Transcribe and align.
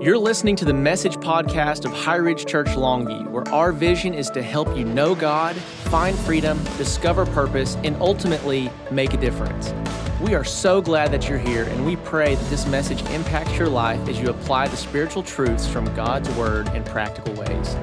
You're 0.00 0.16
listening 0.16 0.56
to 0.56 0.64
the 0.64 0.72
message 0.72 1.16
podcast 1.16 1.84
of 1.84 1.92
HighRidge 1.92 2.46
Church 2.46 2.68
Longview, 2.68 3.28
where 3.28 3.46
our 3.48 3.70
vision 3.70 4.14
is 4.14 4.30
to 4.30 4.40
help 4.40 4.74
you 4.74 4.86
know 4.86 5.14
God, 5.14 5.54
find 5.56 6.18
freedom, 6.20 6.58
discover 6.78 7.26
purpose, 7.26 7.76
and 7.84 7.94
ultimately 7.96 8.70
make 8.90 9.12
a 9.12 9.18
difference. 9.18 9.74
We 10.22 10.34
are 10.34 10.42
so 10.42 10.80
glad 10.80 11.12
that 11.12 11.28
you're 11.28 11.36
here, 11.36 11.64
and 11.64 11.84
we 11.84 11.96
pray 11.96 12.34
that 12.34 12.48
this 12.48 12.66
message 12.66 13.02
impacts 13.10 13.58
your 13.58 13.68
life 13.68 14.08
as 14.08 14.18
you 14.18 14.30
apply 14.30 14.68
the 14.68 14.76
spiritual 14.78 15.22
truths 15.22 15.66
from 15.66 15.84
God's 15.94 16.30
Word 16.30 16.68
in 16.68 16.82
practical 16.84 17.34
ways. 17.34 17.76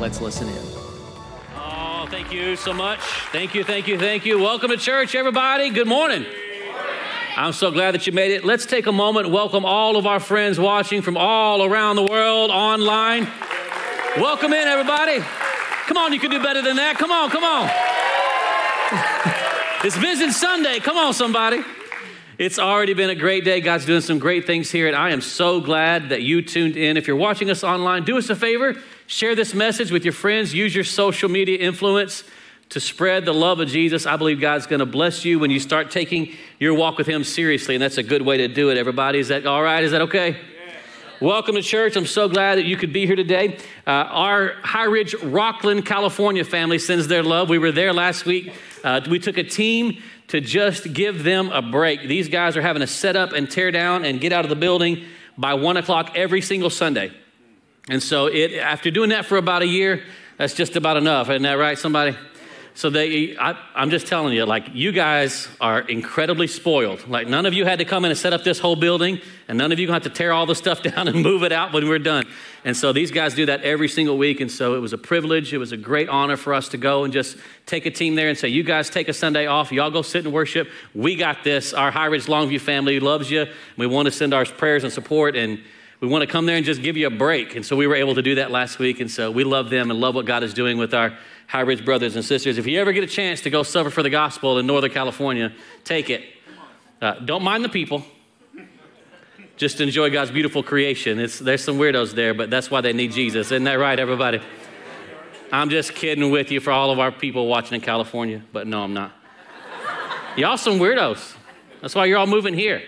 Let's 0.00 0.20
listen 0.20 0.48
in. 0.48 0.62
Oh, 1.54 2.08
thank 2.10 2.32
you 2.32 2.56
so 2.56 2.72
much. 2.72 2.98
Thank 3.30 3.54
you, 3.54 3.62
thank 3.62 3.86
you, 3.86 3.96
thank 3.96 4.26
you. 4.26 4.40
Welcome 4.40 4.70
to 4.70 4.76
church, 4.76 5.14
everybody. 5.14 5.70
Good 5.70 5.86
morning. 5.86 6.26
I'm 7.36 7.52
so 7.52 7.70
glad 7.70 7.94
that 7.94 8.06
you 8.06 8.12
made 8.12 8.32
it. 8.32 8.44
Let's 8.44 8.66
take 8.66 8.86
a 8.86 8.92
moment, 8.92 9.30
welcome 9.30 9.64
all 9.64 9.96
of 9.96 10.06
our 10.06 10.20
friends 10.20 10.58
watching 10.58 11.00
from 11.00 11.16
all 11.16 11.64
around 11.64 11.96
the 11.96 12.02
world 12.02 12.50
online. 12.50 13.28
Welcome 14.16 14.52
in, 14.52 14.66
everybody. 14.66 15.20
Come 15.86 15.96
on, 15.96 16.12
you 16.12 16.18
can 16.18 16.30
do 16.30 16.42
better 16.42 16.60
than 16.60 16.76
that. 16.76 16.98
Come 16.98 17.10
on, 17.10 17.30
come 17.30 17.44
on. 17.44 17.70
it's 19.84 19.96
Vision 19.96 20.32
Sunday. 20.32 20.80
Come 20.80 20.96
on, 20.96 21.14
somebody. 21.14 21.62
It's 22.38 22.58
already 22.58 22.94
been 22.94 23.10
a 23.10 23.14
great 23.14 23.44
day. 23.44 23.60
God's 23.60 23.84
doing 23.84 24.00
some 24.00 24.18
great 24.18 24.46
things 24.46 24.70
here, 24.70 24.86
and 24.86 24.96
I 24.96 25.10
am 25.10 25.20
so 25.20 25.60
glad 25.60 26.08
that 26.08 26.22
you 26.22 26.42
tuned 26.42 26.76
in. 26.76 26.96
If 26.96 27.06
you're 27.06 27.16
watching 27.16 27.50
us 27.50 27.62
online, 27.62 28.04
do 28.04 28.18
us 28.18 28.28
a 28.30 28.36
favor 28.36 28.76
share 29.10 29.34
this 29.34 29.54
message 29.54 29.90
with 29.90 30.04
your 30.04 30.12
friends, 30.12 30.54
use 30.54 30.72
your 30.72 30.84
social 30.84 31.28
media 31.28 31.58
influence 31.58 32.22
to 32.70 32.78
spread 32.80 33.24
the 33.24 33.34
love 33.34 33.58
of 33.58 33.68
Jesus. 33.68 34.06
I 34.06 34.16
believe 34.16 34.40
God's 34.40 34.66
going 34.66 34.78
to 34.78 34.86
bless 34.86 35.24
you 35.24 35.38
when 35.40 35.50
you 35.50 35.58
start 35.58 35.90
taking 35.90 36.36
your 36.58 36.72
walk 36.72 36.98
with 36.98 37.06
Him 37.06 37.24
seriously, 37.24 37.74
and 37.74 37.82
that's 37.82 37.98
a 37.98 38.02
good 38.02 38.22
way 38.22 38.38
to 38.38 38.48
do 38.48 38.70
it, 38.70 38.78
everybody. 38.78 39.18
Is 39.18 39.28
that 39.28 39.44
all 39.44 39.62
right? 39.62 39.82
Is 39.82 39.90
that 39.90 40.02
okay? 40.02 40.36
Welcome 41.20 41.56
to 41.56 41.62
church. 41.62 41.96
I'm 41.96 42.06
so 42.06 42.28
glad 42.28 42.56
that 42.56 42.64
you 42.64 42.76
could 42.76 42.92
be 42.92 43.06
here 43.06 43.16
today. 43.16 43.58
Uh, 43.86 43.90
our 43.90 44.52
HighRidge, 44.62 45.16
Rocklin, 45.16 45.84
California 45.84 46.44
family 46.44 46.78
sends 46.78 47.08
their 47.08 47.22
love. 47.22 47.50
We 47.50 47.58
were 47.58 47.72
there 47.72 47.92
last 47.92 48.24
week. 48.24 48.54
Uh, 48.82 49.00
we 49.10 49.18
took 49.18 49.36
a 49.36 49.42
team 49.42 50.00
to 50.28 50.40
just 50.40 50.92
give 50.94 51.24
them 51.24 51.50
a 51.50 51.60
break. 51.60 52.02
These 52.08 52.28
guys 52.28 52.56
are 52.56 52.62
having 52.62 52.80
to 52.80 52.86
set 52.86 53.16
up 53.16 53.32
and 53.32 53.50
tear 53.50 53.70
down 53.70 54.04
and 54.04 54.20
get 54.20 54.32
out 54.32 54.44
of 54.44 54.48
the 54.48 54.56
building 54.56 55.04
by 55.36 55.54
one 55.54 55.76
o'clock 55.76 56.12
every 56.14 56.40
single 56.40 56.70
Sunday. 56.70 57.12
And 57.88 58.02
so, 58.02 58.26
it, 58.26 58.54
after 58.54 58.90
doing 58.90 59.10
that 59.10 59.26
for 59.26 59.36
about 59.36 59.62
a 59.62 59.66
year, 59.66 60.04
that's 60.38 60.54
just 60.54 60.76
about 60.76 60.96
enough. 60.96 61.28
Isn't 61.28 61.42
that 61.42 61.54
right, 61.54 61.76
somebody? 61.76 62.16
So 62.74 62.88
they, 62.88 63.36
I, 63.36 63.56
am 63.74 63.90
just 63.90 64.06
telling 64.06 64.32
you, 64.32 64.46
like 64.46 64.68
you 64.72 64.92
guys 64.92 65.48
are 65.60 65.80
incredibly 65.80 66.46
spoiled. 66.46 67.06
Like 67.08 67.26
none 67.26 67.44
of 67.44 67.52
you 67.52 67.64
had 67.64 67.80
to 67.80 67.84
come 67.84 68.04
in 68.04 68.10
and 68.10 68.18
set 68.18 68.32
up 68.32 68.44
this 68.44 68.58
whole 68.58 68.76
building, 68.76 69.20
and 69.48 69.58
none 69.58 69.72
of 69.72 69.78
you 69.78 69.90
have 69.92 70.04
to 70.04 70.10
tear 70.10 70.32
all 70.32 70.46
the 70.46 70.54
stuff 70.54 70.82
down 70.84 71.08
and 71.08 71.22
move 71.22 71.42
it 71.42 71.52
out 71.52 71.72
when 71.72 71.88
we're 71.88 71.98
done. 71.98 72.26
And 72.64 72.76
so 72.76 72.92
these 72.92 73.10
guys 73.10 73.34
do 73.34 73.46
that 73.46 73.62
every 73.62 73.88
single 73.88 74.16
week. 74.16 74.40
And 74.40 74.50
so 74.50 74.74
it 74.74 74.78
was 74.78 74.92
a 74.92 74.98
privilege. 74.98 75.52
It 75.52 75.58
was 75.58 75.72
a 75.72 75.76
great 75.76 76.08
honor 76.08 76.36
for 76.36 76.54
us 76.54 76.68
to 76.70 76.76
go 76.76 77.04
and 77.04 77.12
just 77.12 77.36
take 77.66 77.86
a 77.86 77.90
team 77.90 78.14
there 78.14 78.28
and 78.28 78.38
say, 78.38 78.48
"You 78.48 78.62
guys 78.62 78.88
take 78.88 79.08
a 79.08 79.14
Sunday 79.14 79.46
off. 79.46 79.72
Y'all 79.72 79.90
go 79.90 80.02
sit 80.02 80.24
and 80.24 80.32
worship. 80.32 80.68
We 80.94 81.16
got 81.16 81.44
this. 81.44 81.74
Our 81.74 81.90
HighRidge 81.90 82.28
Longview 82.28 82.60
family 82.60 83.00
loves 83.00 83.30
you. 83.30 83.46
We 83.76 83.86
want 83.86 84.06
to 84.06 84.12
send 84.12 84.32
our 84.32 84.44
prayers 84.44 84.84
and 84.84 84.92
support 84.92 85.36
and." 85.36 85.60
we 86.00 86.08
want 86.08 86.22
to 86.22 86.26
come 86.26 86.46
there 86.46 86.56
and 86.56 86.64
just 86.64 86.80
give 86.80 86.96
you 86.96 87.06
a 87.06 87.10
break. 87.10 87.54
And 87.54 87.64
so 87.64 87.76
we 87.76 87.86
were 87.86 87.94
able 87.94 88.14
to 88.14 88.22
do 88.22 88.36
that 88.36 88.50
last 88.50 88.78
week. 88.78 89.00
And 89.00 89.10
so 89.10 89.30
we 89.30 89.44
love 89.44 89.68
them 89.68 89.90
and 89.90 90.00
love 90.00 90.14
what 90.14 90.24
God 90.24 90.42
is 90.42 90.54
doing 90.54 90.78
with 90.78 90.94
our 90.94 91.16
HighRidge 91.50 91.84
brothers 91.84 92.14
and 92.14 92.24
sisters. 92.24 92.58
If 92.58 92.66
you 92.66 92.80
ever 92.80 92.92
get 92.92 93.02
a 93.02 93.08
chance 93.08 93.40
to 93.42 93.50
go 93.50 93.62
suffer 93.62 93.90
for 93.90 94.02
the 94.02 94.10
gospel 94.10 94.58
in 94.58 94.66
Northern 94.66 94.90
California, 94.90 95.52
take 95.84 96.08
it. 96.08 96.22
Uh, 97.02 97.14
don't 97.14 97.42
mind 97.42 97.64
the 97.64 97.68
people. 97.68 98.04
Just 99.56 99.80
enjoy 99.80 100.10
God's 100.10 100.30
beautiful 100.30 100.62
creation. 100.62 101.18
It's, 101.18 101.38
there's 101.38 101.62
some 101.62 101.76
weirdos 101.76 102.14
there, 102.14 102.34
but 102.34 102.50
that's 102.50 102.70
why 102.70 102.80
they 102.80 102.92
need 102.92 103.12
Jesus. 103.12 103.48
Isn't 103.48 103.64
that 103.64 103.74
right, 103.74 103.98
everybody? 103.98 104.40
I'm 105.52 105.70
just 105.70 105.94
kidding 105.94 106.30
with 106.30 106.52
you 106.52 106.60
for 106.60 106.70
all 106.70 106.92
of 106.92 106.98
our 106.98 107.10
people 107.10 107.46
watching 107.46 107.74
in 107.74 107.80
California, 107.80 108.42
but 108.52 108.66
no, 108.66 108.82
I'm 108.82 108.94
not. 108.94 109.12
Y'all 110.36 110.56
some 110.56 110.78
weirdos. 110.78 111.36
That's 111.82 111.94
why 111.94 112.06
you're 112.06 112.18
all 112.18 112.28
moving 112.28 112.54
here. 112.54 112.82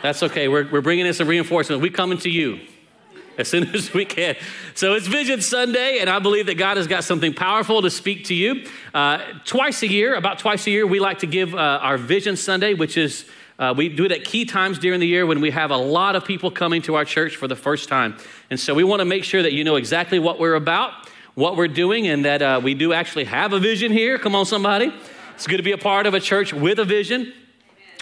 That's 0.00 0.22
okay. 0.22 0.46
We're, 0.46 0.70
we're 0.70 0.80
bringing 0.80 1.06
in 1.06 1.12
some 1.12 1.26
reinforcement. 1.26 1.82
We 1.82 1.90
coming 1.90 2.18
to 2.18 2.30
you 2.30 2.60
as 3.42 3.48
soon 3.48 3.74
as 3.74 3.94
we 3.94 4.04
can. 4.04 4.36
So 4.74 4.94
it's 4.94 5.06
Vision 5.06 5.40
Sunday, 5.40 5.98
and 6.00 6.10
I 6.10 6.18
believe 6.18 6.46
that 6.46 6.56
God 6.56 6.76
has 6.76 6.88
got 6.88 7.04
something 7.04 7.32
powerful 7.32 7.80
to 7.82 7.90
speak 7.90 8.24
to 8.26 8.34
you. 8.34 8.66
Uh, 8.92 9.22
twice 9.44 9.82
a 9.82 9.88
year, 9.88 10.16
about 10.16 10.40
twice 10.40 10.66
a 10.66 10.70
year, 10.70 10.86
we 10.86 10.98
like 10.98 11.20
to 11.20 11.26
give 11.26 11.54
uh, 11.54 11.58
our 11.58 11.96
Vision 11.96 12.36
Sunday, 12.36 12.74
which 12.74 12.96
is 12.96 13.24
uh, 13.60 13.74
we 13.76 13.88
do 13.88 14.04
it 14.04 14.12
at 14.12 14.24
key 14.24 14.44
times 14.44 14.78
during 14.78 14.98
the 14.98 15.06
year 15.06 15.24
when 15.24 15.40
we 15.40 15.50
have 15.50 15.70
a 15.70 15.76
lot 15.76 16.16
of 16.16 16.24
people 16.24 16.50
coming 16.50 16.82
to 16.82 16.96
our 16.96 17.04
church 17.04 17.36
for 17.36 17.46
the 17.46 17.56
first 17.56 17.88
time. 17.88 18.16
And 18.50 18.58
so 18.58 18.74
we 18.74 18.84
want 18.84 19.00
to 19.00 19.04
make 19.04 19.24
sure 19.24 19.42
that 19.42 19.52
you 19.52 19.62
know 19.62 19.76
exactly 19.76 20.18
what 20.18 20.40
we're 20.40 20.54
about, 20.54 20.92
what 21.34 21.56
we're 21.56 21.68
doing, 21.68 22.08
and 22.08 22.24
that 22.24 22.42
uh, 22.42 22.60
we 22.62 22.74
do 22.74 22.92
actually 22.92 23.24
have 23.24 23.52
a 23.52 23.60
vision 23.60 23.92
here. 23.92 24.18
Come 24.18 24.34
on, 24.34 24.46
somebody. 24.46 24.92
It's 25.34 25.46
good 25.46 25.58
to 25.58 25.62
be 25.62 25.72
a 25.72 25.78
part 25.78 26.06
of 26.06 26.14
a 26.14 26.20
church 26.20 26.52
with 26.52 26.80
a 26.80 26.84
vision. 26.84 27.32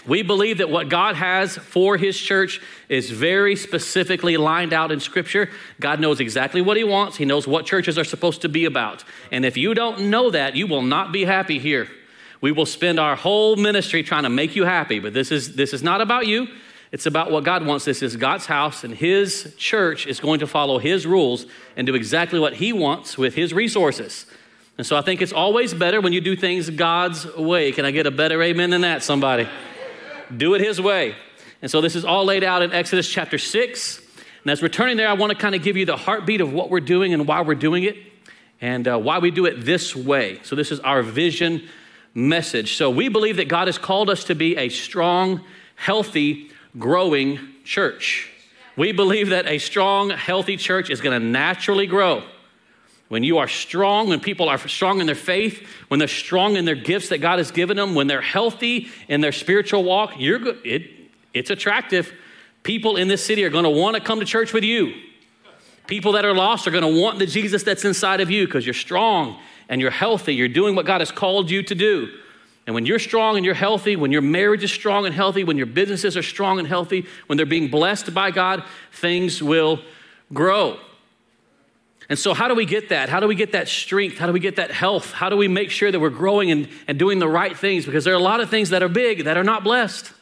We 0.07 0.21
believe 0.21 0.59
that 0.59 0.69
what 0.69 0.87
God 0.87 1.15
has 1.15 1.57
for 1.57 1.97
His 1.97 2.17
church 2.17 2.61
is 2.87 3.11
very 3.11 3.55
specifically 3.55 4.37
lined 4.37 4.71
out 4.71 4.91
in 4.91 5.01
Scripture. 5.01 5.49
God 5.81 5.99
knows 5.99 6.21
exactly 6.21 6.61
what 6.61 6.77
He 6.77 6.83
wants, 6.83 7.17
He 7.17 7.25
knows 7.25 7.45
what 7.45 7.65
churches 7.65 7.97
are 7.97 8.05
supposed 8.05 8.41
to 8.41 8.49
be 8.49 8.65
about. 8.65 9.03
And 9.31 9.45
if 9.45 9.57
you 9.57 9.73
don't 9.73 10.09
know 10.09 10.29
that, 10.31 10.55
you 10.55 10.65
will 10.65 10.81
not 10.81 11.11
be 11.11 11.25
happy 11.25 11.59
here. 11.59 11.89
We 12.39 12.51
will 12.51 12.65
spend 12.65 12.99
our 12.99 13.15
whole 13.15 13.55
ministry 13.55 14.03
trying 14.03 14.23
to 14.23 14.29
make 14.29 14.55
you 14.55 14.63
happy, 14.63 14.99
but 14.99 15.13
this 15.13 15.31
is, 15.31 15.55
this 15.55 15.73
is 15.73 15.83
not 15.83 16.01
about 16.01 16.27
you. 16.27 16.47
It's 16.91 17.05
about 17.05 17.31
what 17.31 17.43
God 17.43 17.65
wants. 17.65 17.83
This 17.83 18.01
is 18.01 18.15
God's 18.15 18.45
house, 18.45 18.85
and 18.85 18.93
His 18.93 19.53
church 19.57 20.07
is 20.07 20.21
going 20.21 20.39
to 20.39 20.47
follow 20.47 20.77
His 20.77 21.05
rules 21.05 21.45
and 21.75 21.85
do 21.85 21.95
exactly 21.95 22.39
what 22.39 22.53
He 22.53 22.71
wants 22.71 23.17
with 23.17 23.35
His 23.35 23.53
resources. 23.53 24.25
And 24.77 24.85
so 24.85 24.95
I 24.95 25.01
think 25.01 25.21
it's 25.21 25.33
always 25.33 25.73
better 25.73 25.99
when 25.99 26.13
you 26.13 26.21
do 26.21 26.35
things 26.35 26.69
God's 26.69 27.25
way. 27.35 27.71
Can 27.71 27.83
I 27.83 27.91
get 27.91 28.05
a 28.05 28.11
better 28.11 28.41
amen 28.41 28.69
than 28.69 28.81
that, 28.81 29.03
somebody? 29.03 29.49
Do 30.35 30.53
it 30.55 30.61
His 30.61 30.81
way. 30.81 31.15
And 31.61 31.71
so 31.71 31.81
this 31.81 31.95
is 31.95 32.05
all 32.05 32.25
laid 32.25 32.43
out 32.43 32.61
in 32.61 32.71
Exodus 32.71 33.09
chapter 33.09 33.37
6. 33.37 34.01
And 34.43 34.51
as 34.51 34.61
we're 34.61 34.67
turning 34.69 34.97
there, 34.97 35.09
I 35.09 35.13
want 35.13 35.31
to 35.31 35.37
kind 35.37 35.55
of 35.55 35.63
give 35.63 35.75
you 35.75 35.85
the 35.85 35.97
heartbeat 35.97 36.41
of 36.41 36.53
what 36.53 36.69
we're 36.69 36.79
doing 36.79 37.13
and 37.13 37.27
why 37.27 37.41
we're 37.41 37.55
doing 37.55 37.83
it 37.83 37.97
and 38.61 38.87
uh, 38.87 38.97
why 38.97 39.19
we 39.19 39.31
do 39.31 39.45
it 39.45 39.65
this 39.65 39.95
way. 39.95 40.39
So 40.43 40.55
this 40.55 40.71
is 40.71 40.79
our 40.81 41.01
vision 41.01 41.67
message. 42.13 42.75
So 42.75 42.89
we 42.89 43.09
believe 43.09 43.37
that 43.37 43.47
God 43.47 43.67
has 43.67 43.77
called 43.77 44.09
us 44.09 44.23
to 44.25 44.35
be 44.35 44.57
a 44.57 44.69
strong, 44.69 45.43
healthy, 45.75 46.51
growing 46.77 47.39
church. 47.63 48.31
We 48.75 48.91
believe 48.91 49.29
that 49.29 49.47
a 49.47 49.57
strong, 49.57 50.11
healthy 50.11 50.57
church 50.57 50.89
is 50.89 51.01
going 51.01 51.19
to 51.19 51.25
naturally 51.25 51.87
grow. 51.87 52.23
When 53.07 53.23
you 53.23 53.37
are 53.37 53.47
strong, 53.47 54.09
when 54.09 54.19
people 54.19 54.49
are 54.49 54.57
strong 54.67 54.99
in 54.99 55.05
their 55.05 55.15
faith, 55.15 55.65
when 55.87 55.97
they're 55.97 56.09
strong 56.09 56.57
in 56.57 56.65
their 56.65 56.75
gifts 56.75 57.09
that 57.09 57.19
God 57.19 57.39
has 57.39 57.51
given 57.51 57.77
them, 57.77 57.95
when 57.95 58.07
they're 58.07 58.21
healthy 58.21 58.87
in 59.07 59.21
their 59.21 59.31
spiritual 59.31 59.83
walk, 59.83 60.15
you're 60.17 60.39
good. 60.39 60.59
It, 60.65 60.91
it's 61.33 61.49
attractive. 61.49 62.11
People 62.63 62.97
in 62.97 63.07
this 63.07 63.25
city 63.25 63.45
are 63.45 63.49
going 63.49 63.63
to 63.63 63.69
want 63.69 63.95
to 63.95 64.01
come 64.01 64.19
to 64.19 64.25
church 64.25 64.51
with 64.51 64.65
you. 64.65 64.93
People 65.87 66.11
that 66.13 66.25
are 66.25 66.33
lost 66.33 66.67
are 66.67 66.71
going 66.71 66.83
to 66.83 67.01
want 67.01 67.17
the 67.17 67.25
Jesus 67.25 67.63
that's 67.63 67.85
inside 67.85 68.19
of 68.19 68.29
you 68.29 68.45
because 68.45 68.65
you're 68.65 68.73
strong 68.73 69.39
and 69.69 69.79
you're 69.79 69.89
healthy. 69.89 70.35
You're 70.35 70.49
doing 70.49 70.75
what 70.75 70.85
God 70.85 70.99
has 70.99 71.11
called 71.11 71.49
you 71.49 71.63
to 71.63 71.75
do. 71.75 72.09
And 72.65 72.73
when 72.73 72.85
you're 72.85 72.99
strong 72.99 73.37
and 73.37 73.45
you're 73.45 73.55
healthy, 73.55 73.95
when 73.95 74.11
your 74.11 74.21
marriage 74.21 74.65
is 74.65 74.71
strong 74.73 75.05
and 75.05 75.15
healthy, 75.15 75.45
when 75.45 75.55
your 75.55 75.65
businesses 75.65 76.17
are 76.17 76.23
strong 76.23 76.59
and 76.59 76.67
healthy, 76.67 77.05
when 77.27 77.37
they're 77.37 77.45
being 77.45 77.69
blessed 77.69 78.13
by 78.13 78.31
God, 78.31 78.65
things 78.91 79.41
will 79.41 79.79
grow. 80.33 80.77
And 82.09 82.17
so, 82.17 82.33
how 82.33 82.47
do 82.47 82.55
we 82.55 82.65
get 82.65 82.89
that? 82.89 83.09
How 83.09 83.19
do 83.19 83.27
we 83.27 83.35
get 83.35 83.51
that 83.51 83.67
strength? 83.67 84.17
How 84.17 84.27
do 84.27 84.33
we 84.33 84.39
get 84.39 84.55
that 84.55 84.71
health? 84.71 85.11
How 85.11 85.29
do 85.29 85.35
we 85.35 85.47
make 85.47 85.71
sure 85.71 85.91
that 85.91 85.99
we're 85.99 86.09
growing 86.09 86.51
and, 86.51 86.69
and 86.87 86.97
doing 86.97 87.19
the 87.19 87.27
right 87.27 87.57
things? 87.57 87.85
Because 87.85 88.05
there 88.05 88.13
are 88.13 88.17
a 88.17 88.23
lot 88.23 88.39
of 88.39 88.49
things 88.49 88.69
that 88.69 88.81
are 88.81 88.89
big 88.89 89.25
that 89.25 89.35
are 89.35 89.43
not 89.43 89.63
blessed. 89.63 90.13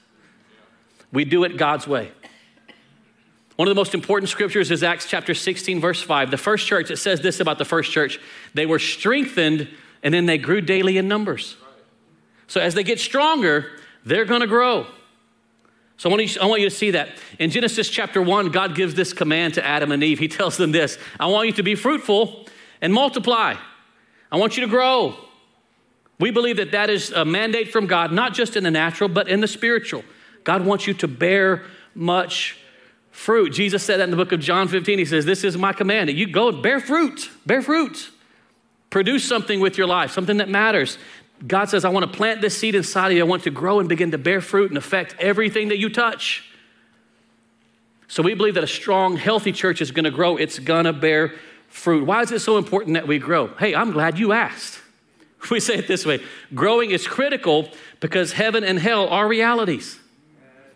We 1.12 1.26
do 1.26 1.44
it 1.44 1.58
God's 1.58 1.88
way. 1.88 2.12
One 3.56 3.68
of 3.68 3.72
the 3.74 3.80
most 3.80 3.94
important 3.94 4.30
scriptures 4.30 4.70
is 4.72 4.84
Acts 4.84 5.08
chapter 5.08 5.34
16, 5.34 5.80
verse 5.80 6.02
5. 6.02 6.32
The 6.32 6.38
first 6.38 6.68
church, 6.68 6.92
it 6.92 6.98
says 6.98 7.22
this 7.22 7.40
about 7.40 7.58
the 7.58 7.66
first 7.66 7.92
church 7.92 8.20
they 8.54 8.66
were 8.66 8.80
strengthened 8.80 9.70
and 10.04 10.14
then 10.14 10.26
they 10.26 10.38
grew 10.38 10.62
daily 10.62 10.98
in 10.98 11.08
numbers. 11.08 11.56
So, 12.48 12.62
as 12.62 12.74
they 12.74 12.84
get 12.84 13.00
stronger, 13.00 13.80
they're 14.06 14.26
going 14.26 14.42
to 14.42 14.48
grow. 14.48 14.88
So 15.98 16.10
I 16.10 16.12
want, 16.12 16.36
you, 16.36 16.42
I 16.42 16.46
want 16.46 16.62
you 16.62 16.70
to 16.70 16.76
see 16.76 16.92
that. 16.92 17.10
In 17.40 17.50
Genesis 17.50 17.90
chapter 17.90 18.22
1, 18.22 18.50
God 18.50 18.76
gives 18.76 18.96
this 18.96 19.14
command 19.14 19.54
to 19.54 19.66
Adam 19.66 19.92
and 19.92 20.04
Eve. 20.04 20.20
He 20.20 20.28
tells 20.28 20.58
them 20.58 20.72
this 20.72 20.98
I 21.20 21.28
want 21.28 21.48
you 21.48 21.54
to 21.54 21.64
be 21.64 21.76
fruitful 21.76 22.48
and 22.82 22.94
multiply. 22.94 23.56
I 24.32 24.38
want 24.38 24.58
you 24.58 24.66
to 24.66 24.70
grow. 24.70 25.16
We 26.20 26.32
believe 26.32 26.58
that 26.58 26.72
that 26.72 26.90
is 26.90 27.12
a 27.12 27.26
mandate 27.26 27.72
from 27.72 27.88
God, 27.88 28.12
not 28.12 28.34
just 28.34 28.56
in 28.56 28.64
the 28.64 28.72
natural, 28.72 29.10
but 29.10 29.28
in 29.28 29.42
the 29.42 29.48
spiritual. 29.48 30.04
God 30.44 30.66
wants 30.66 30.88
you 30.88 30.94
to 30.96 31.08
bear 31.08 31.64
much 31.94 32.58
fruit. 33.12 33.52
Jesus 33.52 33.84
said 33.84 33.98
that 33.98 34.06
in 34.06 34.12
the 34.12 34.18
book 34.18 34.32
of 34.32 34.40
John 34.40 34.68
15. 34.68 35.00
He 35.00 35.06
says, 35.06 35.26
This 35.26 35.44
is 35.44 35.58
my 35.58 35.74
command 35.74 36.10
that 36.10 36.16
you 36.16 36.28
go 36.28 36.50
and 36.50 36.62
bear 36.62 36.80
fruit, 36.80 37.30
bear 37.46 37.62
fruit. 37.62 38.12
Produce 38.90 39.28
something 39.28 39.60
with 39.60 39.78
your 39.78 39.88
life, 39.88 40.12
something 40.12 40.38
that 40.38 40.48
matters. 40.48 40.98
God 41.46 41.70
says, 41.70 41.86
I 41.86 41.90
want 41.90 42.12
to 42.12 42.18
plant 42.18 42.42
this 42.42 42.58
seed 42.58 42.76
inside 42.76 43.12
of 43.12 43.18
you. 43.18 43.24
I 43.24 43.28
want 43.28 43.44
to 43.44 43.52
grow 43.52 43.80
and 43.80 43.90
begin 43.90 44.12
to 44.12 44.18
bear 44.18 44.42
fruit 44.42 44.72
and 44.72 44.78
affect 44.78 45.16
everything 45.20 45.70
that 45.70 45.78
you 45.78 45.90
touch. 45.90 46.50
So 48.08 48.24
we 48.24 48.34
believe 48.34 48.54
that 48.56 48.64
a 48.64 48.68
strong, 48.68 49.18
healthy 49.18 49.52
church 49.52 49.82
is 49.82 49.92
going 49.92 50.06
to 50.06 50.12
grow. 50.12 50.38
It's 50.38 50.60
going 50.60 50.86
to 50.86 50.94
bear 50.94 51.34
fruit. 51.68 52.06
Why 52.06 52.22
is 52.22 52.32
it 52.32 52.40
so 52.40 52.58
important 52.58 52.94
that 52.94 53.08
we 53.08 53.20
grow? 53.20 53.48
Hey, 53.48 53.76
I'm 53.76 53.92
glad 53.92 54.20
you 54.20 54.32
asked. 54.32 54.82
We 55.52 55.60
say 55.60 55.76
it 55.76 55.88
this 55.88 56.08
way 56.08 56.22
growing 56.56 56.90
is 56.90 57.06
critical 57.06 57.70
because 58.00 58.32
heaven 58.32 58.64
and 58.64 58.80
hell 58.80 59.08
are 59.10 59.28
realities. 59.28 60.00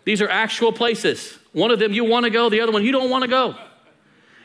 These 0.04 0.22
are 0.22 0.28
actual 0.28 0.72
places. 0.72 1.38
One 1.52 1.72
of 1.72 1.80
them 1.80 1.92
you 1.92 2.04
want 2.04 2.24
to 2.24 2.30
go, 2.30 2.48
the 2.48 2.60
other 2.60 2.70
one 2.70 2.84
you 2.84 2.92
don't 2.92 3.10
want 3.10 3.22
to 3.22 3.28
go. 3.28 3.56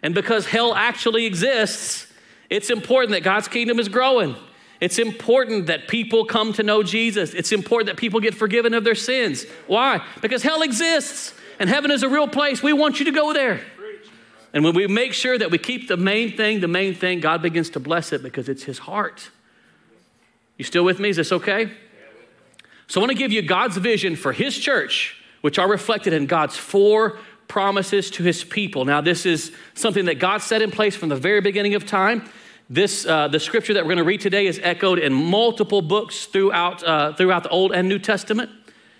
And 0.01 0.15
because 0.15 0.47
hell 0.47 0.73
actually 0.73 1.25
exists, 1.25 2.07
it's 2.49 2.71
important 2.71 3.11
that 3.11 3.23
God's 3.23 3.47
kingdom 3.47 3.79
is 3.79 3.87
growing. 3.87 4.35
It's 4.81 4.99
important 4.99 5.67
that 5.67 5.87
people 5.87 6.25
come 6.25 6.53
to 6.53 6.63
know 6.63 6.83
Jesus. 6.83 7.33
It's 7.33 7.51
important 7.51 7.87
that 7.87 7.97
people 7.97 8.19
get 8.19 8.35
forgiven 8.35 8.73
of 8.73 8.83
their 8.83 8.95
sins. 8.95 9.45
Why? 9.67 10.05
Because 10.21 10.43
hell 10.43 10.61
exists 10.61 11.33
and 11.59 11.69
heaven 11.69 11.91
is 11.91 12.03
a 12.03 12.09
real 12.09 12.27
place. 12.27 12.61
We 12.61 12.73
want 12.73 12.99
you 12.99 13.05
to 13.05 13.11
go 13.11 13.33
there. 13.33 13.61
And 14.53 14.63
when 14.63 14.73
we 14.73 14.87
make 14.87 15.13
sure 15.13 15.37
that 15.37 15.51
we 15.51 15.57
keep 15.57 15.89
the 15.89 15.97
main 15.97 16.35
thing, 16.37 16.61
the 16.61 16.67
main 16.67 16.95
thing, 16.95 17.19
God 17.19 17.41
begins 17.41 17.69
to 17.71 17.79
bless 17.79 18.13
it 18.13 18.23
because 18.23 18.47
it's 18.47 18.63
His 18.63 18.79
heart. 18.79 19.29
You 20.57 20.63
still 20.63 20.85
with 20.85 20.99
me? 20.99 21.09
Is 21.09 21.17
this 21.17 21.33
okay? 21.33 21.69
So 22.87 22.99
I 22.99 23.03
want 23.03 23.11
to 23.11 23.17
give 23.17 23.33
you 23.33 23.41
God's 23.41 23.75
vision 23.75 24.15
for 24.15 24.31
His 24.31 24.57
church, 24.57 25.21
which 25.41 25.59
are 25.59 25.67
reflected 25.67 26.13
in 26.13 26.25
God's 26.25 26.55
four 26.55 27.17
promises 27.49 28.09
to 28.11 28.23
His 28.23 28.45
people. 28.45 28.85
Now, 28.85 29.01
this 29.01 29.25
is 29.25 29.51
something 29.73 30.05
that 30.05 30.19
God 30.19 30.37
set 30.37 30.61
in 30.61 30.71
place 30.71 30.95
from 30.95 31.09
the 31.09 31.15
very 31.17 31.41
beginning 31.41 31.75
of 31.75 31.85
time. 31.85 32.29
This, 32.69 33.05
uh, 33.05 33.27
the 33.27 33.39
scripture 33.39 33.75
that 33.75 33.83
we're 33.83 33.89
going 33.89 33.97
to 33.99 34.03
read 34.03 34.21
today 34.21 34.47
is 34.47 34.59
echoed 34.63 34.97
in 34.97 35.13
multiple 35.13 35.81
books 35.81 36.25
throughout, 36.25 36.83
uh, 36.83 37.13
throughout 37.13 37.43
the 37.43 37.49
Old 37.49 37.71
and 37.71 37.87
New 37.87 37.99
Testament. 37.99 38.49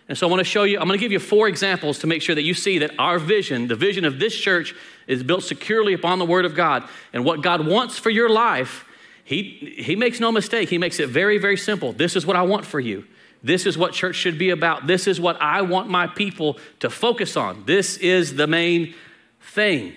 And 0.07 0.15
so 0.15 0.27
I 0.27 0.29
want 0.29 0.39
to 0.39 0.43
show 0.43 0.63
you, 0.63 0.77
I'm 0.79 0.87
going 0.87 0.99
to 0.99 1.03
give 1.03 1.11
you 1.11 1.19
four 1.19 1.47
examples 1.47 1.97
to 1.99 2.07
make 2.07 2.21
sure 2.21 2.35
that 2.35 2.43
you 2.43 2.53
see 2.53 2.77
that 2.79 2.91
our 2.99 3.17
vision, 3.17 3.67
the 3.67 3.75
vision 3.75 4.05
of 4.05 4.19
this 4.19 4.35
church, 4.35 4.75
is 5.07 5.23
built 5.23 5.43
securely 5.43 5.93
upon 5.93 6.19
the 6.19 6.25
Word 6.25 6.45
of 6.45 6.53
God. 6.53 6.83
And 7.11 7.25
what 7.25 7.41
God 7.41 7.65
wants 7.65 7.97
for 7.97 8.11
your 8.11 8.29
life, 8.29 8.85
He, 9.23 9.73
he 9.77 9.95
makes 9.95 10.19
no 10.19 10.31
mistake. 10.31 10.69
He 10.69 10.77
makes 10.77 10.99
it 10.99 11.09
very, 11.09 11.39
very 11.39 11.57
simple. 11.57 11.91
This 11.91 12.15
is 12.15 12.23
what 12.23 12.35
I 12.35 12.43
want 12.43 12.65
for 12.65 12.79
you. 12.79 13.05
This 13.41 13.65
is 13.65 13.79
what 13.79 13.93
church 13.93 14.15
should 14.15 14.37
be 14.37 14.51
about. 14.51 14.85
This 14.85 15.07
is 15.07 15.19
what 15.19 15.41
I 15.41 15.63
want 15.63 15.89
my 15.89 16.05
people 16.05 16.57
to 16.81 16.89
focus 16.91 17.35
on. 17.35 17.65
This 17.65 17.97
is 17.97 18.35
the 18.35 18.45
main 18.47 18.93
thing. 19.39 19.93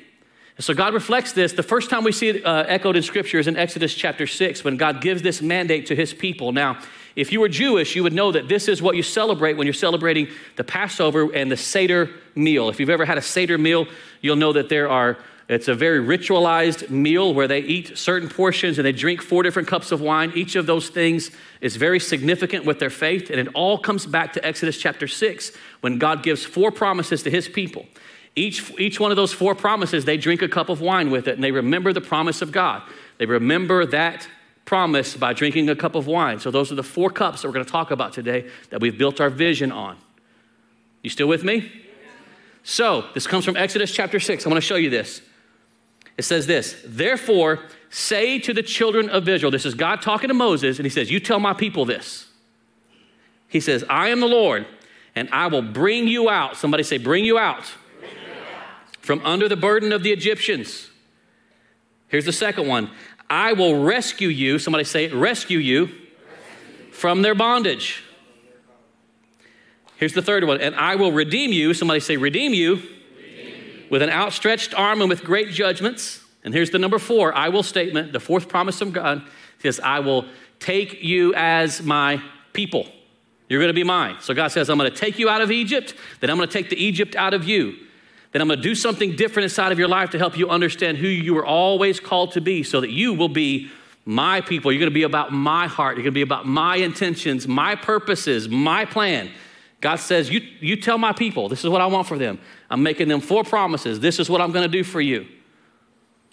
And 0.59 0.65
so 0.65 0.75
God 0.75 0.93
reflects 0.93 1.33
this. 1.33 1.53
The 1.53 1.63
first 1.63 1.89
time 1.89 2.03
we 2.03 2.11
see 2.11 2.31
it 2.31 2.45
uh, 2.45 2.65
echoed 2.67 2.97
in 2.97 3.03
Scripture 3.05 3.39
is 3.39 3.47
in 3.47 3.57
Exodus 3.57 3.95
chapter 3.95 4.27
6 4.27 4.65
when 4.65 4.77
God 4.77 5.01
gives 5.01 5.23
this 5.23 5.41
mandate 5.41 5.87
to 5.87 5.95
his 5.95 6.13
people. 6.13 6.51
Now, 6.51 6.81
if 7.15 7.31
you 7.31 7.41
were 7.41 7.49
Jewish, 7.49 7.95
you 7.95 8.03
would 8.03 8.13
know 8.13 8.33
that 8.33 8.49
this 8.49 8.67
is 8.67 8.83
what 8.83 8.97
you 8.97 9.05
celebrate 9.05 9.57
when 9.57 9.69
you're 9.69 9.75
celebrating 9.75 10.27
the 10.57 10.65
Passover 10.65 11.33
and 11.33 11.51
the 11.51 11.57
Seder 11.57 12.11
meal. 12.35 12.69
If 12.69 12.81
you've 12.81 12.91
ever 12.91 13.05
had 13.05 13.19
a 13.19 13.23
Seder 13.23 13.57
meal, 13.57 13.87
you'll 14.21 14.37
know 14.37 14.53
that 14.53 14.69
there 14.69 14.89
are 14.89 15.19
it's 15.49 15.69
a 15.69 15.75
very 15.75 16.05
ritualized 16.05 16.91
meal 16.91 17.33
where 17.33 17.49
they 17.49 17.61
eat 17.61 17.97
certain 17.97 18.29
portions 18.29 18.79
and 18.79 18.85
they 18.85 18.93
drink 18.93 19.23
four 19.23 19.43
different 19.43 19.67
cups 19.67 19.93
of 19.93 20.03
wine. 20.03 20.31
Each 20.35 20.57
of 20.57 20.67
those 20.67 20.91
things 20.91 21.31
is 21.63 21.77
very 21.77 21.99
significant 21.99 22.67
with 22.67 22.79
their 22.79 22.91
faith, 22.91 23.31
and 23.31 23.41
it 23.41 23.49
all 23.55 23.79
comes 23.79 24.05
back 24.05 24.35
to 24.35 24.45
Exodus 24.45 24.77
chapter 24.77 25.09
6 25.09 25.53
when 25.81 25.99
God 25.99 26.23
gives 26.23 26.45
four 26.45 26.71
promises 26.71 27.23
to 27.23 27.31
his 27.31 27.49
people. 27.49 27.87
Each, 28.39 28.71
each 28.79 29.01
one 29.01 29.11
of 29.11 29.17
those 29.17 29.33
four 29.33 29.57
promises, 29.57 30.05
they 30.05 30.17
drink 30.17 30.43
a 30.43 30.49
cup 30.49 30.69
of 30.69 30.81
wine 30.81 31.11
with 31.11 31.27
it 31.27 31.35
and 31.35 31.43
they 31.43 31.51
remember 31.51 31.93
the 31.93 32.01
promise 32.01 32.41
of 32.41 32.53
God. 32.53 32.83
They 33.19 33.27
remember 33.27 33.85
that 33.87 34.29
promise 34.65 35.17
by 35.17 35.33
drinking 35.33 35.69
a 35.69 35.75
cup 35.75 35.97
of 35.97 36.07
wine. 36.07 36.39
So, 36.39 36.53
those 36.53 36.71
are 36.71 36.77
the 36.77 36.85
four 36.85 37.11
cups 37.11 37.43
that 37.43 37.49
we're 37.49 37.55
going 37.55 37.65
to 37.65 37.73
talk 37.73 37.91
about 37.91 38.13
today 38.13 38.49
that 38.71 38.81
we've 38.81 38.97
built 38.97 39.21
our 39.21 39.29
vision 39.29 39.73
on. 39.73 39.97
You 41.03 41.11
still 41.11 41.27
with 41.27 41.43
me? 41.43 41.73
So, 42.63 43.07
this 43.13 43.27
comes 43.27 43.45
from 43.45 43.57
Exodus 43.57 43.91
chapter 43.91 44.21
6. 44.21 44.47
I 44.47 44.49
want 44.49 44.59
to 44.59 44.67
show 44.67 44.77
you 44.77 44.91
this. 44.91 45.21
It 46.17 46.23
says 46.23 46.47
this 46.47 46.81
Therefore, 46.85 47.61
say 47.91 48.39
to 48.41 48.55
the 48.55 48.63
children 48.63 49.09
of 49.09 49.29
Israel, 49.29 49.51
this 49.51 49.67
is 49.67 49.75
God 49.75 50.01
talking 50.01 50.29
to 50.29 50.35
Moses, 50.35 50.79
and 50.79 50.87
he 50.87 50.91
says, 50.91 51.11
You 51.11 51.19
tell 51.19 51.41
my 51.41 51.55
people 51.55 51.85
this. 51.85 52.29
He 53.49 53.59
says, 53.59 53.85
I 53.89 54.11
am 54.11 54.21
the 54.21 54.27
Lord, 54.27 54.65
and 55.17 55.29
I 55.33 55.49
will 55.49 55.63
bring 55.63 56.07
you 56.07 56.29
out. 56.29 56.57
Somebody 56.57 56.85
say, 56.85 56.99
Bring 56.99 57.25
you 57.25 57.37
out, 57.37 57.65
bring 57.65 57.67
you 57.67 57.75
out. 57.75 57.79
From 59.09 59.25
under 59.25 59.49
the 59.49 59.57
burden 59.57 59.91
of 59.91 60.03
the 60.03 60.13
Egyptians. 60.13 60.91
Here's 62.09 62.27
the 62.27 62.33
second 62.33 62.69
one 62.69 62.91
I 63.31 63.55
will 63.55 63.83
rescue 63.83 64.29
you, 64.29 64.59
somebody 64.59 64.85
say 64.85 65.09
rescue 65.09 65.59
you 65.59 65.89
from 66.93 67.23
their 67.23 67.35
bondage. 67.35 68.05
Here's 69.97 70.13
the 70.13 70.21
third 70.21 70.45
one, 70.45 70.61
and 70.61 70.75
I 70.75 70.97
will 70.97 71.11
redeem 71.11 71.53
you, 71.53 71.73
somebody 71.73 72.01
say, 72.01 72.19
redeem 72.19 72.53
you, 72.53 72.83
redeem 73.17 73.87
with 73.89 74.03
an 74.03 74.11
outstretched 74.11 74.75
arm 74.75 75.01
and 75.01 75.09
with 75.09 75.25
great 75.25 75.53
judgments. 75.53 76.23
And 76.45 76.53
here's 76.53 76.69
the 76.69 76.79
number 76.79 76.99
four 76.99 77.33
I 77.33 77.49
will 77.49 77.63
statement, 77.63 78.13
the 78.13 78.21
fourth 78.21 78.47
promise 78.47 78.83
of 78.83 78.93
God 78.93 79.23
says, 79.63 79.81
I 79.83 80.01
will 80.01 80.27
take 80.61 81.03
you 81.03 81.33
as 81.35 81.81
my 81.83 82.23
people. 82.53 82.87
You're 83.49 83.61
going 83.61 83.71
to 83.71 83.75
be 83.75 83.85
mine. 83.85 84.17
So 84.21 84.35
God 84.35 84.49
says, 84.49 84.69
I'm 84.69 84.77
going 84.77 84.93
to 84.93 84.95
take 84.95 85.19
you 85.19 85.31
out 85.31 85.41
of 85.41 85.51
Egypt, 85.51 85.95
then 86.21 86.29
I'm 86.29 86.37
going 86.37 86.47
to 86.47 86.53
take 86.53 86.69
the 86.69 86.77
Egypt 86.77 87.17
out 87.17 87.33
of 87.33 87.49
you 87.49 87.88
then 88.33 88.43
I'm 88.43 88.49
going 88.49 88.59
to 88.59 88.63
do 88.63 88.75
something 88.75 89.17
different 89.17 89.45
inside 89.45 89.73
of 89.73 89.79
your 89.79 89.89
life 89.89 90.11
to 90.11 90.19
help 90.19 90.37
you 90.37 90.51
understand 90.51 90.99
who 90.99 91.09
you 91.09 91.35
were 91.35 91.47
always 91.47 91.99
called 91.99 92.33
to 92.33 92.41
be 92.41 92.63
so 92.63 92.81
that 92.81 92.91
you 92.91 93.15
will 93.15 93.29
be 93.29 93.71
my 94.05 94.41
people. 94.41 94.71
You're 94.71 94.81
going 94.81 94.91
to 94.91 94.95
be 94.95 95.03
about 95.03 95.33
my 95.33 95.67
heart. 95.67 95.97
You're 95.97 96.05
going 96.05 96.13
to 96.13 96.19
be 96.19 96.23
about 96.23 96.47
my 96.47 96.77
intentions, 96.77 97.49
my 97.49 97.75
purposes, 97.75 98.49
my 98.49 98.85
plan. 98.85 99.31
God 99.81 99.97
says, 99.97 100.31
you, 100.31 100.41
you 100.61 100.77
tell 100.77 100.99
my 100.99 101.13
people, 101.13 101.49
this 101.49 101.65
is 101.65 101.71
what 101.71 101.81
I 101.81 101.87
want 101.87 102.07
for 102.07 102.19
them. 102.19 102.39
I'm 102.69 102.83
making 102.83 103.09
them 103.09 103.21
four 103.21 103.45
promises. 103.45 104.01
This 104.01 104.19
is 104.19 104.29
what 104.29 104.41
I'm 104.41 104.51
going 104.51 104.65
to 104.65 104.73
do 104.73 104.85
for 104.85 105.01
you. 105.01 105.27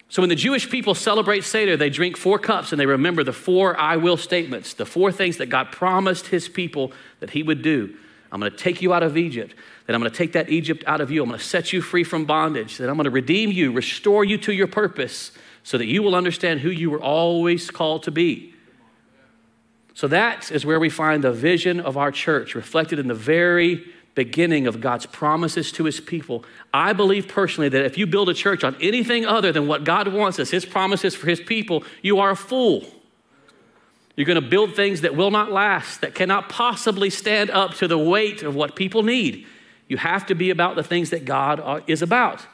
So 0.08 0.22
when 0.22 0.28
the 0.28 0.36
Jewish 0.36 0.70
people 0.70 0.94
celebrate 0.94 1.42
Seder, 1.42 1.76
they 1.76 1.90
drink 1.90 2.16
four 2.16 2.38
cups 2.38 2.72
and 2.72 2.80
they 2.80 2.86
remember 2.86 3.24
the 3.24 3.32
four 3.32 3.78
I 3.78 3.96
will 3.96 4.16
statements, 4.16 4.74
the 4.74 4.86
four 4.86 5.10
things 5.10 5.38
that 5.38 5.46
God 5.46 5.72
promised 5.72 6.28
his 6.28 6.48
people 6.48 6.92
that 7.20 7.30
he 7.30 7.42
would 7.42 7.62
do. 7.62 7.96
I'm 8.30 8.40
going 8.40 8.52
to 8.52 8.58
take 8.58 8.82
you 8.82 8.92
out 8.92 9.02
of 9.02 9.16
Egypt 9.16 9.54
that 9.86 9.94
I'm 9.94 10.00
going 10.00 10.10
to 10.10 10.16
take 10.16 10.32
that 10.32 10.48
Egypt 10.50 10.82
out 10.86 11.00
of 11.00 11.10
you. 11.10 11.22
I'm 11.22 11.28
going 11.28 11.38
to 11.38 11.44
set 11.44 11.72
you 11.72 11.80
free 11.80 12.04
from 12.04 12.24
bondage, 12.24 12.78
that 12.78 12.88
I'm 12.88 12.96
going 12.96 13.04
to 13.04 13.10
redeem 13.10 13.52
you, 13.52 13.72
restore 13.72 14.24
you 14.24 14.36
to 14.38 14.52
your 14.52 14.66
purpose, 14.66 15.32
so 15.62 15.78
that 15.78 15.86
you 15.86 16.02
will 16.02 16.14
understand 16.14 16.60
who 16.60 16.70
you 16.70 16.90
were 16.90 17.02
always 17.02 17.70
called 17.70 18.02
to 18.04 18.10
be. 18.10 18.52
So 19.94 20.08
that 20.08 20.50
is 20.50 20.66
where 20.66 20.78
we 20.78 20.90
find 20.90 21.24
the 21.24 21.32
vision 21.32 21.80
of 21.80 21.96
our 21.96 22.10
church 22.10 22.54
reflected 22.54 22.98
in 22.98 23.08
the 23.08 23.14
very 23.14 23.84
beginning 24.14 24.66
of 24.66 24.80
God's 24.80 25.06
promises 25.06 25.70
to 25.72 25.84
his 25.84 26.00
people. 26.00 26.44
I 26.72 26.92
believe 26.92 27.28
personally 27.28 27.68
that 27.68 27.84
if 27.84 27.96
you 27.96 28.06
build 28.06 28.28
a 28.28 28.34
church 28.34 28.64
on 28.64 28.76
anything 28.80 29.24
other 29.24 29.52
than 29.52 29.68
what 29.68 29.84
God 29.84 30.08
wants 30.08 30.38
us, 30.38 30.50
his 30.50 30.64
promises 30.64 31.14
for 31.14 31.28
his 31.28 31.40
people, 31.40 31.84
you 32.02 32.18
are 32.18 32.30
a 32.30 32.36
fool. 32.36 32.84
You're 34.16 34.26
going 34.26 34.40
to 34.40 34.48
build 34.48 34.74
things 34.74 35.02
that 35.02 35.14
will 35.14 35.30
not 35.30 35.52
last, 35.52 36.00
that 36.00 36.14
cannot 36.14 36.48
possibly 36.48 37.10
stand 37.10 37.50
up 37.50 37.74
to 37.74 37.86
the 37.86 37.98
weight 37.98 38.42
of 38.42 38.54
what 38.54 38.74
people 38.74 39.02
need. 39.02 39.46
You 39.88 39.96
have 39.96 40.26
to 40.26 40.34
be 40.34 40.50
about 40.50 40.76
the 40.76 40.82
things 40.82 41.10
that 41.10 41.24
God 41.24 41.84
is 41.86 42.02
about. 42.02 42.44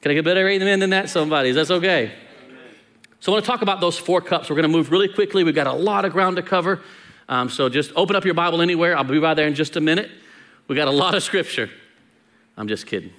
Can 0.00 0.10
I 0.10 0.14
get 0.14 0.20
a 0.20 0.22
better 0.22 0.48
amen 0.48 0.80
than 0.80 0.90
that, 0.90 1.10
somebody? 1.10 1.50
Is 1.50 1.56
that 1.56 1.70
okay? 1.70 2.12
Amen. 2.44 2.58
So 3.20 3.32
I 3.32 3.34
want 3.34 3.44
to 3.44 3.50
talk 3.50 3.62
about 3.62 3.80
those 3.80 3.98
four 3.98 4.20
cups. 4.20 4.48
We're 4.48 4.56
going 4.56 4.70
to 4.70 4.76
move 4.76 4.90
really 4.90 5.08
quickly. 5.08 5.44
We've 5.44 5.54
got 5.54 5.66
a 5.66 5.72
lot 5.72 6.04
of 6.04 6.12
ground 6.12 6.36
to 6.36 6.42
cover. 6.42 6.82
Um, 7.28 7.48
so 7.48 7.68
just 7.68 7.92
open 7.96 8.14
up 8.14 8.24
your 8.24 8.34
Bible 8.34 8.62
anywhere. 8.62 8.96
I'll 8.96 9.04
be 9.04 9.18
right 9.18 9.34
there 9.34 9.48
in 9.48 9.54
just 9.54 9.76
a 9.76 9.80
minute. 9.80 10.10
We 10.68 10.76
got 10.76 10.88
a 10.88 10.92
lot 10.92 11.14
of 11.14 11.22
scripture. 11.22 11.70
I'm 12.56 12.68
just 12.68 12.86
kidding. 12.86 13.12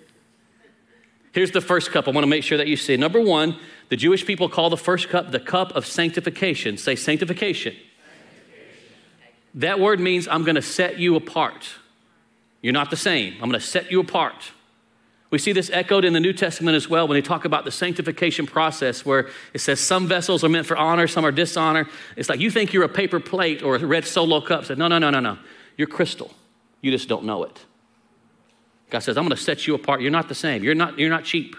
Here's 1.34 1.52
the 1.52 1.62
first 1.62 1.92
cup 1.92 2.08
I 2.08 2.12
want 2.12 2.24
to 2.24 2.30
make 2.30 2.44
sure 2.44 2.58
that 2.58 2.68
you 2.68 2.78
see. 2.78 2.98
Number 2.98 3.22
one, 3.22 3.60
the 3.90 3.96
Jewish 3.96 4.26
people 4.26 4.50
call 4.50 4.70
the 4.70 4.78
first 4.78 5.10
cup 5.10 5.32
the 5.32 5.40
cup 5.40 5.72
of 5.76 5.86
sanctification. 5.86 6.78
Say 6.78 6.96
sanctification. 6.96 7.74
sanctification. 7.74 7.94
That 9.56 9.80
word 9.80 10.00
means 10.00 10.28
I'm 10.28 10.44
going 10.44 10.56
to 10.56 10.62
set 10.62 10.98
you 10.98 11.16
apart. 11.16 11.70
You're 12.68 12.74
not 12.74 12.90
the 12.90 12.98
same. 12.98 13.36
I'm 13.36 13.50
going 13.50 13.54
to 13.54 13.62
set 13.62 13.92
you 13.92 14.02
apart. 14.02 14.52
We 15.30 15.38
see 15.38 15.54
this 15.54 15.70
echoed 15.70 16.04
in 16.04 16.12
the 16.12 16.20
New 16.20 16.34
Testament 16.34 16.76
as 16.76 16.90
well 16.90 17.08
when 17.08 17.16
they 17.16 17.22
talk 17.22 17.46
about 17.46 17.64
the 17.64 17.72
sanctification 17.72 18.46
process, 18.46 19.06
where 19.06 19.30
it 19.54 19.60
says 19.60 19.80
some 19.80 20.06
vessels 20.06 20.44
are 20.44 20.50
meant 20.50 20.66
for 20.66 20.76
honor, 20.76 21.08
some 21.08 21.24
are 21.26 21.32
dishonor. 21.32 21.88
It's 22.18 22.28
like 22.28 22.42
you 22.42 22.52
think 22.52 22.74
you're 22.74 22.84
a 22.84 22.90
paper 22.90 23.22
plate 23.22 23.64
or 23.64 23.78
a 23.78 23.86
red 23.86 24.04
solo 24.04 24.42
cup. 24.42 24.66
Said, 24.66 24.78
no, 24.78 24.90
no, 24.90 25.00
no, 25.00 25.10
no, 25.10 25.22
no. 25.22 25.38
You're 25.78 25.88
crystal. 25.88 26.34
You 26.82 26.92
just 26.92 27.08
don't 27.08 27.24
know 27.24 27.46
it. 27.46 27.58
God 28.90 29.00
says, 29.00 29.16
I'm 29.18 29.24
going 29.24 29.38
to 29.38 29.42
set 29.42 29.66
you 29.66 29.74
apart. 29.74 30.02
You're 30.02 30.12
not 30.12 30.28
the 30.28 30.36
same. 30.36 30.62
You're 30.62 30.76
not, 30.76 31.00
you're 31.00 31.10
not 31.10 31.24
cheap. 31.24 31.56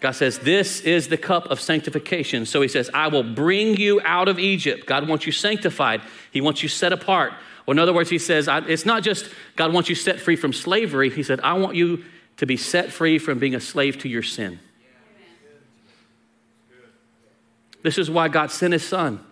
God 0.00 0.16
says, 0.16 0.40
This 0.40 0.80
is 0.80 1.06
the 1.06 1.16
cup 1.16 1.46
of 1.46 1.60
sanctification. 1.60 2.44
So 2.44 2.60
he 2.60 2.66
says, 2.66 2.90
I 2.92 3.06
will 3.06 3.22
bring 3.22 3.76
you 3.76 4.00
out 4.04 4.26
of 4.26 4.40
Egypt. 4.40 4.84
God 4.84 5.06
wants 5.06 5.26
you 5.26 5.30
sanctified, 5.32 6.02
He 6.32 6.40
wants 6.40 6.64
you 6.64 6.68
set 6.68 6.92
apart. 6.92 7.34
In 7.68 7.78
other 7.78 7.92
words, 7.92 8.08
he 8.08 8.18
says, 8.18 8.48
it's 8.50 8.86
not 8.86 9.02
just 9.02 9.30
God 9.54 9.72
wants 9.72 9.88
you 9.88 9.94
set 9.94 10.20
free 10.20 10.36
from 10.36 10.52
slavery. 10.52 11.10
He 11.10 11.22
said, 11.22 11.40
I 11.40 11.52
want 11.52 11.76
you 11.76 12.04
to 12.38 12.46
be 12.46 12.56
set 12.56 12.90
free 12.90 13.18
from 13.18 13.38
being 13.38 13.54
a 13.54 13.60
slave 13.60 13.98
to 13.98 14.08
your 14.08 14.22
sin. 14.22 14.58
This 17.82 17.98
is 17.98 18.10
why 18.10 18.28
God 18.28 18.50
sent 18.50 18.72
his 18.72 18.86
son 18.86 19.24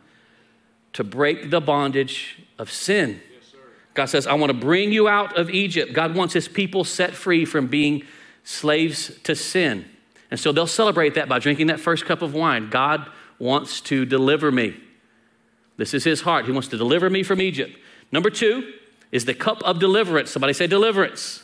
to 0.93 1.03
break 1.03 1.51
the 1.51 1.61
bondage 1.61 2.39
of 2.59 2.71
sin. 2.71 3.21
God 3.95 4.07
says, 4.07 4.27
I 4.27 4.35
want 4.35 4.53
to 4.53 4.59
bring 4.59 4.93
you 4.93 5.09
out 5.09 5.39
of 5.39 5.49
Egypt. 5.49 5.95
God 5.95 6.15
wants 6.15 6.35
his 6.35 6.49
people 6.49 6.85
set 6.85 7.15
free 7.15 7.45
from 7.47 7.67
being 7.67 8.03
slaves 8.45 9.19
to 9.25 9.35
sin. 9.35 9.87
And 10.31 10.39
so 10.39 10.53
they'll 10.53 10.67
celebrate 10.67 11.15
that 11.15 11.29
by 11.29 11.39
drinking 11.39 11.69
that 11.69 11.81
first 11.81 12.05
cup 12.05 12.21
of 12.21 12.35
wine. 12.35 12.69
God 12.69 13.09
wants 13.39 13.81
to 13.83 14.05
deliver 14.05 14.53
me. 14.53 14.77
This 15.79 15.95
is 15.95 16.05
his 16.05 16.21
heart. 16.21 16.45
He 16.45 16.53
wants 16.53 16.69
to 16.69 16.77
deliver 16.77 17.09
me 17.09 17.23
from 17.23 17.41
Egypt. 17.41 17.79
Number 18.13 18.31
two 18.31 18.73
is 19.13 19.25
the 19.25 19.35
cup 19.35 19.63
of 19.63 19.79
deliverance. 19.79 20.31
Somebody 20.31 20.53
say 20.53 20.67
deliverance. 20.67 21.43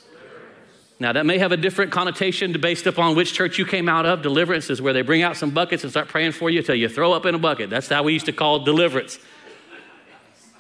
Now, 1.03 1.13
that 1.13 1.27
may 1.27 1.39
have 1.39 1.51
a 1.51 1.57
different 1.57 1.91
connotation 1.91 2.53
based 2.61 2.87
upon 2.87 3.17
which 3.17 3.35
church 3.35 3.59
you 3.59 3.67
came 3.67 3.89
out 3.89 4.07
of. 4.07 4.23
Deliverance 4.23 4.71
is 4.71 4.81
where 4.81 4.93
they 4.93 5.03
bring 5.03 5.23
out 5.23 5.37
some 5.37 5.51
buckets 5.51 5.83
and 5.83 5.91
start 5.91 6.07
praying 6.07 6.31
for 6.31 6.49
you 6.49 6.61
until 6.61 6.77
you 6.77 6.89
throw 6.89 7.13
up 7.13 7.27
in 7.27 7.35
a 7.35 7.39
bucket. 7.39 7.71
That's 7.71 7.89
how 7.89 8.05
we 8.05 8.13
used 8.13 8.27
to 8.27 8.33
call 8.33 8.61
deliverance. 8.61 9.19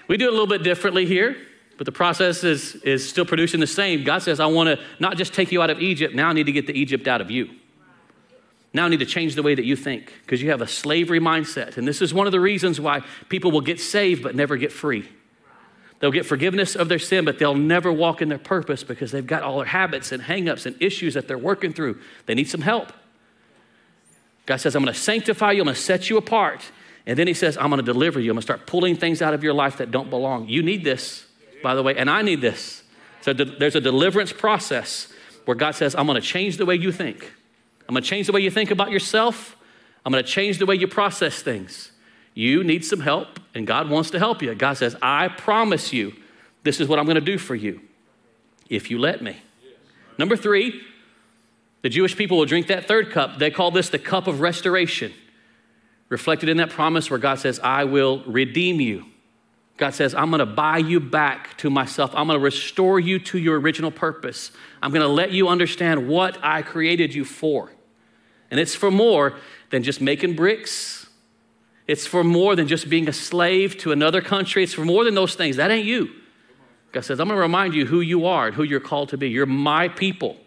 We 0.08 0.16
do 0.16 0.24
it 0.24 0.28
a 0.28 0.32
little 0.32 0.48
bit 0.48 0.64
differently 0.64 1.06
here, 1.06 1.36
but 1.78 1.84
the 1.84 1.92
process 1.92 2.42
is, 2.42 2.74
is 2.76 3.08
still 3.08 3.24
producing 3.24 3.60
the 3.60 3.68
same. 3.68 4.02
God 4.02 4.22
says, 4.22 4.40
I 4.40 4.46
want 4.46 4.66
to 4.68 4.84
not 4.98 5.16
just 5.16 5.32
take 5.32 5.52
you 5.52 5.62
out 5.62 5.70
of 5.70 5.80
Egypt, 5.80 6.12
now 6.12 6.28
I 6.28 6.32
need 6.32 6.46
to 6.46 6.52
get 6.52 6.66
the 6.66 6.76
Egypt 6.76 7.06
out 7.06 7.20
of 7.20 7.30
you. 7.30 7.50
Now 8.74 8.86
I 8.86 8.88
need 8.88 8.98
to 9.00 9.06
change 9.06 9.36
the 9.36 9.42
way 9.42 9.54
that 9.54 9.64
you 9.64 9.76
think 9.76 10.12
because 10.22 10.42
you 10.42 10.50
have 10.50 10.60
a 10.60 10.66
slavery 10.66 11.20
mindset. 11.20 11.76
And 11.76 11.86
this 11.86 12.02
is 12.02 12.12
one 12.12 12.26
of 12.26 12.32
the 12.32 12.40
reasons 12.40 12.80
why 12.80 13.02
people 13.28 13.52
will 13.52 13.60
get 13.60 13.78
saved 13.78 14.24
but 14.24 14.34
never 14.34 14.56
get 14.56 14.72
free. 14.72 15.08
They'll 16.02 16.10
get 16.10 16.26
forgiveness 16.26 16.74
of 16.74 16.88
their 16.88 16.98
sin, 16.98 17.24
but 17.24 17.38
they'll 17.38 17.54
never 17.54 17.92
walk 17.92 18.20
in 18.20 18.28
their 18.28 18.36
purpose 18.36 18.82
because 18.82 19.12
they've 19.12 19.24
got 19.24 19.44
all 19.44 19.58
their 19.58 19.66
habits 19.66 20.10
and 20.10 20.20
hangups 20.20 20.66
and 20.66 20.74
issues 20.82 21.14
that 21.14 21.28
they're 21.28 21.38
working 21.38 21.72
through. 21.72 22.00
They 22.26 22.34
need 22.34 22.48
some 22.48 22.62
help. 22.62 22.92
God 24.44 24.56
says, 24.56 24.74
I'm 24.74 24.82
going 24.82 24.92
to 24.92 24.98
sanctify 24.98 25.52
you, 25.52 25.60
I'm 25.60 25.66
going 25.66 25.76
to 25.76 25.80
set 25.80 26.10
you 26.10 26.16
apart. 26.16 26.60
And 27.06 27.16
then 27.16 27.28
He 27.28 27.34
says, 27.34 27.56
I'm 27.56 27.68
going 27.68 27.78
to 27.78 27.84
deliver 27.84 28.18
you. 28.18 28.32
I'm 28.32 28.34
going 28.34 28.40
to 28.40 28.42
start 28.42 28.66
pulling 28.66 28.96
things 28.96 29.22
out 29.22 29.32
of 29.32 29.44
your 29.44 29.52
life 29.54 29.76
that 29.76 29.92
don't 29.92 30.10
belong. 30.10 30.48
You 30.48 30.60
need 30.64 30.82
this, 30.82 31.24
by 31.62 31.76
the 31.76 31.84
way, 31.84 31.96
and 31.96 32.10
I 32.10 32.22
need 32.22 32.40
this. 32.40 32.82
So 33.20 33.32
there's 33.32 33.76
a 33.76 33.80
deliverance 33.80 34.32
process 34.32 35.06
where 35.44 35.54
God 35.54 35.76
says, 35.76 35.94
I'm 35.94 36.06
going 36.06 36.20
to 36.20 36.26
change 36.26 36.56
the 36.56 36.66
way 36.66 36.74
you 36.74 36.90
think. 36.90 37.32
I'm 37.88 37.94
going 37.94 38.02
to 38.02 38.08
change 38.08 38.26
the 38.26 38.32
way 38.32 38.40
you 38.40 38.50
think 38.50 38.72
about 38.72 38.90
yourself. 38.90 39.56
I'm 40.04 40.10
going 40.10 40.24
to 40.24 40.28
change 40.28 40.58
the 40.58 40.66
way 40.66 40.74
you 40.74 40.88
process 40.88 41.42
things. 41.42 41.92
You 42.34 42.64
need 42.64 42.84
some 42.84 42.98
help, 42.98 43.38
and 43.54 43.66
God 43.66 43.90
wants 43.90 44.10
to 44.10 44.18
help 44.18 44.42
you. 44.42 44.54
God 44.54 44.74
says, 44.74 44.96
I 45.02 45.28
promise 45.28 45.92
you, 45.92 46.14
this 46.62 46.80
is 46.80 46.88
what 46.88 46.98
I'm 46.98 47.04
going 47.04 47.16
to 47.16 47.20
do 47.20 47.38
for 47.38 47.54
you 47.54 47.80
if 48.68 48.90
you 48.90 48.98
let 48.98 49.22
me. 49.22 49.36
Number 50.18 50.36
three, 50.36 50.80
the 51.82 51.88
Jewish 51.88 52.16
people 52.16 52.38
will 52.38 52.46
drink 52.46 52.68
that 52.68 52.86
third 52.86 53.10
cup. 53.10 53.38
They 53.38 53.50
call 53.50 53.70
this 53.70 53.88
the 53.88 53.98
cup 53.98 54.26
of 54.26 54.40
restoration, 54.40 55.12
reflected 56.08 56.48
in 56.48 56.58
that 56.58 56.70
promise 56.70 57.10
where 57.10 57.18
God 57.18 57.38
says, 57.40 57.58
I 57.60 57.84
will 57.84 58.22
redeem 58.24 58.80
you. 58.80 59.06
God 59.78 59.94
says, 59.94 60.14
I'm 60.14 60.30
going 60.30 60.40
to 60.40 60.46
buy 60.46 60.78
you 60.78 61.00
back 61.00 61.56
to 61.58 61.70
myself. 61.70 62.12
I'm 62.14 62.28
going 62.28 62.38
to 62.38 62.44
restore 62.44 63.00
you 63.00 63.18
to 63.18 63.38
your 63.38 63.58
original 63.58 63.90
purpose. 63.90 64.52
I'm 64.80 64.92
going 64.92 65.02
to 65.02 65.08
let 65.08 65.32
you 65.32 65.48
understand 65.48 66.08
what 66.08 66.38
I 66.42 66.62
created 66.62 67.14
you 67.14 67.24
for. 67.24 67.72
And 68.50 68.60
it's 68.60 68.74
for 68.74 68.90
more 68.90 69.34
than 69.70 69.82
just 69.82 70.00
making 70.00 70.36
bricks. 70.36 71.08
It's 71.92 72.06
for 72.06 72.24
more 72.24 72.56
than 72.56 72.68
just 72.68 72.88
being 72.88 73.06
a 73.06 73.12
slave 73.12 73.76
to 73.78 73.92
another 73.92 74.22
country. 74.22 74.62
It's 74.62 74.72
for 74.72 74.82
more 74.82 75.04
than 75.04 75.14
those 75.14 75.34
things. 75.34 75.56
That 75.56 75.70
ain't 75.70 75.84
you. 75.84 76.08
God 76.90 77.04
says, 77.04 77.20
I'm 77.20 77.28
going 77.28 77.36
to 77.36 77.42
remind 77.42 77.74
you 77.74 77.84
who 77.84 78.00
you 78.00 78.24
are 78.24 78.46
and 78.46 78.56
who 78.56 78.62
you're 78.62 78.80
called 78.80 79.10
to 79.10 79.18
be. 79.18 79.28
You're 79.28 79.44
my 79.44 79.88
people. 79.88 80.38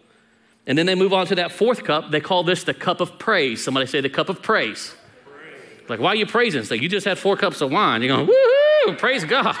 And 0.66 0.76
then 0.76 0.86
they 0.86 0.96
move 0.96 1.12
on 1.12 1.26
to 1.28 1.36
that 1.36 1.52
fourth 1.52 1.84
cup. 1.84 2.10
They 2.10 2.18
call 2.18 2.42
this 2.42 2.64
the 2.64 2.74
cup 2.74 3.00
of 3.00 3.20
praise. 3.20 3.62
Somebody 3.62 3.86
say 3.86 4.00
the 4.00 4.10
cup 4.10 4.28
of 4.28 4.42
praise. 4.42 4.96
praise. 5.24 5.88
Like, 5.88 6.00
why 6.00 6.08
are 6.08 6.16
you 6.16 6.26
praising? 6.26 6.60
It's 6.60 6.70
like 6.72 6.82
you 6.82 6.88
just 6.88 7.06
had 7.06 7.16
four 7.16 7.36
cups 7.36 7.60
of 7.60 7.70
wine. 7.70 8.02
You're 8.02 8.16
going, 8.16 8.26
woohoo, 8.26 8.98
praise 8.98 9.24
God. 9.24 9.56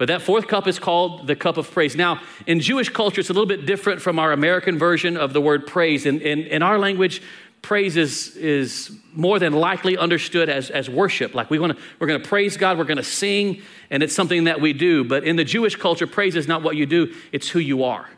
But 0.00 0.06
that 0.06 0.22
fourth 0.22 0.48
cup 0.48 0.66
is 0.66 0.78
called 0.78 1.26
the 1.26 1.36
cup 1.36 1.58
of 1.58 1.70
praise. 1.70 1.94
Now, 1.94 2.22
in 2.46 2.60
Jewish 2.60 2.88
culture, 2.88 3.20
it's 3.20 3.28
a 3.28 3.34
little 3.34 3.44
bit 3.44 3.66
different 3.66 4.00
from 4.00 4.18
our 4.18 4.32
American 4.32 4.78
version 4.78 5.18
of 5.18 5.34
the 5.34 5.42
word 5.42 5.66
praise. 5.66 6.06
In, 6.06 6.22
in, 6.22 6.38
in 6.44 6.62
our 6.62 6.78
language, 6.78 7.20
praise 7.60 7.98
is, 7.98 8.34
is 8.34 8.96
more 9.12 9.38
than 9.38 9.52
likely 9.52 9.98
understood 9.98 10.48
as, 10.48 10.70
as 10.70 10.88
worship. 10.88 11.34
Like 11.34 11.50
we 11.50 11.58
wanna, 11.58 11.76
we're 11.98 12.06
going 12.06 12.22
to 12.22 12.26
praise 12.26 12.56
God, 12.56 12.78
we're 12.78 12.84
going 12.84 12.96
to 12.96 13.02
sing, 13.02 13.60
and 13.90 14.02
it's 14.02 14.14
something 14.14 14.44
that 14.44 14.62
we 14.62 14.72
do. 14.72 15.04
But 15.04 15.24
in 15.24 15.36
the 15.36 15.44
Jewish 15.44 15.76
culture, 15.76 16.06
praise 16.06 16.34
is 16.34 16.48
not 16.48 16.62
what 16.62 16.76
you 16.76 16.86
do, 16.86 17.14
it's 17.30 17.50
who 17.50 17.58
you 17.58 17.84
are. 17.84 18.08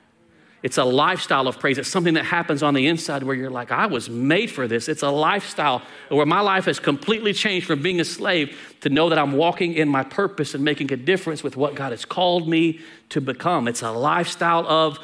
It's 0.62 0.78
a 0.78 0.85
lifestyle 0.85 1.49
of 1.49 1.59
praise. 1.59 1.76
It's 1.76 1.88
something 1.88 2.14
that 2.14 2.25
happens 2.25 2.62
on 2.62 2.75
the 2.75 2.87
inside 2.87 3.25
where 3.25 3.35
you're 3.35 3.50
like, 3.50 3.73
I 3.73 3.87
was 3.87 4.09
made 4.09 4.49
for 4.49 4.69
this. 4.69 4.88
It's 4.88 5.02
a 5.02 5.11
lifestyle 5.11 5.83
where 6.09 6.25
my 6.25 6.40
life 6.40 6.66
has 6.66 6.78
completely 6.78 7.33
changed 7.33 7.66
from 7.66 7.83
being 7.83 8.00
a 8.00 8.04
slave 8.04 8.57
to 8.83 8.88
know 8.88 9.09
that 9.09 9.19
I'm 9.19 9.33
walking 9.33 9.75
in 9.75 9.88
my 9.88 10.04
purpose 10.04 10.54
and 10.54 10.62
making 10.62 10.92
a 10.92 10.97
difference 10.97 11.42
with 11.42 11.57
what 11.57 11.75
God 11.75 11.90
has 11.90 12.04
called 12.04 12.49
me 12.49 12.81
to 13.09 13.21
become. 13.21 13.66
It's 13.66 13.83
a 13.83 13.90
lifestyle 13.90 14.64
of 14.69 15.00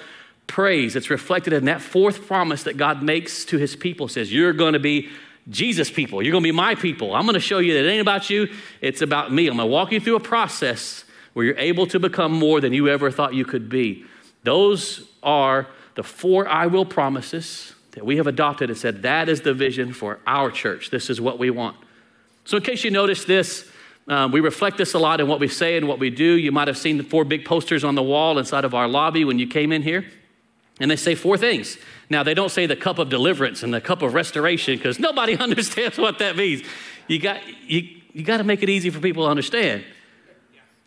praise. 0.47 0.95
It's 0.95 1.11
reflected 1.11 1.53
in 1.53 1.65
that 1.65 1.83
fourth 1.83 2.27
promise 2.29 2.63
that 2.63 2.77
God 2.77 3.03
makes 3.03 3.45
to 3.47 3.59
his 3.59 3.75
people 3.75 4.07
says, 4.07 4.33
You're 4.33 4.53
going 4.53 4.75
to 4.75 4.79
be 4.79 5.09
Jesus 5.51 5.91
people. 5.91 6.23
You're 6.23 6.33
going 6.33 6.45
to 6.45 6.49
be 6.49 6.57
my 6.57 6.77
people. 6.77 7.17
I'm 7.17 7.23
going 7.23 7.35
to 7.35 7.41
show 7.41 7.59
you 7.59 7.75
that 7.75 7.85
it 7.85 7.91
ain't 7.91 8.01
about 8.01 8.31
you, 8.31 8.49
it's 8.81 9.03
about 9.03 9.33
me. 9.33 9.49
I'm 9.49 9.57
going 9.57 9.69
to 9.69 9.73
walk 9.73 9.91
you 9.91 9.99
through 9.99 10.17
a 10.17 10.21
process 10.21 11.05
where 11.33 11.45
you're 11.45 11.59
able 11.59 11.87
to 11.89 11.99
become 11.99 12.33
more 12.33 12.61
than 12.61 12.73
you 12.73 12.89
ever 12.89 13.11
thought 13.11 13.35
you 13.35 13.45
could 13.45 13.69
be. 13.69 14.05
Those 14.45 15.08
are 15.23 15.67
the 15.95 16.03
four 16.03 16.49
I 16.49 16.67
will 16.67 16.85
promises 16.85 17.75
that 17.93 18.05
we 18.05 18.17
have 18.17 18.27
adopted 18.27 18.71
and 18.71 18.79
said 18.79 19.03
that 19.03 19.29
is 19.29 19.41
the 19.41 19.55
vision 19.55 19.93
for 19.93 20.21
our 20.27 20.51
church. 20.51 20.91
This 20.91 21.11
is 21.11 21.21
what 21.21 21.39
we 21.39 21.51
want. 21.51 21.77
So, 22.45 22.57
in 22.57 22.63
case 22.63 22.85
you 22.85 22.91
notice 22.91 23.25
this, 23.25 23.69
um, 24.09 24.33
we 24.33 24.41
reflect 24.41 24.79
this 24.79 24.95
a 24.95 24.99
lot 24.99 25.21
in 25.21 25.29
what 25.29 25.41
we 25.41 25.49
say 25.49 25.77
and 25.77 25.87
what 25.87 25.99
we 25.99 26.09
do. 26.09 26.25
You 26.25 26.51
might 26.51 26.69
have 26.69 26.79
seen 26.79 26.97
the 26.97 27.05
four 27.05 27.25
big 27.25 27.45
posters 27.45 27.85
on 27.85 27.95
the 27.95 28.03
wall 28.03 28.39
inside 28.39 28.65
of 28.65 28.75
our 28.75 28.89
lobby 28.89 29.25
when 29.25 29.39
you 29.39 29.47
came 29.47 29.71
in 29.71 29.83
here. 29.83 30.07
And 30.81 30.91
they 30.91 30.97
say 30.97 31.15
four 31.15 31.37
things. 31.37 31.77
Now, 32.09 32.23
they 32.23 32.35
don't 32.35 32.51
say 32.51 32.67
the 32.67 32.77
cup 32.77 32.99
of 32.99 33.11
deliverance 33.11 33.63
and 33.63 33.75
the 33.75 33.81
cup 33.81 34.01
of 34.01 34.15
restoration 34.15 34.77
because 34.79 34.99
nobody 34.99 35.37
understands 35.39 35.99
what 35.99 36.21
that 36.21 36.37
means. 36.37 36.63
You 37.07 37.19
got, 37.19 37.41
you, 37.69 38.01
you 38.13 38.23
got 38.23 38.39
to 38.39 38.45
make 38.45 38.63
it 38.63 38.69
easy 38.69 38.91
for 38.91 39.01
people 39.01 39.25
to 39.25 39.31
understand. 39.31 39.85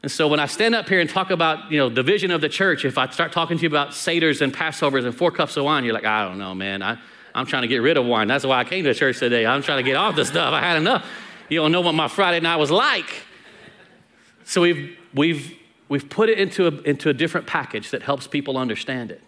And 0.03 0.11
so 0.11 0.27
when 0.27 0.39
I 0.39 0.47
stand 0.47 0.73
up 0.73 0.89
here 0.89 0.99
and 0.99 1.09
talk 1.09 1.29
about, 1.29 1.71
you 1.71 1.77
know, 1.77 1.87
the 1.87 2.01
vision 2.01 2.31
of 2.31 2.41
the 2.41 2.49
church, 2.49 2.85
if 2.85 2.97
I 2.97 3.09
start 3.11 3.31
talking 3.31 3.57
to 3.57 3.61
you 3.61 3.69
about 3.69 3.89
Seder's 3.89 4.41
and 4.41 4.51
Passovers 4.53 5.05
and 5.05 5.15
four 5.15 5.31
cups 5.31 5.57
of 5.57 5.65
wine, 5.65 5.83
you're 5.83 5.93
like, 5.93 6.05
I 6.05 6.27
don't 6.27 6.39
know, 6.39 6.55
man. 6.55 6.81
I, 6.81 6.97
I'm 7.35 7.45
trying 7.45 7.61
to 7.61 7.67
get 7.67 7.77
rid 7.77 7.97
of 7.97 8.05
wine. 8.05 8.27
That's 8.27 8.43
why 8.43 8.59
I 8.59 8.63
came 8.63 8.83
to 8.85 8.93
church 8.95 9.19
today. 9.19 9.45
I'm 9.45 9.61
trying 9.61 9.77
to 9.77 9.83
get 9.83 9.95
off 9.95 10.15
the 10.15 10.25
stuff. 10.25 10.53
I 10.53 10.59
had 10.59 10.77
enough. 10.77 11.05
You 11.49 11.59
don't 11.59 11.71
know 11.71 11.81
what 11.81 11.93
my 11.93 12.07
Friday 12.07 12.39
night 12.39 12.55
was 12.55 12.71
like. 12.71 13.23
So 14.43 14.61
we've, 14.61 14.97
we've, 15.13 15.55
we've 15.87 16.09
put 16.09 16.29
it 16.29 16.39
into 16.39 16.67
a, 16.67 16.71
into 16.81 17.09
a 17.09 17.13
different 17.13 17.45
package 17.45 17.91
that 17.91 18.01
helps 18.01 18.25
people 18.25 18.57
understand 18.57 19.11
it. 19.11 19.21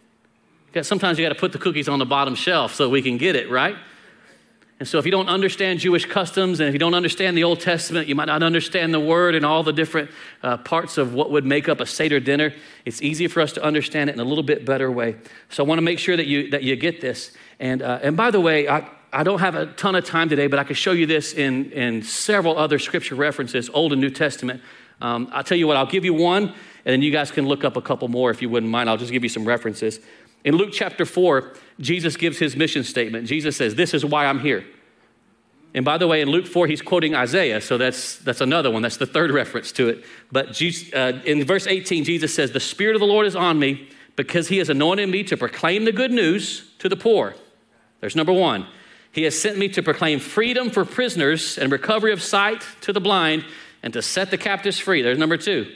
Sometimes 0.84 1.20
you 1.20 1.26
got 1.26 1.34
to 1.34 1.40
put 1.40 1.52
the 1.52 1.60
cookies 1.60 1.88
on 1.88 2.00
the 2.00 2.06
bottom 2.06 2.34
shelf 2.34 2.74
so 2.74 2.90
we 2.90 3.04
can 3.04 3.18
get 3.18 3.36
it, 3.36 3.50
right? 3.52 3.76
And 4.84 4.88
so, 4.90 4.98
if 4.98 5.06
you 5.06 5.12
don't 5.12 5.30
understand 5.30 5.80
Jewish 5.80 6.06
customs 6.06 6.60
and 6.60 6.68
if 6.68 6.74
you 6.74 6.80
don't 6.80 6.94
understand 6.94 7.38
the 7.38 7.46
Old 7.46 7.62
Testament, 7.62 8.10
you 8.10 8.16
might 8.16 8.26
not 8.26 8.44
understand 8.44 8.94
the 8.94 9.00
word 9.00 9.34
and 9.34 9.46
all 9.46 9.64
the 9.64 9.72
different 9.72 10.12
uh, 10.44 10.58
parts 10.58 10.98
of 10.98 11.14
what 11.14 11.32
would 11.32 11.46
make 11.46 11.70
up 11.70 11.80
a 11.80 11.86
Seder 11.86 12.20
dinner. 12.20 12.54
It's 12.84 13.02
easy 13.02 13.28
for 13.28 13.40
us 13.40 13.54
to 13.54 13.64
understand 13.64 14.10
it 14.10 14.14
in 14.14 14.20
a 14.20 14.26
little 14.26 14.44
bit 14.44 14.66
better 14.66 14.92
way. 14.92 15.16
So, 15.48 15.64
I 15.64 15.68
want 15.68 15.78
to 15.78 15.84
make 15.84 16.00
sure 16.00 16.18
that 16.18 16.28
you, 16.28 16.50
that 16.50 16.64
you 16.64 16.76
get 16.76 17.00
this. 17.00 17.32
And, 17.62 17.82
uh, 17.82 18.00
and 18.04 18.18
by 18.18 18.30
the 18.30 18.42
way, 18.42 18.68
I, 18.68 18.90
I 19.14 19.24
don't 19.24 19.40
have 19.40 19.56
a 19.56 19.68
ton 19.68 19.96
of 19.96 20.04
time 20.04 20.28
today, 20.28 20.48
but 20.48 20.60
I 20.60 20.66
can 20.66 20.76
show 20.76 20.92
you 20.92 21.06
this 21.06 21.32
in, 21.32 21.72
in 21.72 22.04
several 22.04 22.58
other 22.58 22.78
scripture 22.78 23.16
references, 23.16 23.70
Old 23.74 23.94
and 23.94 24.02
New 24.02 24.10
Testament. 24.10 24.62
Um, 25.00 25.30
I'll 25.32 25.46
tell 25.46 25.58
you 25.58 25.66
what, 25.66 25.78
I'll 25.78 25.86
give 25.86 26.04
you 26.04 26.14
one, 26.14 26.44
and 26.44 26.54
then 26.92 27.02
you 27.02 27.12
guys 27.12 27.32
can 27.32 27.48
look 27.48 27.64
up 27.64 27.78
a 27.78 27.82
couple 27.82 28.10
more 28.10 28.32
if 28.32 28.42
you 28.42 28.50
wouldn't 28.50 28.70
mind. 28.70 28.90
I'll 28.90 28.98
just 28.98 29.14
give 29.14 29.24
you 29.24 29.30
some 29.30 29.46
references. 29.46 30.02
In 30.44 30.58
Luke 30.58 30.72
chapter 30.74 31.06
4, 31.06 31.54
Jesus 31.80 32.18
gives 32.18 32.38
his 32.38 32.56
mission 32.56 32.84
statement. 32.84 33.28
Jesus 33.28 33.58
says, 33.58 33.76
This 33.76 33.94
is 33.94 34.06
why 34.06 34.26
I'm 34.26 34.40
here. 34.40 34.66
And 35.76 35.84
by 35.84 35.98
the 35.98 36.08
way, 36.08 36.22
in 36.22 36.30
Luke 36.30 36.46
4, 36.46 36.68
he's 36.68 36.84
quoting 36.84 37.16
Isaiah, 37.16 37.60
so 37.60 37.80
that's, 37.80 38.18
that's 38.18 38.42
another 38.42 38.70
one. 38.70 38.84
That's 38.84 38.98
the 38.98 39.08
third 39.08 39.32
reference 39.32 39.72
to 39.74 39.90
it. 39.90 40.06
But 40.32 40.54
Jesus, 40.54 40.94
uh, 40.94 41.20
in 41.26 41.44
verse 41.46 41.66
18, 41.66 42.04
Jesus 42.04 42.34
says, 42.34 42.52
The 42.52 42.60
Spirit 42.60 42.96
of 42.96 43.00
the 43.00 43.08
Lord 43.08 43.26
is 43.26 43.36
on 43.36 43.58
me 43.58 43.90
because 44.16 44.50
he 44.50 44.60
has 44.60 44.70
anointed 44.70 45.10
me 45.10 45.24
to 45.24 45.36
proclaim 45.36 45.86
the 45.86 45.92
good 45.92 46.12
news 46.12 46.72
to 46.78 46.90
the 46.90 46.96
poor. 46.96 47.34
There's 48.02 48.16
number 48.16 48.34
one. 48.34 48.68
He 49.12 49.24
has 49.24 49.40
sent 49.40 49.58
me 49.58 49.68
to 49.70 49.82
proclaim 49.82 50.20
freedom 50.20 50.70
for 50.70 50.86
prisoners 50.86 51.58
and 51.58 51.72
recovery 51.72 52.14
of 52.14 52.22
sight 52.22 52.64
to 52.82 52.94
the 52.94 53.02
blind 53.02 53.46
and 53.82 53.94
to 53.94 54.02
set 54.02 54.30
the 54.30 54.38
captives 54.38 54.78
free. 54.78 55.02
There's 55.02 55.18
number 55.18 55.38
two. 55.38 55.72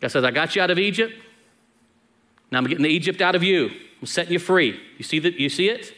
God 0.00 0.08
says, 0.08 0.24
I 0.24 0.30
got 0.30 0.56
you 0.56 0.62
out 0.62 0.70
of 0.70 0.78
Egypt. 0.78 1.14
Now 2.50 2.58
I'm 2.58 2.66
getting 2.66 2.84
the 2.84 2.90
Egypt 2.90 3.20
out 3.20 3.34
of 3.34 3.42
you. 3.42 3.70
I'm 4.00 4.06
setting 4.06 4.32
you 4.32 4.38
free. 4.38 4.80
You 4.98 5.04
see 5.04 5.18
that? 5.20 5.34
You 5.34 5.48
see 5.48 5.68
it? 5.68 5.94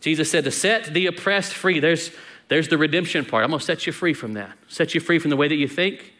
Jesus 0.00 0.30
said 0.30 0.44
to 0.44 0.50
set 0.50 0.86
the 0.86 1.06
oppressed 1.06 1.52
free. 1.52 1.78
There's, 1.78 2.10
there's 2.48 2.68
the 2.68 2.78
redemption 2.78 3.24
part. 3.24 3.44
I'm 3.44 3.50
going 3.50 3.60
to 3.60 3.64
set 3.64 3.86
you 3.86 3.92
free 3.92 4.14
from 4.14 4.34
that. 4.34 4.52
Set 4.68 4.94
you 4.94 5.00
free 5.00 5.18
from 5.18 5.30
the 5.30 5.36
way 5.36 5.48
that 5.48 5.56
you 5.56 5.68
think. 5.68 6.14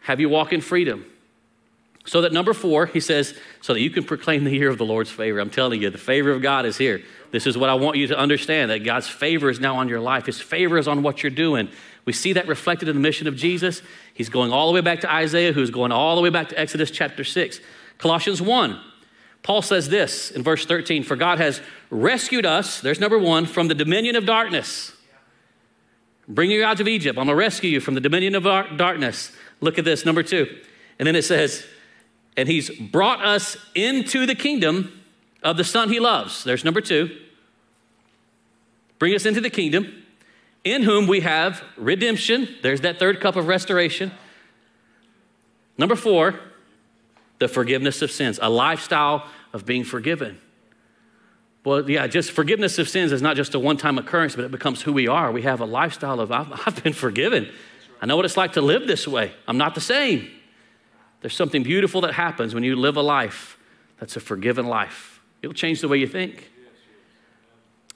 Have 0.00 0.20
you 0.20 0.28
walk 0.28 0.52
in 0.52 0.60
freedom. 0.62 1.04
So 2.06 2.22
that 2.22 2.32
number 2.32 2.54
four, 2.54 2.86
he 2.86 3.00
says, 3.00 3.34
so 3.60 3.74
that 3.74 3.80
you 3.80 3.90
can 3.90 4.02
proclaim 4.02 4.44
the 4.44 4.50
year 4.50 4.70
of 4.70 4.78
the 4.78 4.86
Lord's 4.86 5.10
favor. 5.10 5.40
I'm 5.40 5.50
telling 5.50 5.82
you, 5.82 5.90
the 5.90 5.98
favor 5.98 6.30
of 6.30 6.40
God 6.40 6.64
is 6.64 6.78
here. 6.78 7.02
This 7.30 7.46
is 7.46 7.58
what 7.58 7.68
I 7.68 7.74
want 7.74 7.98
you 7.98 8.06
to 8.06 8.18
understand 8.18 8.70
that 8.70 8.78
God's 8.78 9.08
favor 9.08 9.50
is 9.50 9.60
now 9.60 9.76
on 9.76 9.90
your 9.90 10.00
life. 10.00 10.24
His 10.24 10.40
favor 10.40 10.78
is 10.78 10.88
on 10.88 11.02
what 11.02 11.22
you're 11.22 11.28
doing. 11.28 11.68
We 12.06 12.14
see 12.14 12.32
that 12.32 12.48
reflected 12.48 12.88
in 12.88 12.96
the 12.96 13.02
mission 13.02 13.28
of 13.28 13.36
Jesus. 13.36 13.82
He's 14.14 14.30
going 14.30 14.50
all 14.50 14.68
the 14.68 14.72
way 14.72 14.80
back 14.80 15.02
to 15.02 15.12
Isaiah, 15.12 15.52
who's 15.52 15.68
going 15.68 15.92
all 15.92 16.16
the 16.16 16.22
way 16.22 16.30
back 16.30 16.48
to 16.48 16.58
Exodus 16.58 16.90
chapter 16.90 17.24
6. 17.24 17.60
Colossians 17.98 18.40
1, 18.40 18.80
Paul 19.48 19.62
says 19.62 19.88
this 19.88 20.30
in 20.30 20.42
verse 20.42 20.66
13 20.66 21.02
For 21.04 21.16
God 21.16 21.38
has 21.38 21.62
rescued 21.88 22.44
us, 22.44 22.82
there's 22.82 23.00
number 23.00 23.18
one, 23.18 23.46
from 23.46 23.66
the 23.66 23.74
dominion 23.74 24.14
of 24.14 24.26
darkness. 24.26 24.92
Bring 26.28 26.50
you 26.50 26.62
out 26.62 26.80
of 26.80 26.86
Egypt. 26.86 27.18
I'm 27.18 27.24
going 27.24 27.34
to 27.34 27.42
rescue 27.42 27.70
you 27.70 27.80
from 27.80 27.94
the 27.94 28.00
dominion 28.02 28.34
of 28.34 28.42
darkness. 28.76 29.32
Look 29.62 29.78
at 29.78 29.86
this, 29.86 30.04
number 30.04 30.22
two. 30.22 30.54
And 30.98 31.06
then 31.06 31.16
it 31.16 31.24
says, 31.24 31.64
And 32.36 32.46
he's 32.46 32.68
brought 32.68 33.24
us 33.24 33.56
into 33.74 34.26
the 34.26 34.34
kingdom 34.34 35.00
of 35.42 35.56
the 35.56 35.64
Son 35.64 35.88
he 35.88 35.98
loves. 35.98 36.44
There's 36.44 36.62
number 36.62 36.82
two. 36.82 37.16
Bring 38.98 39.14
us 39.14 39.24
into 39.24 39.40
the 39.40 39.48
kingdom, 39.48 40.04
in 40.62 40.82
whom 40.82 41.06
we 41.06 41.20
have 41.20 41.64
redemption. 41.78 42.54
There's 42.60 42.82
that 42.82 42.98
third 42.98 43.18
cup 43.18 43.34
of 43.34 43.48
restoration. 43.48 44.12
Number 45.78 45.96
four, 45.96 46.38
the 47.38 47.48
forgiveness 47.48 48.02
of 48.02 48.10
sins, 48.10 48.38
a 48.42 48.50
lifestyle 48.50 49.26
of 49.52 49.66
being 49.66 49.84
forgiven. 49.84 50.40
Well, 51.64 51.88
yeah, 51.90 52.06
just 52.06 52.32
forgiveness 52.32 52.78
of 52.78 52.88
sins 52.88 53.12
is 53.12 53.20
not 53.20 53.36
just 53.36 53.54
a 53.54 53.58
one 53.58 53.76
time 53.76 53.98
occurrence, 53.98 54.36
but 54.36 54.44
it 54.44 54.50
becomes 54.50 54.82
who 54.82 54.92
we 54.92 55.08
are. 55.08 55.30
We 55.32 55.42
have 55.42 55.60
a 55.60 55.66
lifestyle 55.66 56.20
of, 56.20 56.32
I've, 56.32 56.50
I've 56.66 56.82
been 56.82 56.92
forgiven. 56.92 57.48
I 58.00 58.06
know 58.06 58.16
what 58.16 58.24
it's 58.24 58.36
like 58.36 58.52
to 58.52 58.60
live 58.60 58.86
this 58.86 59.06
way. 59.06 59.32
I'm 59.46 59.58
not 59.58 59.74
the 59.74 59.80
same. 59.80 60.30
There's 61.20 61.36
something 61.36 61.62
beautiful 61.62 62.00
that 62.02 62.14
happens 62.14 62.54
when 62.54 62.62
you 62.62 62.76
live 62.76 62.96
a 62.96 63.02
life 63.02 63.58
that's 63.98 64.16
a 64.16 64.20
forgiven 64.20 64.66
life. 64.66 65.20
It'll 65.42 65.54
change 65.54 65.80
the 65.80 65.88
way 65.88 65.98
you 65.98 66.06
think. 66.06 66.50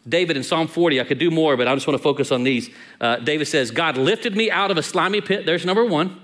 David 0.08 0.36
in 0.36 0.42
Psalm 0.42 0.66
40, 0.66 1.00
I 1.00 1.04
could 1.04 1.18
do 1.18 1.30
more, 1.30 1.56
but 1.56 1.68
I 1.68 1.74
just 1.74 1.86
want 1.86 1.96
to 1.96 2.02
focus 2.02 2.32
on 2.32 2.42
these. 2.42 2.70
Uh, 3.00 3.16
David 3.16 3.46
says, 3.46 3.70
God 3.70 3.96
lifted 3.96 4.36
me 4.36 4.50
out 4.50 4.72
of 4.72 4.76
a 4.76 4.82
slimy 4.82 5.20
pit. 5.20 5.46
There's 5.46 5.64
number 5.64 5.84
one 5.84 6.21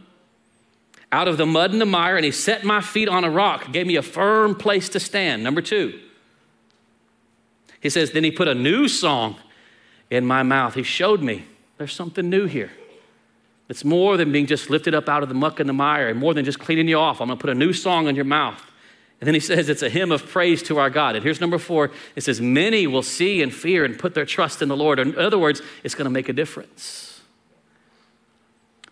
out 1.11 1.29
of 1.29 1.37
the 1.38 1.47
mud 1.47 1.73
and 1.73 1.81
the 1.81 1.87
mire, 1.87 2.17
and 2.17 2.25
he 2.25 2.31
set 2.31 2.65
my 2.65 2.81
feet 2.81 3.09
on 3.09 3.25
a 3.25 3.31
rock, 3.31 3.73
gave 3.73 3.87
me 3.87 3.97
a 3.97 4.03
firm 4.03 4.55
place 4.55 4.88
to 4.91 5.00
stand. 5.00 5.43
Number 5.43 5.62
two, 5.62 6.00
he 7.81 7.88
says, 7.88 8.11
Then 8.11 8.25
he 8.25 8.31
put 8.31 8.49
a 8.49 8.55
new 8.55 8.88
song 8.88 9.37
in 10.11 10.27
my 10.27 10.43
mouth. 10.43 10.75
He 10.75 10.83
showed 10.83 11.23
me 11.23 11.45
there's 11.79 11.93
something 11.93 12.29
new 12.29 12.47
here. 12.47 12.71
It's 13.69 13.85
more 13.85 14.17
than 14.17 14.33
being 14.33 14.47
just 14.47 14.71
lifted 14.71 14.95
up 14.95 15.09
out 15.09 15.23
of 15.23 15.29
the 15.29 15.35
muck 15.35 15.61
and 15.61 15.69
the 15.69 15.75
mire, 15.75 16.09
and 16.09 16.19
more 16.19 16.35
than 16.35 16.45
just 16.45 16.59
cleaning 16.59 16.88
you 16.88 16.99
off. 16.99 17.21
I'm 17.21 17.29
gonna 17.29 17.41
put 17.41 17.50
a 17.50 17.55
new 17.55 17.73
song 17.73 18.07
in 18.07 18.17
your 18.17 18.25
mouth. 18.25 18.62
And 19.21 19.27
then 19.27 19.35
he 19.35 19.41
says 19.49 19.69
it's 19.69 19.83
a 19.83 19.91
hymn 19.91 20.12
of 20.12 20.27
praise 20.27 20.62
to 20.65 20.79
our 20.79 20.91
God. 20.91 21.17
And 21.17 21.25
here's 21.25 21.41
number 21.41 21.59
four 21.59 21.91
it 22.17 22.23
says, 22.23 22.41
Many 22.41 22.87
will 22.87 23.03
see 23.03 23.43
and 23.43 23.53
fear 23.53 23.85
and 23.85 23.99
put 23.99 24.15
their 24.15 24.27
trust 24.27 24.62
in 24.62 24.69
the 24.69 24.77
Lord. 24.77 24.99
In 24.99 25.17
other 25.17 25.38
words, 25.38 25.62
it's 25.85 25.95
gonna 25.95 26.11
make 26.11 26.29
a 26.29 26.33
difference. 26.35 27.08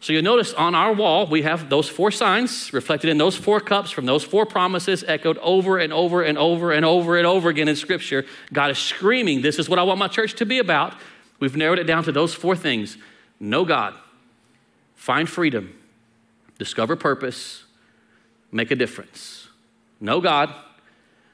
So 0.06 0.12
you'll 0.12 0.22
notice 0.22 0.54
on 0.54 0.76
our 0.76 0.92
wall, 0.92 1.26
we 1.26 1.42
have 1.42 1.68
those 1.68 1.88
four 1.88 2.12
signs 2.12 2.72
reflected 2.72 3.10
in 3.10 3.18
those 3.18 3.34
four 3.34 3.58
cups 3.58 3.90
from 3.90 4.06
those 4.06 4.22
four 4.22 4.46
promises, 4.46 5.02
echoed 5.02 5.36
over 5.38 5.78
and 5.78 5.92
over 5.92 6.22
and 6.22 6.38
over 6.38 6.70
and 6.70 6.84
over 6.84 7.18
and 7.18 7.26
over 7.26 7.48
again 7.48 7.66
in 7.66 7.75
Scripture. 7.75 8.25
God 8.52 8.70
is 8.70 8.78
screaming, 8.78 9.42
This 9.42 9.58
is 9.58 9.68
what 9.68 9.80
I 9.80 9.82
want 9.82 9.98
my 9.98 10.06
church 10.06 10.34
to 10.34 10.46
be 10.46 10.60
about. 10.60 10.94
We've 11.40 11.56
narrowed 11.56 11.80
it 11.80 11.88
down 11.88 12.04
to 12.04 12.12
those 12.12 12.34
four 12.34 12.54
things 12.54 12.96
know 13.40 13.64
God, 13.64 13.94
find 14.94 15.28
freedom, 15.28 15.76
discover 16.56 16.94
purpose, 16.94 17.64
make 18.52 18.70
a 18.70 18.76
difference. 18.76 19.48
Know 20.00 20.20
God, 20.20 20.54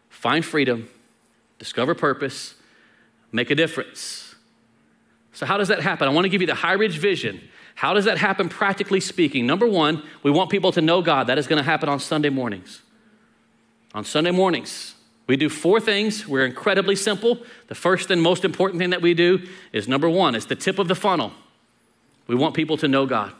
find 0.09 0.43
freedom, 0.43 0.89
discover 1.59 1.95
purpose, 1.95 2.55
make 3.33 3.51
a 3.51 3.55
difference. 3.55 4.35
So, 5.35 5.45
how 5.45 5.59
does 5.59 5.69
that 5.69 5.83
happen? 5.83 6.09
I 6.09 6.11
want 6.11 6.25
to 6.25 6.31
give 6.31 6.41
you 6.41 6.47
the 6.47 6.55
HighRidge 6.55 6.97
vision 6.97 7.51
how 7.75 7.95
does 7.95 8.05
that 8.05 8.19
happen 8.19 8.49
practically 8.49 9.01
speaking? 9.01 9.47
Number 9.47 9.67
one, 9.67 10.03
we 10.23 10.31
want 10.31 10.51
people 10.51 10.73
to 10.73 10.81
know 10.81 11.03
God. 11.03 11.27
That 11.27 11.39
is 11.39 11.47
going 11.47 11.59
to 11.59 11.65
happen 11.65 11.89
on 11.89 12.01
Sunday 12.01 12.29
mornings. 12.29 12.83
On 13.95 14.05
Sunday 14.05 14.31
mornings, 14.31 14.95
we 15.27 15.37
do 15.37 15.49
four 15.49 15.81
things. 15.81 16.27
We're 16.27 16.47
incredibly 16.47 16.97
simple. 16.97 17.39
The 17.69 17.75
first 17.75 18.11
and 18.11 18.21
most 18.23 18.45
important 18.45 18.81
thing 18.81 18.91
that 18.91 19.03
we 19.03 19.15
do 19.15 19.47
is 19.73 19.89
number 19.89 20.09
one, 20.09 20.35
it's 20.35 20.47
the 20.47 20.57
tip 20.57 20.79
of 20.79 20.89
the 20.89 20.95
funnel. 20.95 21.33
We 22.27 22.35
want 22.35 22.55
people 22.55 22.77
to 22.79 22.89
know 22.89 23.07
God. 23.07 23.33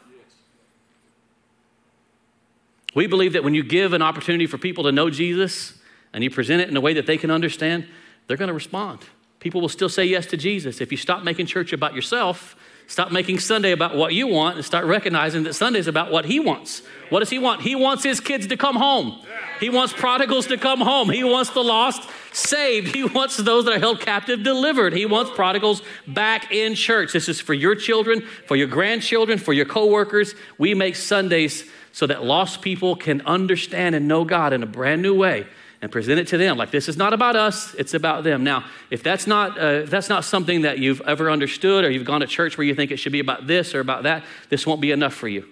We 2.95 3.07
believe 3.07 3.33
that 3.33 3.43
when 3.43 3.55
you 3.55 3.63
give 3.63 3.93
an 3.93 4.01
opportunity 4.01 4.45
for 4.45 4.57
people 4.57 4.83
to 4.83 4.91
know 4.91 5.09
Jesus 5.09 5.79
and 6.13 6.23
you 6.23 6.29
present 6.29 6.61
it 6.61 6.69
in 6.69 6.77
a 6.77 6.81
way 6.81 6.93
that 6.93 7.07
they 7.07 7.17
can 7.17 7.31
understand, 7.31 7.87
they're 8.27 8.37
going 8.37 8.49
to 8.49 8.53
respond. 8.53 8.99
People 9.39 9.61
will 9.61 9.69
still 9.69 9.89
say 9.89 10.05
yes 10.05 10.27
to 10.27 10.37
Jesus. 10.37 10.79
If 10.79 10.91
you 10.91 10.97
stop 10.97 11.23
making 11.23 11.47
church 11.47 11.73
about 11.73 11.95
yourself 11.95 12.55
Stop 12.87 13.11
making 13.11 13.39
Sunday 13.39 13.71
about 13.71 13.95
what 13.95 14.13
you 14.13 14.27
want 14.27 14.57
and 14.57 14.65
start 14.65 14.85
recognizing 14.85 15.43
that 15.43 15.53
Sunday 15.53 15.79
is 15.79 15.87
about 15.87 16.11
what 16.11 16.25
He 16.25 16.39
wants. 16.39 16.81
What 17.09 17.19
does 17.19 17.29
He 17.29 17.39
want? 17.39 17.61
He 17.61 17.75
wants 17.75 18.03
His 18.03 18.19
kids 18.19 18.47
to 18.47 18.57
come 18.57 18.75
home. 18.75 19.19
He 19.59 19.69
wants 19.69 19.93
prodigals 19.93 20.47
to 20.47 20.57
come 20.57 20.81
home. 20.81 21.09
He 21.09 21.23
wants 21.23 21.51
the 21.51 21.63
lost 21.63 22.09
saved. 22.33 22.93
He 22.93 23.03
wants 23.03 23.37
those 23.37 23.65
that 23.65 23.75
are 23.75 23.79
held 23.79 24.01
captive 24.01 24.43
delivered. 24.43 24.93
He 24.93 25.05
wants 25.05 25.31
prodigals 25.31 25.81
back 26.07 26.51
in 26.51 26.75
church. 26.75 27.13
This 27.13 27.29
is 27.29 27.39
for 27.39 27.53
your 27.53 27.75
children, 27.75 28.21
for 28.47 28.55
your 28.55 28.67
grandchildren, 28.67 29.37
for 29.37 29.53
your 29.53 29.65
coworkers. 29.65 30.35
We 30.57 30.73
make 30.73 30.95
Sundays 30.95 31.69
so 31.91 32.07
that 32.07 32.23
lost 32.23 32.61
people 32.61 32.95
can 32.95 33.21
understand 33.21 33.95
and 33.95 34.07
know 34.07 34.25
God 34.25 34.51
in 34.51 34.63
a 34.63 34.67
brand 34.67 35.01
new 35.01 35.15
way 35.15 35.45
and 35.83 35.91
present 35.91 36.17
it 36.17 36.27
to 36.27 36.37
them. 36.37 36.57
Like 36.57 36.71
this 36.71 36.87
is 36.87 36.95
not 36.95 37.11
about 37.11 37.35
us 37.35 37.73
it's 37.73 37.93
about 37.93 38.23
them. 38.23 38.41
Now 38.41 38.63
if 38.89 39.03
that's 39.03 39.27
not 39.27 39.59
uh, 39.59 39.83
if 39.83 39.89
that's 39.89 40.07
not 40.07 40.23
something 40.23 40.61
that 40.61 40.79
you've 40.79 41.01
ever 41.01 41.29
understood 41.29 41.83
or 41.83 41.91
you've 41.91 42.05
gone 42.05 42.21
to 42.21 42.27
church 42.27 42.57
where 42.57 42.65
you 42.65 42.73
think 42.73 42.89
it 42.89 42.97
should 42.97 43.11
be 43.11 43.19
about 43.19 43.47
this 43.47 43.75
or 43.75 43.81
about 43.81 44.03
that 44.03 44.23
this 44.47 44.65
won't 44.65 44.79
be 44.79 44.91
enough 44.91 45.13
for 45.13 45.27
you. 45.27 45.45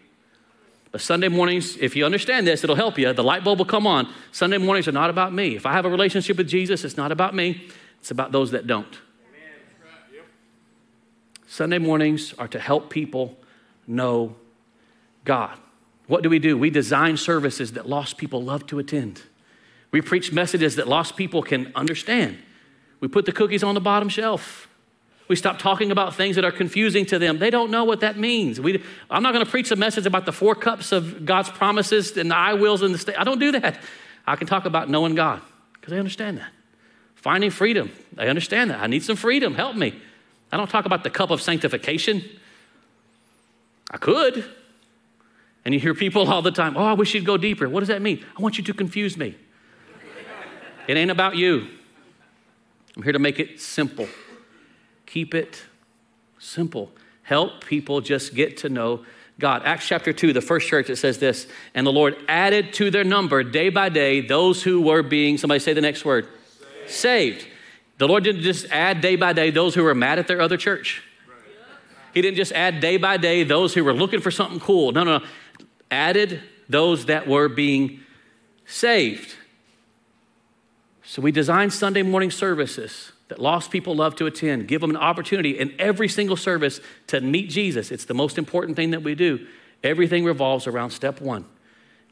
But 0.94 1.02
sunday 1.02 1.28
mornings 1.28 1.76
if 1.76 1.98
you 1.98 2.06
understand 2.06 2.48
this 2.48 2.64
it'll 2.64 2.78
help 2.78 2.98
you. 2.98 3.12
The 3.12 3.22
light 3.22 3.44
bulb 3.44 3.60
will 3.60 3.66
come 3.66 3.86
on. 3.86 4.08
Sunday 4.32 4.58
mornings 4.58 4.88
are 4.88 4.94
not 4.94 5.10
about 5.10 5.34
me. 5.34 5.58
If 5.58 5.66
i 5.66 5.74
have 5.74 5.84
a 5.84 5.90
relationship 5.90 6.38
with 6.38 6.48
jesus 6.48 6.86
it's 6.86 6.96
not 6.96 7.12
about 7.12 7.36
me. 7.36 7.68
It's 8.00 8.12
about 8.12 8.32
those 8.32 8.52
that 8.52 8.66
don't. 8.66 9.00
Sunday 11.46 11.78
mornings 11.78 12.34
are 12.40 12.48
to 12.48 12.60
help 12.60 12.90
people 12.90 13.38
know 13.86 14.38
god. 15.26 15.58
What 16.08 16.24
do 16.24 16.30
we 16.30 16.40
do? 16.40 16.58
We 16.58 16.70
design 16.70 17.18
services 17.18 17.74
that 17.74 17.90
lost 17.90 18.18
people 18.18 18.42
love 18.42 18.66
to 18.68 18.80
attend 18.80 19.24
we 19.92 20.02
preach 20.02 20.32
messages 20.32 20.78
that 20.78 20.88
lost 20.88 21.16
people 21.16 21.44
can 21.44 21.72
understand. 21.76 22.38
We 23.00 23.08
put 23.08 23.26
the 23.26 23.32
cookies 23.32 23.64
on 23.64 23.76
the 23.76 23.82
bottom 23.82 24.10
shelf. 24.10 24.68
We 25.28 25.36
stop 25.36 25.60
talking 25.60 25.92
about 25.92 26.16
things 26.16 26.36
that 26.36 26.44
are 26.44 26.52
confusing 26.52 27.06
to 27.08 27.20
them. 27.20 27.40
They 27.40 27.50
don't 27.50 27.72
know 27.72 27.84
what 27.84 28.02
that 28.02 28.18
means. 28.18 28.60
We, 28.60 28.84
I'm 29.10 29.24
not 29.24 29.34
going 29.34 29.46
to 29.46 29.50
preach 29.50 29.72
a 29.72 29.76
message 29.76 30.06
about 30.06 30.26
the 30.26 30.34
four 30.34 30.56
cups 30.56 30.92
of 30.92 31.26
God's 31.26 31.50
promises 31.50 32.18
and 32.18 32.32
the 32.32 32.36
I 32.36 32.54
wills 32.54 32.82
and 32.82 32.94
the 32.94 32.98
state. 32.98 33.16
I 33.18 33.24
don't 33.24 33.40
do 33.40 33.54
that. 33.54 33.80
I 34.28 34.36
can 34.36 34.48
talk 34.48 34.66
about 34.66 34.90
knowing 34.90 35.16
God 35.16 35.42
because 35.74 35.92
they 35.92 36.00
understand 36.00 36.38
that. 36.38 36.52
Finding 37.16 37.50
freedom. 37.50 37.92
They 38.14 38.28
understand 38.28 38.72
that. 38.72 38.82
I 38.82 38.88
need 38.88 39.04
some 39.04 39.16
freedom. 39.16 39.56
Help 39.56 39.76
me. 39.76 40.00
I 40.52 40.58
don't 40.58 40.70
talk 40.70 40.86
about 40.86 41.04
the 41.04 41.10
cup 41.10 41.32
of 41.32 41.42
sanctification. 41.42 42.24
I 43.90 43.98
could. 43.98 44.44
And 45.64 45.74
you 45.74 45.80
hear 45.80 45.94
people 45.94 46.30
all 46.32 46.42
the 46.42 46.52
time, 46.52 46.76
oh, 46.76 46.84
I 46.84 46.94
wish 46.94 47.14
you'd 47.14 47.26
go 47.26 47.38
deeper. 47.38 47.70
What 47.70 47.82
does 47.82 47.90
that 47.90 48.02
mean? 48.02 48.26
I 48.38 48.42
want 48.42 48.58
you 48.58 48.64
to 48.66 48.74
confuse 48.74 49.18
me. 49.18 49.36
It 50.92 50.98
ain't 50.98 51.10
about 51.10 51.38
you. 51.38 51.70
I'm 52.98 53.04
here 53.04 53.14
to 53.14 53.20
make 53.20 53.40
it 53.40 53.62
simple. 53.62 54.10
Keep 55.06 55.34
it 55.34 55.64
simple. 56.38 56.92
Help 57.24 57.64
people 57.64 58.02
just 58.02 58.36
get 58.36 58.58
to 58.58 58.68
know 58.68 59.06
God. 59.40 59.62
Acts 59.64 59.88
chapter 59.88 60.12
2, 60.12 60.34
the 60.34 60.42
first 60.42 60.68
church, 60.68 60.90
it 60.90 60.98
says 60.98 61.18
this 61.18 61.48
And 61.74 61.88
the 61.88 61.94
Lord 61.94 62.18
added 62.28 62.74
to 62.74 62.92
their 62.92 63.06
number 63.06 63.42
day 63.42 63.70
by 63.70 63.88
day 63.88 64.20
those 64.20 64.64
who 64.64 64.82
were 64.82 65.02
being, 65.02 65.38
somebody 65.38 65.62
say 65.62 65.72
the 65.72 65.80
next 65.80 66.04
word, 66.04 66.28
saved. 66.88 67.40
saved. 67.44 67.48
The 67.98 68.08
Lord 68.10 68.26
didn't 68.26 68.42
just 68.42 68.66
add 68.70 69.00
day 69.00 69.16
by 69.16 69.32
day 69.32 69.50
those 69.50 69.74
who 69.74 69.84
were 69.86 69.96
mad 69.96 70.20
at 70.20 70.28
their 70.28 70.42
other 70.42 70.58
church. 70.58 71.04
He 72.14 72.22
didn't 72.22 72.36
just 72.36 72.52
add 72.52 72.82
day 72.82 72.98
by 72.98 73.16
day 73.16 73.46
those 73.46 73.74
who 73.74 73.86
were 73.86 73.94
looking 73.94 74.20
for 74.20 74.30
something 74.30 74.60
cool. 74.60 74.92
No, 74.92 75.06
no, 75.06 75.20
no. 75.20 75.26
Added 75.90 76.42
those 76.68 77.06
that 77.06 77.30
were 77.30 77.48
being 77.48 78.02
saved. 78.66 79.36
So 81.12 81.22
we 81.22 81.34
design 81.34 81.72
Sunday 81.72 82.04
morning 82.04 82.32
services 82.32 83.12
that 83.28 83.38
lost 83.38 83.70
people 83.70 83.94
love 83.94 84.16
to 84.16 84.28
attend, 84.28 84.70
give 84.70 84.80
them 84.80 84.92
an 84.92 84.96
opportunity 84.96 85.60
in 85.60 85.76
every 85.78 86.08
single 86.08 86.38
service 86.38 86.80
to 87.08 87.20
meet 87.20 87.50
Jesus. 87.50 87.92
It's 87.92 88.06
the 88.06 88.14
most 88.14 88.38
important 88.38 88.78
thing 88.78 88.92
that 88.92 89.04
we 89.04 89.14
do. 89.14 89.46
Everything 89.84 90.24
revolves 90.24 90.68
around 90.68 90.92
step 90.92 91.20
one 91.20 91.44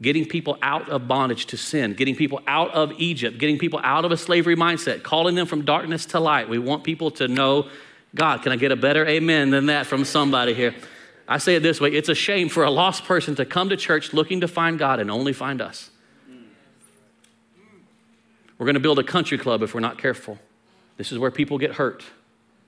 getting 0.02 0.26
people 0.26 0.58
out 0.62 0.90
of 0.90 1.08
bondage 1.08 1.46
to 1.46 1.56
sin, 1.56 1.94
getting 1.94 2.14
people 2.14 2.42
out 2.46 2.74
of 2.74 2.92
Egypt, 2.98 3.38
getting 3.38 3.58
people 3.58 3.80
out 3.84 4.04
of 4.04 4.12
a 4.12 4.18
slavery 4.18 4.58
mindset, 4.58 5.02
calling 5.02 5.34
them 5.34 5.48
from 5.48 5.64
darkness 5.64 6.08
to 6.08 6.20
light. 6.20 6.50
We 6.50 6.60
want 6.60 6.84
people 6.84 7.12
to 7.12 7.30
know 7.30 7.70
God. 8.14 8.42
Can 8.42 8.52
I 8.52 8.58
get 8.58 8.74
a 8.74 8.76
better 8.76 9.08
amen 9.08 9.50
than 9.50 9.68
that 9.68 9.86
from 9.86 10.04
somebody 10.04 10.54
here? 10.54 10.76
I 11.26 11.38
say 11.38 11.56
it 11.56 11.64
this 11.64 11.80
way 11.80 11.92
it's 11.92 12.10
a 12.10 12.16
shame 12.16 12.50
for 12.50 12.66
a 12.66 12.70
lost 12.70 13.06
person 13.06 13.36
to 13.36 13.46
come 13.46 13.70
to 13.70 13.78
church 13.78 14.12
looking 14.12 14.42
to 14.42 14.50
find 14.50 14.78
God 14.78 15.00
and 15.00 15.10
only 15.10 15.32
find 15.32 15.62
us. 15.62 15.90
We're 18.60 18.66
going 18.66 18.76
to 18.76 18.82
build 18.82 19.00
a 19.00 19.04
country 19.04 19.38
club 19.38 19.64
if 19.64 19.74
we're 19.74 19.80
not 19.80 19.98
careful. 19.98 20.38
This 20.98 21.12
is 21.12 21.18
where 21.18 21.32
people 21.32 21.58
get 21.58 21.74
hurt. 21.76 22.04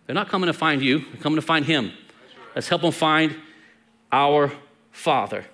They're 0.07 0.15
not 0.15 0.29
coming 0.29 0.47
to 0.47 0.53
find 0.53 0.81
you, 0.81 0.99
they're 0.99 1.21
coming 1.21 1.35
to 1.35 1.41
find 1.43 1.65
Him. 1.65 1.91
Let's 2.55 2.69
help 2.69 2.81
them 2.81 2.91
find 2.91 3.35
our 4.11 4.51
Father. 4.91 5.45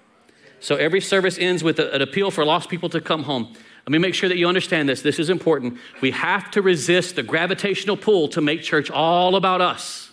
So 0.59 0.75
every 0.75 1.01
service 1.01 1.37
ends 1.37 1.63
with 1.63 1.79
an 1.79 2.01
appeal 2.01 2.31
for 2.31 2.45
lost 2.45 2.69
people 2.69 2.89
to 2.89 3.01
come 3.01 3.23
home. 3.23 3.53
Let 3.85 3.91
me 3.91 3.97
make 3.97 4.15
sure 4.15 4.29
that 4.29 4.37
you 4.37 4.47
understand 4.47 4.89
this. 4.89 5.01
This 5.01 5.19
is 5.19 5.29
important. 5.29 5.77
We 6.01 6.11
have 6.11 6.51
to 6.51 6.61
resist 6.61 7.15
the 7.15 7.23
gravitational 7.23 7.97
pull 7.97 8.27
to 8.29 8.41
make 8.41 8.61
church 8.61 8.91
all 8.91 9.35
about 9.35 9.61
us. 9.61 10.11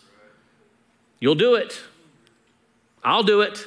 You'll 1.21 1.35
do 1.35 1.55
it. 1.55 1.81
I'll 3.03 3.23
do 3.23 3.41
it. 3.41 3.67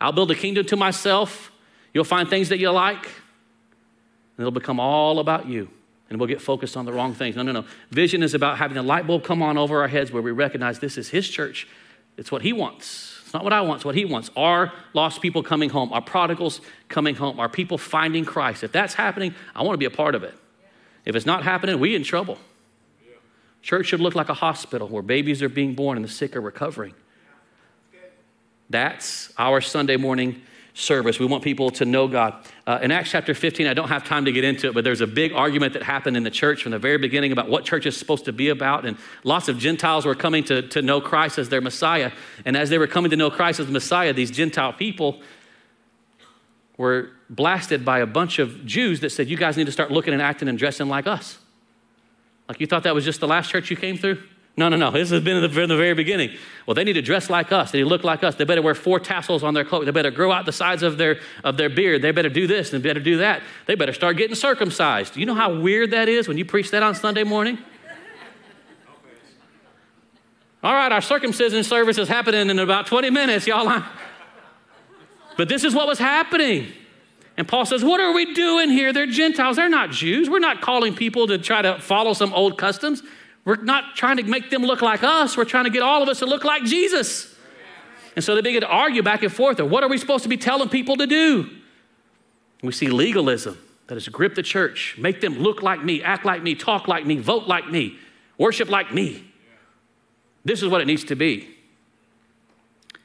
I'll 0.00 0.12
build 0.12 0.30
a 0.30 0.34
kingdom 0.34 0.66
to 0.66 0.76
myself. 0.76 1.52
You'll 1.92 2.04
find 2.04 2.28
things 2.28 2.48
that 2.48 2.58
you 2.58 2.70
like, 2.70 3.04
and 3.04 4.38
it'll 4.38 4.50
become 4.50 4.80
all 4.80 5.18
about 5.18 5.46
you. 5.46 5.68
And 6.12 6.20
we'll 6.20 6.28
get 6.28 6.42
focused 6.42 6.76
on 6.76 6.84
the 6.84 6.92
wrong 6.92 7.14
things. 7.14 7.36
No, 7.36 7.42
no, 7.42 7.52
no. 7.52 7.64
Vision 7.90 8.22
is 8.22 8.34
about 8.34 8.58
having 8.58 8.76
a 8.76 8.82
light 8.82 9.06
bulb 9.06 9.24
come 9.24 9.40
on 9.40 9.56
over 9.56 9.80
our 9.80 9.88
heads 9.88 10.12
where 10.12 10.20
we 10.20 10.30
recognize 10.30 10.78
this 10.78 10.98
is 10.98 11.08
His 11.08 11.26
church. 11.26 11.66
It's 12.18 12.30
what 12.30 12.42
He 12.42 12.52
wants. 12.52 13.18
It's 13.24 13.32
not 13.32 13.44
what 13.44 13.54
I 13.54 13.62
want, 13.62 13.78
it's 13.78 13.84
what 13.86 13.94
He 13.94 14.04
wants. 14.04 14.30
Our 14.36 14.74
lost 14.92 15.22
people 15.22 15.42
coming 15.42 15.70
home, 15.70 15.90
our 15.90 16.02
prodigals 16.02 16.60
coming 16.90 17.14
home, 17.14 17.40
our 17.40 17.48
people 17.48 17.78
finding 17.78 18.26
Christ. 18.26 18.62
If 18.62 18.72
that's 18.72 18.92
happening, 18.92 19.34
I 19.56 19.62
want 19.62 19.72
to 19.72 19.78
be 19.78 19.86
a 19.86 19.90
part 19.90 20.14
of 20.14 20.22
it. 20.22 20.34
If 21.06 21.16
it's 21.16 21.24
not 21.24 21.44
happening, 21.44 21.80
we 21.80 21.94
in 21.94 22.04
trouble. 22.04 22.36
Church 23.62 23.86
should 23.86 24.00
look 24.00 24.14
like 24.14 24.28
a 24.28 24.34
hospital 24.34 24.88
where 24.88 25.02
babies 25.02 25.42
are 25.42 25.48
being 25.48 25.74
born 25.74 25.96
and 25.96 26.04
the 26.04 26.10
sick 26.10 26.36
are 26.36 26.42
recovering. 26.42 26.92
That's 28.68 29.32
our 29.38 29.62
Sunday 29.62 29.96
morning 29.96 30.42
service. 30.74 31.18
We 31.18 31.26
want 31.26 31.44
people 31.44 31.70
to 31.72 31.84
know 31.84 32.08
God. 32.08 32.34
Uh, 32.66 32.78
in 32.82 32.90
Acts 32.90 33.10
chapter 33.10 33.34
15, 33.34 33.66
I 33.66 33.74
don't 33.74 33.88
have 33.88 34.04
time 34.04 34.24
to 34.24 34.32
get 34.32 34.44
into 34.44 34.68
it, 34.68 34.74
but 34.74 34.84
there's 34.84 35.00
a 35.02 35.06
big 35.06 35.32
argument 35.32 35.74
that 35.74 35.82
happened 35.82 36.16
in 36.16 36.22
the 36.22 36.30
church 36.30 36.62
from 36.62 36.72
the 36.72 36.78
very 36.78 36.96
beginning 36.96 37.32
about 37.32 37.48
what 37.48 37.64
church 37.64 37.84
is 37.84 37.96
supposed 37.96 38.24
to 38.24 38.32
be 38.32 38.48
about. 38.48 38.86
And 38.86 38.96
lots 39.24 39.48
of 39.48 39.58
Gentiles 39.58 40.06
were 40.06 40.14
coming 40.14 40.44
to, 40.44 40.62
to 40.68 40.80
know 40.80 41.00
Christ 41.00 41.38
as 41.38 41.48
their 41.50 41.60
Messiah. 41.60 42.10
And 42.44 42.56
as 42.56 42.70
they 42.70 42.78
were 42.78 42.86
coming 42.86 43.10
to 43.10 43.16
know 43.16 43.30
Christ 43.30 43.60
as 43.60 43.66
the 43.66 43.72
Messiah, 43.72 44.12
these 44.12 44.30
Gentile 44.30 44.72
people 44.72 45.20
were 46.78 47.10
blasted 47.28 47.84
by 47.84 47.98
a 47.98 48.06
bunch 48.06 48.38
of 48.38 48.64
Jews 48.64 49.00
that 49.00 49.10
said, 49.10 49.28
You 49.28 49.36
guys 49.36 49.56
need 49.56 49.66
to 49.66 49.72
start 49.72 49.90
looking 49.90 50.14
and 50.14 50.22
acting 50.22 50.48
and 50.48 50.58
dressing 50.58 50.88
like 50.88 51.06
us. 51.06 51.38
Like 52.48 52.60
you 52.60 52.66
thought 52.66 52.82
that 52.84 52.94
was 52.94 53.04
just 53.04 53.20
the 53.20 53.28
last 53.28 53.50
church 53.50 53.70
you 53.70 53.76
came 53.76 53.96
through? 53.96 54.22
No, 54.54 54.68
no, 54.68 54.76
no. 54.76 54.90
This 54.90 55.08
has 55.10 55.22
been 55.22 55.40
from 55.50 55.68
the 55.68 55.76
very 55.76 55.94
beginning. 55.94 56.36
Well, 56.66 56.74
they 56.74 56.84
need 56.84 56.92
to 56.94 57.02
dress 57.02 57.30
like 57.30 57.52
us. 57.52 57.70
They 57.70 57.78
need 57.78 57.84
to 57.84 57.88
look 57.88 58.04
like 58.04 58.22
us. 58.22 58.34
They 58.34 58.44
better 58.44 58.60
wear 58.60 58.74
four 58.74 59.00
tassels 59.00 59.42
on 59.42 59.54
their 59.54 59.64
cloak. 59.64 59.86
They 59.86 59.90
better 59.90 60.10
grow 60.10 60.30
out 60.30 60.44
the 60.44 60.52
sides 60.52 60.82
of 60.82 60.98
their, 60.98 61.20
of 61.42 61.56
their 61.56 61.70
beard. 61.70 62.02
They 62.02 62.10
better 62.10 62.28
do 62.28 62.46
this 62.46 62.74
and 62.74 62.82
better 62.82 63.00
do 63.00 63.16
that. 63.18 63.42
They 63.66 63.74
better 63.74 63.94
start 63.94 64.18
getting 64.18 64.36
circumcised. 64.36 65.16
You 65.16 65.24
know 65.24 65.34
how 65.34 65.58
weird 65.58 65.92
that 65.92 66.08
is 66.08 66.28
when 66.28 66.36
you 66.36 66.44
preach 66.44 66.70
that 66.72 66.82
on 66.82 66.94
Sunday 66.94 67.24
morning? 67.24 67.58
All 70.62 70.74
right, 70.74 70.92
our 70.92 71.00
circumcision 71.00 71.64
service 71.64 71.98
is 71.98 72.06
happening 72.06 72.48
in 72.48 72.58
about 72.58 72.86
20 72.86 73.10
minutes, 73.10 73.46
y'all. 73.46 73.82
But 75.34 75.48
this 75.48 75.64
is 75.64 75.74
what 75.74 75.86
was 75.86 75.98
happening. 75.98 76.70
And 77.38 77.48
Paul 77.48 77.64
says, 77.64 77.82
What 77.82 78.00
are 78.00 78.12
we 78.12 78.34
doing 78.34 78.68
here? 78.68 78.92
They're 78.92 79.06
Gentiles. 79.06 79.56
They're 79.56 79.70
not 79.70 79.90
Jews. 79.90 80.28
We're 80.28 80.40
not 80.40 80.60
calling 80.60 80.94
people 80.94 81.26
to 81.28 81.38
try 81.38 81.62
to 81.62 81.78
follow 81.78 82.12
some 82.12 82.34
old 82.34 82.58
customs. 82.58 83.02
We're 83.44 83.56
not 83.56 83.96
trying 83.96 84.18
to 84.18 84.22
make 84.22 84.50
them 84.50 84.62
look 84.62 84.82
like 84.82 85.02
us. 85.02 85.36
We're 85.36 85.44
trying 85.44 85.64
to 85.64 85.70
get 85.70 85.82
all 85.82 86.02
of 86.02 86.08
us 86.08 86.20
to 86.20 86.26
look 86.26 86.44
like 86.44 86.64
Jesus. 86.64 87.34
And 88.14 88.24
so 88.24 88.34
they 88.34 88.42
begin 88.42 88.60
to 88.60 88.68
argue 88.68 89.02
back 89.02 89.22
and 89.22 89.32
forth. 89.32 89.60
what 89.60 89.82
are 89.82 89.88
we 89.88 89.98
supposed 89.98 90.22
to 90.22 90.28
be 90.28 90.36
telling 90.36 90.68
people 90.68 90.96
to 90.96 91.06
do? 91.06 91.50
We 92.62 92.72
see 92.72 92.88
legalism 92.88 93.58
that 93.88 93.94
has 93.94 94.08
gripped 94.08 94.36
the 94.36 94.42
church. 94.42 94.96
Make 94.98 95.20
them 95.20 95.38
look 95.38 95.62
like 95.62 95.82
me, 95.82 96.02
act 96.02 96.24
like 96.24 96.42
me, 96.42 96.54
talk 96.54 96.86
like 96.86 97.04
me, 97.04 97.16
vote 97.18 97.48
like 97.48 97.68
me, 97.68 97.98
worship 98.38 98.68
like 98.68 98.92
me. 98.92 99.24
This 100.44 100.62
is 100.62 100.68
what 100.68 100.80
it 100.80 100.86
needs 100.86 101.04
to 101.04 101.16
be. 101.16 101.48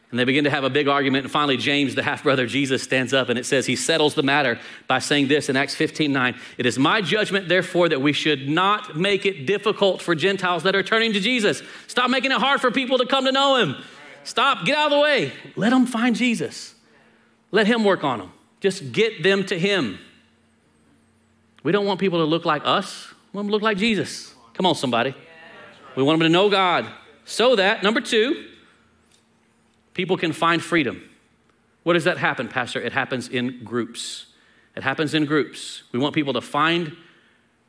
And 0.10 0.18
they 0.18 0.24
begin 0.24 0.46
to 0.46 0.50
have 0.50 0.64
a 0.64 0.70
big 0.70 0.88
argument. 0.88 1.26
And 1.26 1.32
finally, 1.32 1.58
James, 1.58 1.94
the 1.94 2.04
half 2.04 2.24
brother 2.24 2.48
Jesus, 2.48 2.82
stands 2.82 3.14
up 3.14 3.28
and 3.28 3.38
it 3.38 3.46
says 3.46 3.66
he 3.66 3.76
settles 3.76 4.16
the 4.16 4.24
matter 4.24 4.58
by 4.88 5.00
saying 5.00 5.28
this 5.28 5.50
in 5.50 5.58
Acts 5.58 5.76
15 5.76 6.14
9. 6.14 6.40
It 6.58 6.66
is 6.66 6.80
my 6.80 7.02
judgment, 7.02 7.50
therefore, 7.50 7.90
that 7.90 8.02
we 8.02 8.14
should 8.14 8.48
not 8.48 8.96
make 8.96 9.26
it 9.26 9.46
difficult 9.46 10.02
for 10.02 10.16
Gentiles 10.16 10.64
that 10.64 10.76
are 10.76 10.84
turning 10.84 11.12
to 11.14 11.20
Jesus. 11.20 11.62
Stop 11.88 12.10
making 12.10 12.32
it 12.32 12.38
hard 12.38 12.62
for 12.62 12.72
people 12.72 12.98
to 13.00 13.06
come 13.06 13.26
to 13.26 13.34
know 13.34 13.58
him. 13.58 13.76
Stop, 14.24 14.66
get 14.66 14.78
out 14.78 14.92
of 14.92 14.92
the 14.92 15.00
way. 15.00 15.34
Let 15.56 15.72
them 15.72 15.86
find 15.86 16.16
Jesus. 16.16 16.74
Let 17.52 17.68
him 17.68 17.84
work 17.84 18.04
on 18.04 18.20
them. 18.20 18.32
Just 18.62 18.92
get 18.92 19.24
them 19.24 19.46
to 19.46 19.60
him. 19.60 20.00
We 21.64 21.72
don't 21.74 21.86
want 21.86 22.00
people 22.00 22.20
to 22.20 22.26
look 22.26 22.46
like 22.46 22.62
us, 22.66 23.14
we 23.34 23.38
want 23.38 23.46
them 23.46 23.50
to 23.50 23.54
look 23.54 23.62
like 23.62 23.78
Jesus. 23.78 24.34
Come 24.54 24.66
on, 24.66 24.76
somebody. 24.76 25.14
We 25.96 26.04
want 26.04 26.20
them 26.20 26.28
to 26.28 26.32
know 26.32 26.50
God. 26.50 26.88
So 27.26 27.58
that, 27.58 27.84
number 27.84 28.00
two, 28.00 28.48
people 29.98 30.16
can 30.16 30.32
find 30.32 30.62
freedom. 30.62 31.02
What 31.82 31.94
does 31.94 32.04
that 32.04 32.20
happen, 32.20 32.48
Pastor? 32.48 32.80
It 32.80 32.94
happens 32.94 33.28
in 33.28 33.64
groups. 33.64 34.28
It 34.76 34.84
happens 34.84 35.16
in 35.16 35.26
groups. 35.26 35.82
We 35.92 35.98
want 35.98 36.14
people 36.14 36.34
to 36.34 36.42
find 36.42 36.96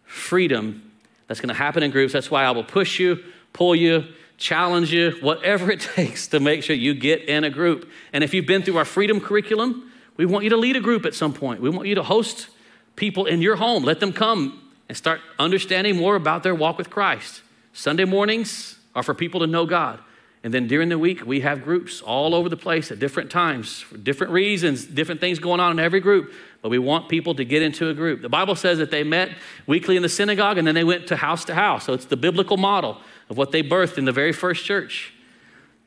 freedom. 0.04 0.92
That's 1.26 1.40
going 1.40 1.48
to 1.48 1.54
happen 1.54 1.82
in 1.82 1.90
groups. 1.90 2.12
That's 2.12 2.30
why 2.30 2.44
I 2.44 2.50
will 2.50 2.64
push 2.64 3.00
you, 3.00 3.24
pull 3.54 3.74
you, 3.74 4.04
challenge 4.36 4.92
you, 4.92 5.12
whatever 5.22 5.70
it 5.70 5.80
takes 5.94 6.28
to 6.28 6.38
make 6.38 6.62
sure 6.62 6.76
you 6.76 6.92
get 6.92 7.22
in 7.22 7.44
a 7.44 7.50
group. 7.50 7.88
And 8.12 8.22
if 8.22 8.34
you've 8.34 8.46
been 8.46 8.62
through 8.62 8.76
our 8.76 8.84
freedom 8.84 9.20
curriculum, 9.20 9.90
we 10.18 10.26
want 10.26 10.44
you 10.44 10.50
to 10.50 10.56
lead 10.58 10.76
a 10.76 10.80
group 10.80 11.06
at 11.06 11.14
some 11.14 11.32
point. 11.32 11.62
We 11.62 11.70
want 11.70 11.88
you 11.88 11.94
to 11.94 12.02
host 12.02 12.48
people 12.94 13.24
in 13.24 13.40
your 13.40 13.56
home. 13.56 13.84
Let 13.84 14.00
them 14.00 14.12
come 14.12 14.70
and 14.86 14.96
start 14.98 15.22
understanding 15.38 15.96
more 15.96 16.14
about 16.14 16.42
their 16.42 16.54
walk 16.54 16.76
with 16.76 16.90
Christ. 16.90 17.40
Sunday 17.72 18.04
mornings 18.04 18.78
are 18.94 19.02
for 19.02 19.14
people 19.14 19.40
to 19.40 19.46
know 19.46 19.64
God. 19.64 20.00
And 20.44 20.54
then 20.54 20.68
during 20.68 20.88
the 20.88 20.98
week, 20.98 21.26
we 21.26 21.40
have 21.40 21.64
groups 21.64 22.00
all 22.00 22.34
over 22.34 22.48
the 22.48 22.56
place 22.56 22.92
at 22.92 22.98
different 22.98 23.30
times 23.30 23.80
for 23.80 23.96
different 23.96 24.32
reasons, 24.32 24.84
different 24.84 25.20
things 25.20 25.38
going 25.38 25.58
on 25.58 25.72
in 25.72 25.78
every 25.78 26.00
group. 26.00 26.32
But 26.62 26.68
we 26.68 26.78
want 26.78 27.08
people 27.08 27.34
to 27.34 27.44
get 27.44 27.62
into 27.62 27.88
a 27.88 27.94
group. 27.94 28.22
The 28.22 28.28
Bible 28.28 28.54
says 28.54 28.78
that 28.78 28.90
they 28.90 29.02
met 29.02 29.30
weekly 29.66 29.96
in 29.96 30.02
the 30.02 30.08
synagogue 30.08 30.58
and 30.58 30.66
then 30.66 30.74
they 30.74 30.84
went 30.84 31.08
to 31.08 31.16
house 31.16 31.44
to 31.46 31.54
house. 31.54 31.86
So 31.86 31.92
it's 31.92 32.06
the 32.06 32.16
biblical 32.16 32.56
model 32.56 33.00
of 33.28 33.36
what 33.36 33.52
they 33.52 33.62
birthed 33.62 33.98
in 33.98 34.04
the 34.04 34.12
very 34.12 34.32
first 34.32 34.64
church. 34.64 35.12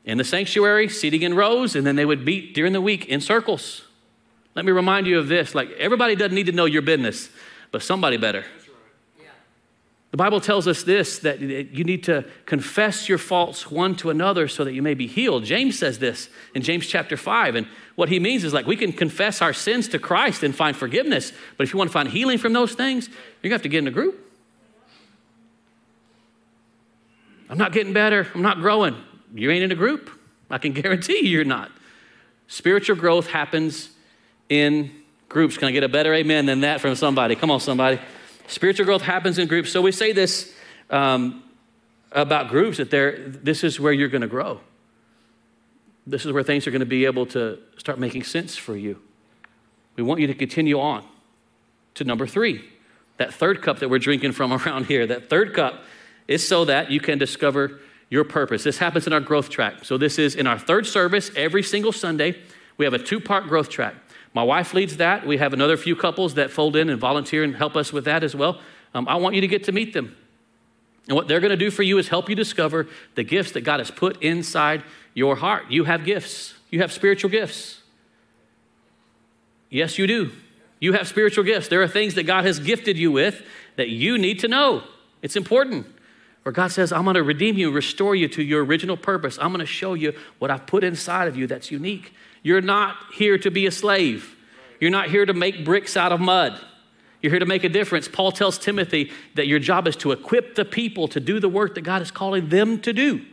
In 0.04 0.18
the 0.18 0.24
sanctuary, 0.24 0.88
seating 0.88 1.22
in 1.22 1.34
rows, 1.34 1.76
and 1.76 1.86
then 1.86 1.96
they 1.96 2.04
would 2.04 2.24
meet 2.24 2.54
during 2.54 2.72
the 2.72 2.80
week 2.80 3.06
in 3.06 3.20
circles. 3.20 3.86
Let 4.54 4.64
me 4.64 4.72
remind 4.72 5.06
you 5.06 5.18
of 5.18 5.28
this 5.28 5.54
like, 5.54 5.70
everybody 5.72 6.14
doesn't 6.14 6.34
need 6.34 6.46
to 6.46 6.52
know 6.52 6.64
your 6.64 6.82
business, 6.82 7.30
but 7.70 7.82
somebody 7.82 8.16
better. 8.16 8.44
The 10.12 10.18
Bible 10.18 10.42
tells 10.42 10.68
us 10.68 10.82
this 10.82 11.20
that 11.20 11.40
you 11.40 11.84
need 11.84 12.04
to 12.04 12.26
confess 12.44 13.08
your 13.08 13.16
faults 13.16 13.70
one 13.70 13.96
to 13.96 14.10
another 14.10 14.46
so 14.46 14.62
that 14.62 14.74
you 14.74 14.82
may 14.82 14.92
be 14.92 15.06
healed. 15.06 15.44
James 15.44 15.78
says 15.78 15.98
this 15.98 16.28
in 16.54 16.60
James 16.60 16.86
chapter 16.86 17.16
5. 17.16 17.54
And 17.54 17.66
what 17.94 18.10
he 18.10 18.20
means 18.20 18.44
is 18.44 18.52
like 18.52 18.66
we 18.66 18.76
can 18.76 18.92
confess 18.92 19.40
our 19.40 19.54
sins 19.54 19.88
to 19.88 19.98
Christ 19.98 20.42
and 20.42 20.54
find 20.54 20.76
forgiveness. 20.76 21.32
But 21.56 21.64
if 21.64 21.72
you 21.72 21.78
want 21.78 21.88
to 21.88 21.92
find 21.94 22.10
healing 22.10 22.36
from 22.36 22.52
those 22.52 22.74
things, 22.74 23.08
you're 23.08 23.48
going 23.48 23.50
to 23.50 23.54
have 23.54 23.62
to 23.62 23.70
get 23.70 23.78
in 23.78 23.88
a 23.88 23.90
group. 23.90 24.18
I'm 27.48 27.58
not 27.58 27.72
getting 27.72 27.94
better. 27.94 28.28
I'm 28.34 28.42
not 28.42 28.58
growing. 28.58 28.94
You 29.34 29.50
ain't 29.50 29.64
in 29.64 29.72
a 29.72 29.76
group. 29.76 30.10
I 30.50 30.58
can 30.58 30.72
guarantee 30.74 31.20
you 31.22 31.30
you're 31.30 31.44
not. 31.44 31.72
Spiritual 32.48 32.96
growth 32.96 33.28
happens 33.28 33.88
in 34.50 34.90
groups. 35.30 35.56
Can 35.56 35.68
I 35.68 35.70
get 35.70 35.84
a 35.84 35.88
better 35.88 36.12
amen 36.12 36.44
than 36.44 36.60
that 36.60 36.82
from 36.82 36.96
somebody? 36.96 37.34
Come 37.34 37.50
on, 37.50 37.60
somebody. 37.60 37.98
Spiritual 38.46 38.86
growth 38.86 39.02
happens 39.02 39.38
in 39.38 39.48
groups. 39.48 39.70
So 39.70 39.80
we 39.80 39.92
say 39.92 40.12
this 40.12 40.52
um, 40.90 41.42
about 42.12 42.48
groups 42.48 42.78
that 42.78 42.90
this 42.90 43.64
is 43.64 43.80
where 43.80 43.92
you're 43.92 44.08
going 44.08 44.22
to 44.22 44.28
grow. 44.28 44.60
This 46.06 46.26
is 46.26 46.32
where 46.32 46.42
things 46.42 46.66
are 46.66 46.70
going 46.70 46.80
to 46.80 46.86
be 46.86 47.04
able 47.04 47.26
to 47.26 47.58
start 47.78 47.98
making 47.98 48.24
sense 48.24 48.56
for 48.56 48.76
you. 48.76 49.00
We 49.96 50.02
want 50.02 50.20
you 50.20 50.26
to 50.26 50.34
continue 50.34 50.80
on 50.80 51.04
to 51.94 52.04
number 52.04 52.26
three. 52.26 52.64
That 53.18 53.32
third 53.32 53.62
cup 53.62 53.78
that 53.80 53.88
we're 53.88 53.98
drinking 53.98 54.32
from 54.32 54.52
around 54.66 54.86
here, 54.86 55.06
that 55.06 55.30
third 55.30 55.54
cup 55.54 55.84
is 56.26 56.46
so 56.46 56.64
that 56.64 56.90
you 56.90 57.00
can 57.00 57.18
discover 57.18 57.80
your 58.10 58.24
purpose. 58.24 58.64
This 58.64 58.78
happens 58.78 59.06
in 59.06 59.12
our 59.12 59.20
growth 59.20 59.48
track. 59.48 59.84
So, 59.84 59.96
this 59.96 60.18
is 60.18 60.34
in 60.34 60.46
our 60.46 60.58
third 60.58 60.86
service 60.86 61.30
every 61.36 61.62
single 61.62 61.92
Sunday. 61.92 62.36
We 62.76 62.84
have 62.84 62.94
a 62.94 62.98
two 62.98 63.20
part 63.20 63.44
growth 63.44 63.68
track. 63.68 63.94
My 64.34 64.42
wife 64.42 64.72
leads 64.72 64.96
that. 64.96 65.26
We 65.26 65.36
have 65.38 65.52
another 65.52 65.76
few 65.76 65.94
couples 65.94 66.34
that 66.34 66.50
fold 66.50 66.76
in 66.76 66.88
and 66.88 66.98
volunteer 66.98 67.44
and 67.44 67.54
help 67.54 67.76
us 67.76 67.92
with 67.92 68.04
that 68.06 68.24
as 68.24 68.34
well. 68.34 68.60
Um, 68.94 69.06
I 69.08 69.16
want 69.16 69.34
you 69.34 69.40
to 69.40 69.48
get 69.48 69.64
to 69.64 69.72
meet 69.72 69.92
them. 69.92 70.16
And 71.08 71.16
what 71.16 71.28
they're 71.28 71.40
going 71.40 71.50
to 71.50 71.56
do 71.56 71.70
for 71.70 71.82
you 71.82 71.98
is 71.98 72.08
help 72.08 72.28
you 72.28 72.34
discover 72.34 72.88
the 73.14 73.24
gifts 73.24 73.52
that 73.52 73.62
God 73.62 73.80
has 73.80 73.90
put 73.90 74.22
inside 74.22 74.84
your 75.14 75.36
heart. 75.36 75.70
You 75.70 75.84
have 75.84 76.04
gifts, 76.04 76.54
you 76.70 76.80
have 76.80 76.92
spiritual 76.92 77.30
gifts. 77.30 77.80
Yes, 79.68 79.98
you 79.98 80.06
do. 80.06 80.32
You 80.80 80.92
have 80.92 81.08
spiritual 81.08 81.44
gifts. 81.44 81.68
There 81.68 81.80
are 81.80 81.88
things 81.88 82.14
that 82.14 82.24
God 82.24 82.44
has 82.44 82.58
gifted 82.58 82.98
you 82.98 83.10
with 83.10 83.42
that 83.76 83.88
you 83.88 84.18
need 84.18 84.40
to 84.40 84.48
know. 84.48 84.82
It's 85.22 85.36
important. 85.36 85.86
Where 86.42 86.52
God 86.52 86.72
says, 86.72 86.92
I'm 86.92 87.04
going 87.04 87.14
to 87.14 87.22
redeem 87.22 87.56
you, 87.56 87.70
restore 87.70 88.14
you 88.14 88.28
to 88.28 88.42
your 88.42 88.64
original 88.64 88.96
purpose. 88.96 89.38
I'm 89.40 89.48
going 89.48 89.60
to 89.60 89.66
show 89.66 89.94
you 89.94 90.12
what 90.40 90.50
I've 90.50 90.66
put 90.66 90.82
inside 90.82 91.28
of 91.28 91.36
you 91.36 91.46
that's 91.46 91.70
unique. 91.70 92.12
You're 92.42 92.60
not 92.60 92.96
here 93.14 93.38
to 93.38 93.50
be 93.50 93.66
a 93.66 93.70
slave. 93.70 94.36
You're 94.80 94.90
not 94.90 95.08
here 95.08 95.24
to 95.24 95.32
make 95.32 95.64
bricks 95.64 95.96
out 95.96 96.12
of 96.12 96.20
mud. 96.20 96.60
You're 97.20 97.30
here 97.30 97.38
to 97.38 97.46
make 97.46 97.62
a 97.62 97.68
difference. 97.68 98.08
Paul 98.08 98.32
tells 98.32 98.58
Timothy 98.58 99.12
that 99.34 99.46
your 99.46 99.60
job 99.60 99.86
is 99.86 99.94
to 99.96 100.10
equip 100.10 100.56
the 100.56 100.64
people 100.64 101.06
to 101.08 101.20
do 101.20 101.38
the 101.38 101.48
work 101.48 101.76
that 101.76 101.82
God 101.82 102.02
is 102.02 102.10
calling 102.10 102.48
them 102.48 102.80
to 102.80 102.92
do. 102.92 103.24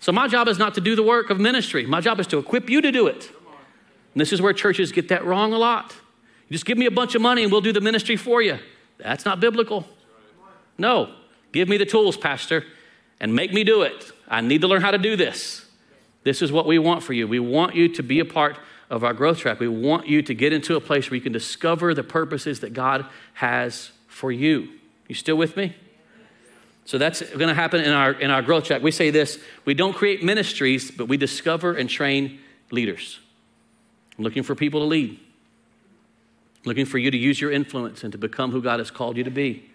So, 0.00 0.12
my 0.12 0.28
job 0.28 0.46
is 0.46 0.58
not 0.58 0.74
to 0.74 0.80
do 0.80 0.94
the 0.94 1.02
work 1.02 1.28
of 1.28 1.40
ministry. 1.40 1.84
My 1.84 2.00
job 2.00 2.20
is 2.20 2.28
to 2.28 2.38
equip 2.38 2.70
you 2.70 2.80
to 2.80 2.92
do 2.92 3.08
it. 3.08 3.28
And 4.14 4.20
this 4.20 4.32
is 4.32 4.40
where 4.40 4.52
churches 4.52 4.92
get 4.92 5.08
that 5.08 5.24
wrong 5.24 5.52
a 5.52 5.58
lot. 5.58 5.94
You 6.48 6.54
just 6.54 6.64
give 6.64 6.78
me 6.78 6.86
a 6.86 6.90
bunch 6.90 7.16
of 7.16 7.22
money 7.22 7.42
and 7.42 7.50
we'll 7.50 7.60
do 7.60 7.72
the 7.72 7.80
ministry 7.80 8.16
for 8.16 8.40
you. 8.40 8.58
That's 8.98 9.24
not 9.24 9.40
biblical. 9.40 9.84
No, 10.78 11.12
give 11.52 11.68
me 11.68 11.76
the 11.76 11.84
tools, 11.84 12.16
Pastor, 12.16 12.64
and 13.18 13.34
make 13.34 13.52
me 13.52 13.64
do 13.64 13.82
it. 13.82 14.12
I 14.28 14.40
need 14.40 14.60
to 14.60 14.68
learn 14.68 14.80
how 14.80 14.92
to 14.92 14.98
do 14.98 15.16
this. 15.16 15.67
This 16.28 16.42
is 16.42 16.52
what 16.52 16.66
we 16.66 16.78
want 16.78 17.02
for 17.02 17.14
you. 17.14 17.26
We 17.26 17.38
want 17.38 17.74
you 17.74 17.88
to 17.88 18.02
be 18.02 18.20
a 18.20 18.24
part 18.26 18.58
of 18.90 19.02
our 19.02 19.14
growth 19.14 19.38
track. 19.38 19.60
We 19.60 19.66
want 19.66 20.08
you 20.08 20.20
to 20.20 20.34
get 20.34 20.52
into 20.52 20.76
a 20.76 20.80
place 20.80 21.10
where 21.10 21.14
you 21.14 21.22
can 21.22 21.32
discover 21.32 21.94
the 21.94 22.02
purposes 22.02 22.60
that 22.60 22.74
God 22.74 23.06
has 23.32 23.92
for 24.08 24.30
you. 24.30 24.68
You 25.08 25.14
still 25.14 25.36
with 25.36 25.56
me? 25.56 25.74
So 26.84 26.98
that's 26.98 27.22
going 27.22 27.48
to 27.48 27.54
happen 27.54 27.80
in 27.80 27.92
our 27.92 28.12
in 28.12 28.30
our 28.30 28.42
growth 28.42 28.64
track. 28.64 28.82
We 28.82 28.90
say 28.90 29.08
this, 29.08 29.38
we 29.64 29.72
don't 29.72 29.94
create 29.94 30.22
ministries, 30.22 30.90
but 30.90 31.08
we 31.08 31.16
discover 31.16 31.72
and 31.72 31.88
train 31.88 32.40
leaders. 32.70 33.20
I'm 34.18 34.24
looking 34.24 34.42
for 34.42 34.54
people 34.54 34.80
to 34.80 34.86
lead. 34.86 35.18
looking 36.66 36.84
for 36.84 36.98
you 36.98 37.10
to 37.10 37.16
use 37.16 37.40
your 37.40 37.52
influence 37.52 38.04
and 38.04 38.12
to 38.12 38.18
become 38.18 38.50
who 38.50 38.60
God 38.60 38.80
has 38.80 38.90
called 38.90 39.16
you 39.16 39.24
to 39.24 39.30
be. 39.30 39.70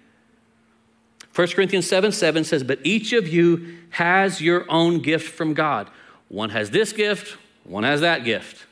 1 1.33 1.47
Corinthians 1.47 1.87
7 1.87 2.11
7 2.11 2.43
says, 2.43 2.63
But 2.63 2.77
each 2.83 3.11
of 3.11 3.27
you 3.27 3.79
has 3.89 4.39
your 4.39 4.69
own 4.69 4.99
gift 4.99 5.33
from 5.33 5.55
God. 5.55 5.89
One 6.29 6.49
has 6.49 6.69
this 6.71 6.93
gift, 6.93 7.37
one 7.63 7.83
has 7.83 8.01
that 8.01 8.23
gift. 8.23 8.65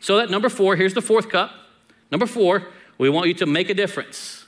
So, 0.00 0.16
that 0.16 0.30
number 0.30 0.48
four, 0.48 0.76
here's 0.76 0.94
the 0.94 1.02
fourth 1.02 1.28
cup. 1.28 1.52
Number 2.10 2.26
four, 2.26 2.66
we 2.98 3.10
want 3.10 3.28
you 3.28 3.34
to 3.34 3.46
make 3.46 3.68
a 3.68 3.74
difference. 3.74 4.46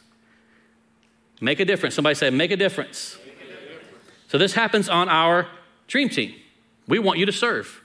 Make 1.41 1.61
a 1.61 1.65
difference. 1.65 1.95
Somebody 1.95 2.15
say, 2.15 2.31
make 2.31 2.51
a 2.51 2.57
difference. 2.57 3.19
Make 3.25 3.35
a 3.35 3.39
difference. 3.39 3.87
So, 4.29 4.39
this 4.39 4.55
happens 4.55 4.89
on 4.89 5.09
our 5.09 5.47
dream 5.89 6.09
team. 6.09 6.35
We 6.89 6.99
want 6.99 7.19
you 7.19 7.27
to 7.27 7.33
serve. 7.33 7.83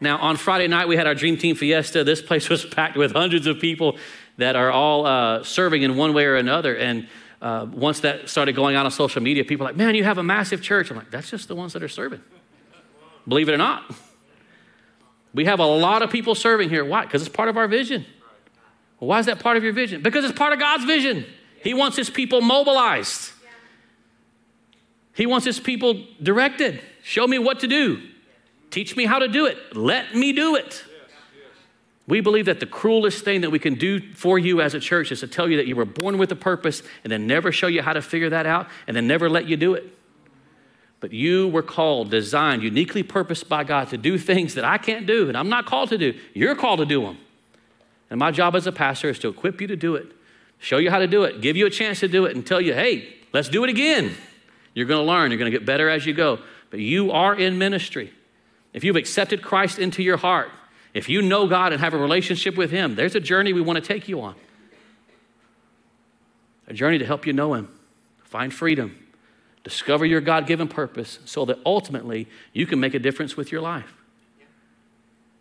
Now, 0.00 0.18
on 0.18 0.36
Friday 0.36 0.66
night, 0.66 0.88
we 0.88 0.96
had 0.96 1.06
our 1.06 1.14
Dream 1.14 1.36
Team 1.36 1.54
Fiesta. 1.54 2.04
This 2.04 2.22
place 2.22 2.48
was 2.50 2.64
packed 2.64 2.96
with 2.96 3.12
hundreds 3.12 3.46
of 3.46 3.60
people 3.60 3.98
that 4.36 4.56
are 4.56 4.70
all 4.70 5.06
uh, 5.06 5.42
serving 5.42 5.82
in 5.82 5.96
one 5.96 6.14
way 6.14 6.24
or 6.24 6.36
another. 6.36 6.74
And 6.74 7.08
uh, 7.40 7.66
once 7.72 8.00
that 8.00 8.28
started 8.28 8.54
going 8.54 8.76
out 8.76 8.84
on 8.84 8.92
social 8.92 9.22
media, 9.22 9.44
people 9.44 9.66
are 9.66 9.70
like, 9.70 9.76
man, 9.76 9.94
you 9.94 10.04
have 10.04 10.18
a 10.18 10.22
massive 10.22 10.62
church. 10.62 10.90
I'm 10.90 10.96
like, 10.96 11.10
that's 11.10 11.30
just 11.30 11.48
the 11.48 11.56
ones 11.56 11.72
that 11.72 11.82
are 11.82 11.88
serving. 11.88 12.20
Believe 13.26 13.48
it 13.48 13.52
or 13.52 13.58
not. 13.58 13.94
We 15.32 15.44
have 15.44 15.60
a 15.60 15.66
lot 15.66 16.02
of 16.02 16.10
people 16.10 16.34
serving 16.34 16.68
here. 16.68 16.84
Why? 16.84 17.04
Because 17.04 17.22
it's 17.22 17.34
part 17.34 17.48
of 17.48 17.56
our 17.56 17.68
vision. 17.68 18.04
Why 18.98 19.18
is 19.18 19.26
that 19.26 19.38
part 19.38 19.56
of 19.56 19.64
your 19.64 19.72
vision? 19.72 20.02
Because 20.02 20.24
it's 20.24 20.36
part 20.36 20.52
of 20.52 20.58
God's 20.58 20.84
vision. 20.84 21.24
He 21.62 21.72
wants 21.72 21.96
his 21.96 22.10
people 22.10 22.40
mobilized. 22.40 23.32
He 25.14 25.26
wants 25.26 25.46
his 25.46 25.58
people 25.58 26.04
directed. 26.22 26.80
Show 27.02 27.26
me 27.26 27.38
what 27.38 27.60
to 27.60 27.66
do. 27.66 28.02
Teach 28.70 28.96
me 28.96 29.04
how 29.06 29.18
to 29.18 29.28
do 29.28 29.46
it. 29.46 29.56
Let 29.74 30.14
me 30.14 30.32
do 30.32 30.56
it. 30.56 30.84
We 32.10 32.20
believe 32.20 32.46
that 32.46 32.58
the 32.58 32.66
cruelest 32.66 33.24
thing 33.24 33.42
that 33.42 33.50
we 33.50 33.60
can 33.60 33.76
do 33.76 34.00
for 34.14 34.36
you 34.36 34.60
as 34.60 34.74
a 34.74 34.80
church 34.80 35.12
is 35.12 35.20
to 35.20 35.28
tell 35.28 35.48
you 35.48 35.56
that 35.58 35.68
you 35.68 35.76
were 35.76 35.84
born 35.84 36.18
with 36.18 36.32
a 36.32 36.36
purpose 36.36 36.82
and 37.04 37.12
then 37.12 37.28
never 37.28 37.52
show 37.52 37.68
you 37.68 37.82
how 37.82 37.92
to 37.92 38.02
figure 38.02 38.28
that 38.30 38.46
out 38.46 38.66
and 38.88 38.96
then 38.96 39.06
never 39.06 39.30
let 39.30 39.46
you 39.46 39.56
do 39.56 39.74
it. 39.74 39.96
But 40.98 41.12
you 41.12 41.46
were 41.46 41.62
called, 41.62 42.10
designed, 42.10 42.64
uniquely 42.64 43.04
purposed 43.04 43.48
by 43.48 43.62
God 43.62 43.90
to 43.90 43.96
do 43.96 44.18
things 44.18 44.54
that 44.54 44.64
I 44.64 44.76
can't 44.76 45.06
do 45.06 45.28
and 45.28 45.36
I'm 45.36 45.48
not 45.48 45.66
called 45.66 45.90
to 45.90 45.98
do. 45.98 46.18
You're 46.34 46.56
called 46.56 46.80
to 46.80 46.84
do 46.84 47.02
them. 47.02 47.18
And 48.10 48.18
my 48.18 48.32
job 48.32 48.56
as 48.56 48.66
a 48.66 48.72
pastor 48.72 49.08
is 49.08 49.20
to 49.20 49.28
equip 49.28 49.60
you 49.60 49.68
to 49.68 49.76
do 49.76 49.94
it, 49.94 50.08
show 50.58 50.78
you 50.78 50.90
how 50.90 50.98
to 50.98 51.06
do 51.06 51.22
it, 51.22 51.40
give 51.40 51.56
you 51.56 51.66
a 51.66 51.70
chance 51.70 52.00
to 52.00 52.08
do 52.08 52.24
it, 52.24 52.34
and 52.34 52.44
tell 52.44 52.60
you, 52.60 52.74
hey, 52.74 53.08
let's 53.32 53.48
do 53.48 53.62
it 53.62 53.70
again. 53.70 54.12
You're 54.74 54.86
going 54.86 55.00
to 55.00 55.06
learn, 55.06 55.30
you're 55.30 55.38
going 55.38 55.52
to 55.52 55.56
get 55.56 55.64
better 55.64 55.88
as 55.88 56.06
you 56.06 56.12
go. 56.12 56.40
But 56.70 56.80
you 56.80 57.12
are 57.12 57.36
in 57.36 57.56
ministry. 57.56 58.12
If 58.72 58.82
you've 58.82 58.96
accepted 58.96 59.42
Christ 59.42 59.78
into 59.78 60.02
your 60.02 60.16
heart, 60.16 60.50
if 60.92 61.08
you 61.08 61.22
know 61.22 61.46
God 61.46 61.72
and 61.72 61.80
have 61.80 61.94
a 61.94 61.98
relationship 61.98 62.56
with 62.56 62.70
Him, 62.70 62.94
there's 62.94 63.14
a 63.14 63.20
journey 63.20 63.52
we 63.52 63.60
want 63.60 63.76
to 63.76 63.86
take 63.86 64.08
you 64.08 64.20
on. 64.20 64.34
A 66.66 66.72
journey 66.72 66.98
to 66.98 67.06
help 67.06 67.26
you 67.26 67.32
know 67.32 67.54
Him, 67.54 67.68
find 68.24 68.52
freedom, 68.52 68.96
discover 69.64 70.04
your 70.04 70.20
God 70.20 70.46
given 70.46 70.68
purpose 70.68 71.18
so 71.24 71.44
that 71.44 71.58
ultimately 71.64 72.28
you 72.52 72.66
can 72.66 72.80
make 72.80 72.94
a 72.94 72.98
difference 72.98 73.36
with 73.36 73.52
your 73.52 73.60
life. 73.60 73.92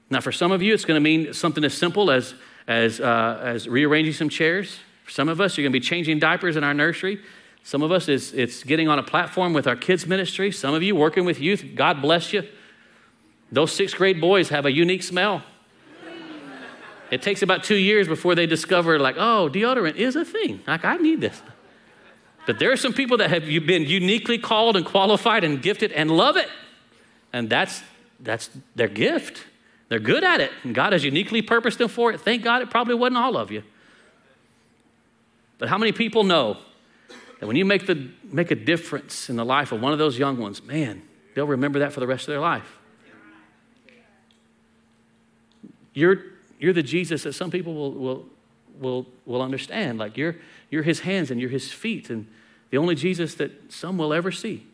Now, 0.09 0.21
for 0.21 0.31
some 0.31 0.51
of 0.51 0.61
you, 0.61 0.73
it's 0.73 0.85
going 0.85 0.95
to 0.95 1.03
mean 1.03 1.33
something 1.33 1.63
as 1.63 1.73
simple 1.73 2.09
as, 2.09 2.33
as, 2.67 2.99
uh, 2.99 3.39
as 3.43 3.67
rearranging 3.67 4.13
some 4.13 4.29
chairs. 4.29 4.79
For 5.03 5.11
some 5.11 5.29
of 5.29 5.39
us, 5.39 5.55
you're 5.55 5.63
going 5.63 5.73
to 5.73 5.79
be 5.79 5.85
changing 5.85 6.19
diapers 6.19 6.55
in 6.55 6.63
our 6.63 6.73
nursery. 6.73 7.19
Some 7.63 7.83
of 7.83 7.91
us, 7.91 8.07
it's, 8.07 8.31
it's 8.33 8.63
getting 8.63 8.87
on 8.87 8.97
a 8.97 9.03
platform 9.03 9.53
with 9.53 9.67
our 9.67 9.75
kids' 9.75 10.07
ministry. 10.07 10.51
Some 10.51 10.73
of 10.73 10.81
you 10.81 10.95
working 10.95 11.25
with 11.25 11.39
youth. 11.39 11.63
God 11.75 12.01
bless 12.01 12.33
you. 12.33 12.43
Those 13.51 13.71
sixth 13.71 13.95
grade 13.95 14.21
boys 14.21 14.49
have 14.49 14.65
a 14.65 14.71
unique 14.71 15.03
smell. 15.03 15.43
It 17.11 17.23
takes 17.23 17.41
about 17.41 17.63
two 17.63 17.75
years 17.75 18.07
before 18.07 18.35
they 18.35 18.45
discover, 18.45 18.99
like, 18.99 19.15
oh, 19.17 19.49
deodorant 19.51 19.95
is 19.95 20.15
a 20.15 20.23
thing. 20.23 20.61
Like, 20.67 20.85
I 20.85 20.97
need 20.97 21.21
this. 21.21 21.41
But 22.45 22.59
there 22.59 22.71
are 22.71 22.77
some 22.77 22.93
people 22.93 23.17
that 23.17 23.29
have 23.31 23.45
been 23.45 23.83
uniquely 23.83 24.37
called 24.37 24.75
and 24.75 24.85
qualified 24.85 25.43
and 25.43 25.61
gifted 25.61 25.91
and 25.91 26.11
love 26.11 26.37
it. 26.37 26.47
And 27.33 27.49
that's, 27.49 27.83
that's 28.19 28.49
their 28.75 28.87
gift. 28.87 29.43
They're 29.87 29.99
good 29.99 30.23
at 30.23 30.39
it. 30.39 30.51
And 30.63 30.75
God 30.75 30.93
has 30.93 31.03
uniquely 31.03 31.41
purposed 31.41 31.79
them 31.79 31.89
for 31.89 32.11
it. 32.11 32.21
Thank 32.21 32.43
God 32.43 32.61
it 32.61 32.69
probably 32.69 32.95
wasn't 32.95 33.17
all 33.17 33.37
of 33.37 33.51
you. 33.51 33.63
But 35.57 35.69
how 35.69 35.77
many 35.77 35.91
people 35.91 36.23
know 36.23 36.57
that 37.39 37.47
when 37.47 37.55
you 37.55 37.65
make, 37.65 37.85
the, 37.85 38.09
make 38.23 38.51
a 38.51 38.55
difference 38.55 39.29
in 39.29 39.35
the 39.35 39.45
life 39.45 39.71
of 39.71 39.81
one 39.81 39.93
of 39.93 39.99
those 39.99 40.17
young 40.17 40.37
ones, 40.37 40.63
man, 40.63 41.01
they'll 41.33 41.47
remember 41.47 41.79
that 41.79 41.91
for 41.91 41.99
the 41.99 42.07
rest 42.07 42.23
of 42.23 42.33
their 42.33 42.39
life? 42.39 42.78
You're, 45.99 46.23
you're 46.59 46.73
the 46.73 46.83
Jesus 46.83 47.23
that 47.23 47.33
some 47.33 47.51
people 47.51 47.73
will, 47.73 47.91
will, 47.91 48.25
will, 48.79 49.05
will 49.25 49.41
understand. 49.41 49.99
Like 49.99 50.15
you're, 50.15 50.37
you're 50.69 50.83
his 50.83 51.01
hands 51.01 51.29
and 51.29 51.41
you're 51.41 51.49
his 51.49 51.71
feet, 51.71 52.09
and 52.09 52.25
the 52.69 52.77
only 52.77 52.95
Jesus 52.95 53.35
that 53.35 53.71
some 53.71 53.97
will 53.97 54.13
ever 54.13 54.31
see. 54.31 54.65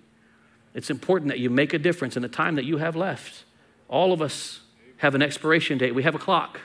It's 0.75 0.89
important 0.89 1.29
that 1.29 1.39
you 1.39 1.49
make 1.49 1.73
a 1.73 1.79
difference 1.79 2.15
in 2.15 2.21
the 2.21 2.29
time 2.29 2.55
that 2.55 2.65
you 2.65 2.77
have 2.77 2.95
left. 2.95 3.43
All 3.87 4.13
of 4.13 4.21
us 4.21 4.61
have 4.97 5.15
an 5.15 5.21
expiration 5.21 5.77
date, 5.77 5.95
we 5.95 6.03
have 6.03 6.15
a 6.15 6.19
clock. 6.19 6.59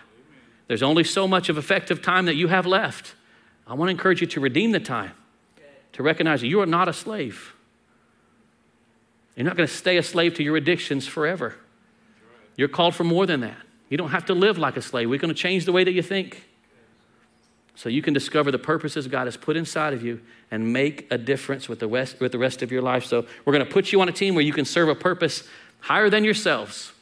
There's 0.68 0.82
only 0.82 1.04
so 1.04 1.26
much 1.26 1.48
of 1.48 1.58
effective 1.58 2.02
time 2.02 2.26
that 2.26 2.36
you 2.36 2.48
have 2.48 2.66
left. 2.66 3.14
I 3.66 3.74
want 3.74 3.88
to 3.88 3.92
encourage 3.92 4.20
you 4.20 4.26
to 4.28 4.40
redeem 4.40 4.72
the 4.72 4.80
time, 4.80 5.12
to 5.92 6.02
recognize 6.02 6.42
that 6.42 6.48
you 6.48 6.60
are 6.60 6.66
not 6.66 6.88
a 6.88 6.92
slave. 6.92 7.54
You're 9.36 9.46
not 9.46 9.56
going 9.56 9.66
to 9.66 9.74
stay 9.74 9.96
a 9.96 10.02
slave 10.02 10.34
to 10.34 10.42
your 10.42 10.56
addictions 10.56 11.06
forever. 11.06 11.56
You're 12.56 12.68
called 12.68 12.94
for 12.94 13.04
more 13.04 13.26
than 13.26 13.40
that. 13.40 13.56
You 13.90 13.96
don't 13.96 14.10
have 14.10 14.24
to 14.26 14.34
live 14.34 14.56
like 14.56 14.76
a 14.76 14.82
slave. 14.82 15.10
We're 15.10 15.18
going 15.18 15.34
to 15.34 15.40
change 15.40 15.66
the 15.66 15.72
way 15.72 15.84
that 15.84 15.92
you 15.92 16.00
think 16.00 16.46
so 17.74 17.88
you 17.88 18.02
can 18.02 18.14
discover 18.14 18.50
the 18.50 18.58
purposes 18.58 19.08
God 19.08 19.26
has 19.26 19.36
put 19.36 19.56
inside 19.56 19.92
of 19.92 20.02
you 20.02 20.20
and 20.50 20.72
make 20.72 21.06
a 21.10 21.18
difference 21.18 21.68
with 21.68 21.80
the 21.80 21.88
rest, 21.88 22.20
with 22.20 22.30
the 22.30 22.38
rest 22.38 22.62
of 22.62 22.70
your 22.70 22.82
life. 22.82 23.04
So 23.04 23.26
we're 23.44 23.52
going 23.52 23.64
to 23.64 23.72
put 23.72 23.90
you 23.90 24.00
on 24.00 24.08
a 24.08 24.12
team 24.12 24.34
where 24.34 24.44
you 24.44 24.52
can 24.52 24.64
serve 24.64 24.88
a 24.88 24.94
purpose 24.94 25.44
higher 25.80 26.08
than 26.08 26.22
yourselves. 26.22 26.92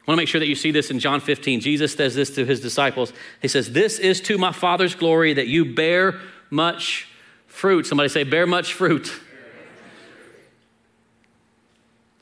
I 0.00 0.10
want 0.10 0.18
to 0.18 0.22
make 0.22 0.28
sure 0.28 0.38
that 0.38 0.46
you 0.46 0.54
see 0.54 0.70
this 0.70 0.90
in 0.90 0.98
John 0.98 1.20
15. 1.20 1.60
Jesus 1.60 1.92
says 1.92 2.14
this 2.14 2.30
to 2.36 2.46
his 2.46 2.60
disciples. 2.60 3.12
He 3.42 3.48
says, 3.48 3.72
This 3.72 3.98
is 3.98 4.20
to 4.22 4.38
my 4.38 4.52
Father's 4.52 4.94
glory 4.94 5.34
that 5.34 5.48
you 5.48 5.74
bear 5.74 6.20
much 6.48 7.08
fruit. 7.48 7.86
Somebody 7.86 8.08
say, 8.08 8.22
Bear 8.22 8.46
much 8.46 8.72
fruit. 8.72 9.12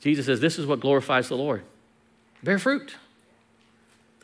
Jesus 0.01 0.25
says, 0.25 0.41
This 0.41 0.59
is 0.59 0.65
what 0.65 0.81
glorifies 0.81 1.29
the 1.29 1.37
Lord 1.37 1.63
bear 2.43 2.59
fruit. 2.59 2.95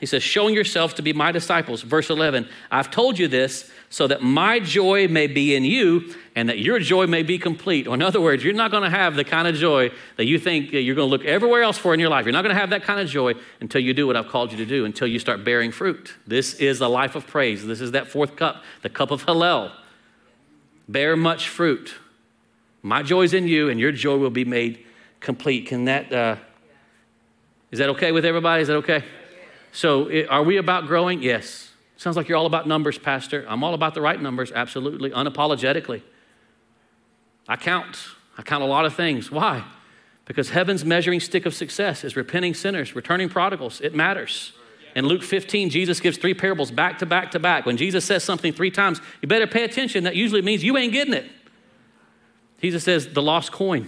He 0.04 0.06
says, 0.06 0.22
showing 0.22 0.54
yourself 0.54 0.96
to 0.96 1.02
be 1.02 1.14
my 1.14 1.32
disciples. 1.32 1.82
Verse 1.82 2.10
11, 2.10 2.50
I've 2.70 2.92
told 2.92 3.18
you 3.18 3.30
this 3.30 3.72
so 3.90 4.06
that 4.08 4.22
my 4.22 4.60
joy 4.60 5.08
may 5.08 5.28
be 5.28 5.56
in 5.56 5.64
you 5.64 6.14
and 6.36 6.50
that 6.50 6.60
your 6.60 6.80
joy 6.80 7.08
may 7.08 7.24
be 7.24 7.38
complete. 7.38 7.88
Or 7.88 7.94
in 7.94 8.02
other 8.02 8.20
words, 8.20 8.44
you're 8.44 8.54
not 8.54 8.70
going 8.70 8.84
to 8.84 8.90
have 8.90 9.16
the 9.16 9.24
kind 9.24 9.48
of 9.48 9.56
joy 9.56 9.92
that 10.18 10.26
you 10.26 10.40
think 10.40 10.74
you're 10.74 10.96
going 10.96 11.08
to 11.08 11.10
look 11.10 11.24
everywhere 11.24 11.64
else 11.64 11.78
for 11.78 11.94
in 11.94 12.02
your 12.02 12.10
life. 12.10 12.26
You're 12.26 12.34
not 12.34 12.42
going 12.42 12.54
to 12.54 12.60
have 12.60 12.72
that 12.72 12.84
kind 12.84 13.00
of 13.00 13.08
joy 13.08 13.36
until 13.62 13.80
you 13.80 13.94
do 13.94 14.06
what 14.06 14.18
I've 14.18 14.28
called 14.28 14.52
you 14.52 14.58
to 14.58 14.66
do, 14.66 14.84
until 14.84 15.08
you 15.08 15.20
start 15.20 15.46
bearing 15.46 15.72
fruit. 15.72 16.16
This 16.28 16.56
is 16.56 16.82
a 16.82 16.88
life 16.90 17.16
of 17.16 17.26
praise. 17.26 17.66
This 17.66 17.80
is 17.80 17.92
that 17.92 18.10
fourth 18.10 18.36
cup, 18.36 18.64
the 18.82 18.90
cup 18.90 19.10
of 19.10 19.26
Hallel. 19.26 19.72
Bear 20.90 21.16
much 21.16 21.48
fruit. 21.48 21.94
My 22.82 23.04
joy 23.04 23.22
is 23.22 23.34
in 23.34 23.48
you, 23.48 23.70
and 23.70 23.80
your 23.80 23.94
joy 23.94 24.18
will 24.18 24.30
be 24.30 24.44
made 24.44 24.86
complete. 25.22 25.68
Can 25.68 25.86
that 25.86 26.12
uh, 26.12 26.36
is 27.74 27.80
that 27.80 27.90
okay 27.90 28.12
with 28.12 28.24
everybody? 28.24 28.62
Is 28.62 28.68
that 28.68 28.76
okay? 28.78 29.04
So, 29.72 30.28
are 30.30 30.44
we 30.44 30.58
about 30.58 30.86
growing? 30.86 31.24
Yes. 31.24 31.72
Sounds 31.98 32.16
like 32.16 32.28
you're 32.30 32.38
all 32.38 32.46
about 32.46 32.68
numbers, 32.68 33.00
Pastor. 33.00 33.48
I'm 33.50 33.64
all 33.64 33.74
about 33.74 33.96
the 33.96 34.02
right 34.02 34.22
numbers, 34.22 34.52
absolutely, 34.52 35.10
unapologetically. 35.10 36.04
I 37.48 37.56
count. 37.56 37.98
I 38.38 38.44
count 38.44 38.62
a 38.62 38.68
lot 38.68 38.86
of 38.86 38.94
things. 38.94 39.32
Why? 39.32 39.64
Because 40.26 40.52
heaven's 40.52 40.86
measuring 40.86 41.20
stick 41.20 41.48
of 41.48 41.56
success 41.56 42.04
is 42.04 42.16
repenting 42.16 42.54
sinners, 42.54 42.96
returning 42.96 43.28
prodigals. 43.28 43.82
It 43.82 43.96
matters. 43.96 44.54
In 44.96 45.08
Luke 45.08 45.24
15, 45.24 45.72
Jesus 45.72 46.00
gives 46.00 46.20
three 46.20 46.36
parables 46.36 46.70
back 46.70 47.00
to 47.00 47.08
back 47.08 47.32
to 47.32 47.40
back. 47.40 47.66
When 47.66 47.78
Jesus 47.78 48.06
says 48.06 48.24
something 48.24 48.54
three 48.54 48.70
times, 48.70 49.02
you 49.24 49.28
better 49.28 49.48
pay 49.48 49.64
attention. 49.64 50.04
That 50.04 50.16
usually 50.16 50.44
means 50.44 50.64
you 50.64 50.78
ain't 50.78 50.94
getting 50.94 51.16
it. 51.16 51.26
Jesus 52.62 52.84
says, 52.84 53.08
the 53.08 53.22
lost 53.24 53.52
coin. 53.52 53.88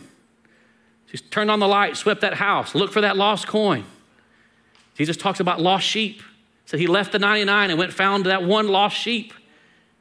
She 1.08 1.18
turned 1.18 1.52
on 1.52 1.60
the 1.60 1.68
light, 1.68 1.98
swept 1.98 2.22
that 2.22 2.36
house, 2.36 2.76
look 2.76 2.91
for 2.91 3.02
that 3.02 3.15
lost 3.15 3.48
coin. 3.48 3.86
Jesus 4.96 5.18
talks 5.18 5.39
about 5.39 5.62
lost 5.62 5.86
sheep. 5.86 6.22
Said 6.65 6.80
he 6.80 6.88
left 6.88 7.12
the 7.12 7.20
99 7.20 7.70
and 7.70 7.78
went 7.78 7.94
found 7.94 8.26
that 8.26 8.44
one 8.44 8.68
lost 8.68 8.98
sheep. 8.98 9.34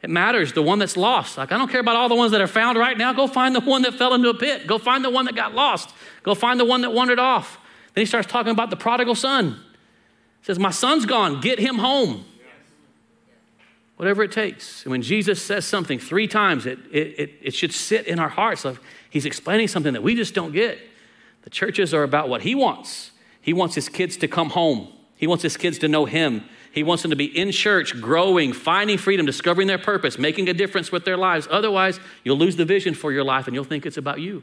It 0.03 0.11
matters, 0.11 0.53
the 0.53 0.63
one 0.63 0.79
that's 0.79 0.97
lost. 0.97 1.39
Like, 1.39 1.51
I 1.51 1.59
don't 1.59 1.71
care 1.71 1.81
about 1.81 1.97
all 1.97 2.09
the 2.09 2.15
ones 2.15 2.33
that 2.33 2.41
are 2.41 2.47
found 2.47 2.79
right 2.79 2.97
now. 2.97 3.13
Go 3.13 3.27
find 3.27 3.55
the 3.55 3.61
one 3.61 3.83
that 3.83 3.95
fell 3.95 4.15
into 4.15 4.29
a 4.29 4.35
pit. 4.35 4.67
Go 4.67 4.79
find 4.79 5.05
the 5.05 5.11
one 5.11 5.25
that 5.27 5.35
got 5.35 5.55
lost. 5.55 5.95
Go 6.23 6.35
find 6.35 6.61
the 6.61 6.65
one 6.65 6.83
that 6.83 6.93
wandered 6.93 7.19
off. 7.19 7.59
Then 7.95 8.03
he 8.03 8.07
starts 8.07 8.31
talking 8.31 8.53
about 8.53 8.71
the 8.71 8.77
prodigal 8.77 9.15
son. 9.15 9.53
He 10.41 10.45
says, 10.45 10.59
My 10.59 10.71
son's 10.71 11.07
gone. 11.07 11.41
Get 11.41 11.59
him 11.59 11.77
home. 11.77 12.25
Whatever 13.97 14.23
it 14.23 14.33
takes. 14.33 14.83
And 14.83 14.91
when 14.91 15.03
Jesus 15.03 15.41
says 15.41 15.65
something 15.65 15.99
three 15.99 16.27
times, 16.27 16.67
it, 16.67 16.79
it, 16.91 17.19
it, 17.19 17.31
it 17.41 17.55
should 17.55 17.73
sit 17.73 18.07
in 18.07 18.19
our 18.19 18.29
hearts. 18.29 18.65
Like 18.65 18.77
he's 19.09 19.25
explaining 19.25 19.69
something 19.69 19.93
that 19.93 20.03
we 20.03 20.15
just 20.15 20.35
don't 20.35 20.53
get. 20.53 20.79
The 21.45 21.51
churches 21.51 21.95
are 21.95 22.03
about 22.03 22.29
what 22.29 22.43
he 22.43 22.55
wants. 22.55 23.13
He 23.41 23.53
wants 23.53 23.75
his 23.75 23.89
kids 23.89 24.17
to 24.19 24.29
come 24.29 24.51
home. 24.51 24.89
He 25.17 25.27
wants 25.27 25.43
his 25.43 25.57
kids 25.57 25.79
to 25.79 25.89
know 25.89 26.07
him. 26.07 26.45
He 26.73 26.83
wants 26.83 27.03
them 27.03 27.11
to 27.11 27.17
be 27.17 27.27
in 27.27 27.53
church, 27.53 28.01
growing, 28.01 28.53
finding 28.53 28.99
freedom, 28.99 29.27
discovering 29.27 29.69
their 29.69 29.79
purpose, 29.79 30.19
making 30.19 30.49
a 30.49 30.55
difference 30.55 30.91
with 30.91 31.05
their 31.05 31.17
lives. 31.17 31.47
Otherwise, 31.51 32.01
you'll 32.25 32.39
lose 32.39 32.57
the 32.57 32.65
vision 32.65 32.95
for 32.95 33.13
your 33.13 33.23
life 33.23 33.47
and 33.47 33.55
you'll 33.55 33.63
think 33.63 33.87
it's 33.87 33.97
about 33.97 34.21
you. 34.21 34.43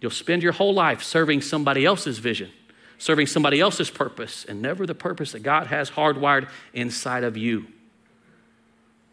You'll 0.00 0.12
spend 0.12 0.42
your 0.42 0.52
whole 0.52 0.72
life 0.72 1.02
serving 1.02 1.40
somebody 1.40 1.84
else's 1.84 2.18
vision, 2.18 2.50
serving 2.98 3.26
somebody 3.26 3.60
else's 3.60 3.90
purpose, 3.90 4.44
and 4.44 4.62
never 4.62 4.86
the 4.86 4.94
purpose 4.94 5.32
that 5.32 5.40
God 5.40 5.66
has 5.66 5.90
hardwired 5.90 6.48
inside 6.74 7.24
of 7.24 7.36
you. 7.36 7.66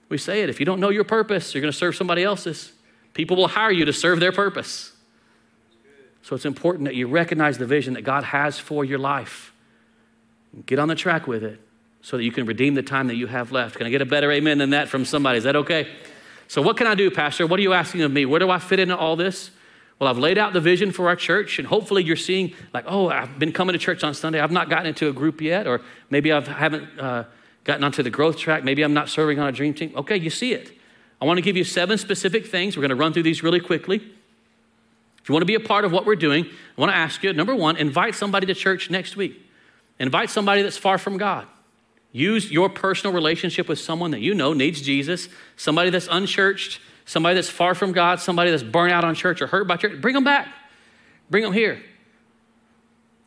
We 0.09 0.17
say 0.19 0.43
it 0.43 0.49
if 0.49 0.59
you 0.59 0.65
don't 0.65 0.79
know 0.79 0.89
your 0.89 1.05
purpose, 1.05 1.53
you're 1.53 1.61
going 1.61 1.71
to 1.71 1.77
serve 1.77 1.95
somebody 1.95 2.23
else's. 2.23 2.73
People 3.13 3.37
will 3.37 3.47
hire 3.47 3.71
you 3.71 3.85
to 3.85 3.93
serve 3.93 4.19
their 4.19 4.31
purpose. 4.31 4.92
So 6.23 6.36
it's 6.36 6.45
important 6.45 6.86
that 6.86 6.95
you 6.95 7.07
recognize 7.07 7.57
the 7.57 7.65
vision 7.65 7.93
that 7.93 8.01
God 8.01 8.23
has 8.23 8.57
for 8.57 8.83
your 8.83 8.97
life. 8.97 9.53
Get 10.65 10.79
on 10.79 10.88
the 10.88 10.95
track 10.95 11.27
with 11.27 11.43
it 11.43 11.59
so 12.01 12.17
that 12.17 12.23
you 12.23 12.31
can 12.31 12.45
redeem 12.45 12.75
the 12.75 12.81
time 12.83 13.07
that 13.07 13.15
you 13.15 13.27
have 13.27 13.51
left. 13.51 13.75
Can 13.77 13.86
I 13.86 13.89
get 13.89 14.01
a 14.01 14.05
better 14.05 14.31
amen 14.31 14.57
than 14.57 14.71
that 14.71 14.88
from 14.88 15.03
somebody? 15.03 15.38
Is 15.38 15.43
that 15.43 15.55
okay? 15.57 15.88
So, 16.47 16.62
what 16.62 16.77
can 16.77 16.88
I 16.88 16.95
do, 16.95 17.12
Pastor? 17.12 17.45
What 17.45 17.59
are 17.59 17.63
you 17.63 17.73
asking 17.73 18.01
of 18.01 18.12
me? 18.12 18.25
Where 18.25 18.39
do 18.39 18.49
I 18.49 18.59
fit 18.59 18.79
into 18.79 18.95
all 18.95 19.15
this? 19.15 19.51
Well, 19.99 20.09
I've 20.09 20.17
laid 20.17 20.38
out 20.38 20.53
the 20.53 20.62
vision 20.62 20.91
for 20.91 21.07
our 21.07 21.15
church, 21.15 21.59
and 21.59 21.67
hopefully 21.67 22.03
you're 22.03 22.15
seeing, 22.15 22.53
like, 22.73 22.86
oh, 22.88 23.09
I've 23.09 23.39
been 23.39 23.51
coming 23.51 23.73
to 23.73 23.79
church 23.79 24.03
on 24.03 24.13
Sunday. 24.13 24.39
I've 24.39 24.51
not 24.51 24.69
gotten 24.69 24.88
into 24.88 25.07
a 25.07 25.13
group 25.13 25.39
yet, 25.41 25.67
or 25.67 25.81
maybe 26.09 26.31
I 26.31 26.41
haven't 26.41 26.99
uh, 26.99 27.23
gotten 27.63 27.83
onto 27.83 28.03
the 28.03 28.09
growth 28.09 28.38
track. 28.38 28.63
Maybe 28.63 28.81
I'm 28.83 28.93
not 28.93 29.09
serving 29.09 29.39
on 29.39 29.47
a 29.47 29.51
dream 29.51 29.73
team. 29.73 29.93
Okay, 29.95 30.17
you 30.17 30.29
see 30.29 30.53
it. 30.53 30.71
I 31.21 31.25
want 31.25 31.38
to 31.38 31.41
give 31.41 31.55
you 31.55 31.63
seven 31.63 31.97
specific 31.97 32.45
things. 32.45 32.75
We're 32.75 32.81
going 32.81 32.89
to 32.89 32.95
run 32.95 33.13
through 33.13 33.23
these 33.23 33.43
really 33.43 33.62
quickly. 33.62 34.13
If 35.23 35.29
you 35.29 35.33
want 35.33 35.43
to 35.43 35.47
be 35.47 35.55
a 35.55 35.59
part 35.59 35.86
of 35.86 35.93
what 35.93 36.05
we're 36.05 36.17
doing, 36.17 36.45
I 36.45 36.81
want 36.81 36.91
to 36.91 36.97
ask 36.97 37.23
you 37.23 37.31
number 37.31 37.55
one, 37.55 37.77
invite 37.77 38.13
somebody 38.13 38.45
to 38.47 38.53
church 38.53 38.89
next 38.89 39.15
week. 39.15 39.41
Invite 39.97 40.29
somebody 40.29 40.62
that's 40.62 40.77
far 40.77 40.97
from 40.97 41.17
God. 41.17 41.47
Use 42.12 42.51
your 42.51 42.69
personal 42.69 43.13
relationship 43.13 43.69
with 43.69 43.79
someone 43.79 44.12
that 44.12 44.19
you 44.19 44.36
know 44.36 44.51
needs 44.51 44.81
Jesus, 44.81 45.29
somebody 45.55 45.89
that's 45.89 46.09
unchurched, 46.12 46.81
somebody 47.05 47.36
that's 47.36 47.49
far 47.49 47.73
from 47.73 47.93
God, 47.93 48.19
somebody 48.19 48.51
that's 48.51 48.63
burnt 48.63 48.91
out 48.91 49.05
on 49.05 49.15
church 49.15 49.41
or 49.41 49.47
hurt 49.47 49.65
by 49.65 49.77
church. 49.77 50.01
Bring 50.01 50.13
them 50.13 50.25
back. 50.25 50.49
Bring 51.29 51.43
them 51.43 51.53
here. 51.53 51.81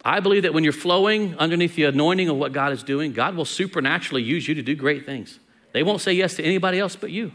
I 0.04 0.20
believe 0.20 0.42
that 0.42 0.52
when 0.52 0.64
you're 0.64 0.72
flowing 0.72 1.36
underneath 1.38 1.76
the 1.76 1.84
anointing 1.84 2.28
of 2.28 2.36
what 2.36 2.52
God 2.52 2.72
is 2.72 2.82
doing, 2.82 3.12
God 3.12 3.34
will 3.36 3.46
supernaturally 3.46 4.22
use 4.22 4.46
you 4.46 4.54
to 4.54 4.62
do 4.62 4.76
great 4.76 5.06
things. 5.06 5.40
They 5.72 5.82
won't 5.82 6.02
say 6.02 6.12
yes 6.12 6.36
to 6.36 6.44
anybody 6.44 6.78
else 6.78 6.94
but 6.94 7.10
you. 7.10 7.32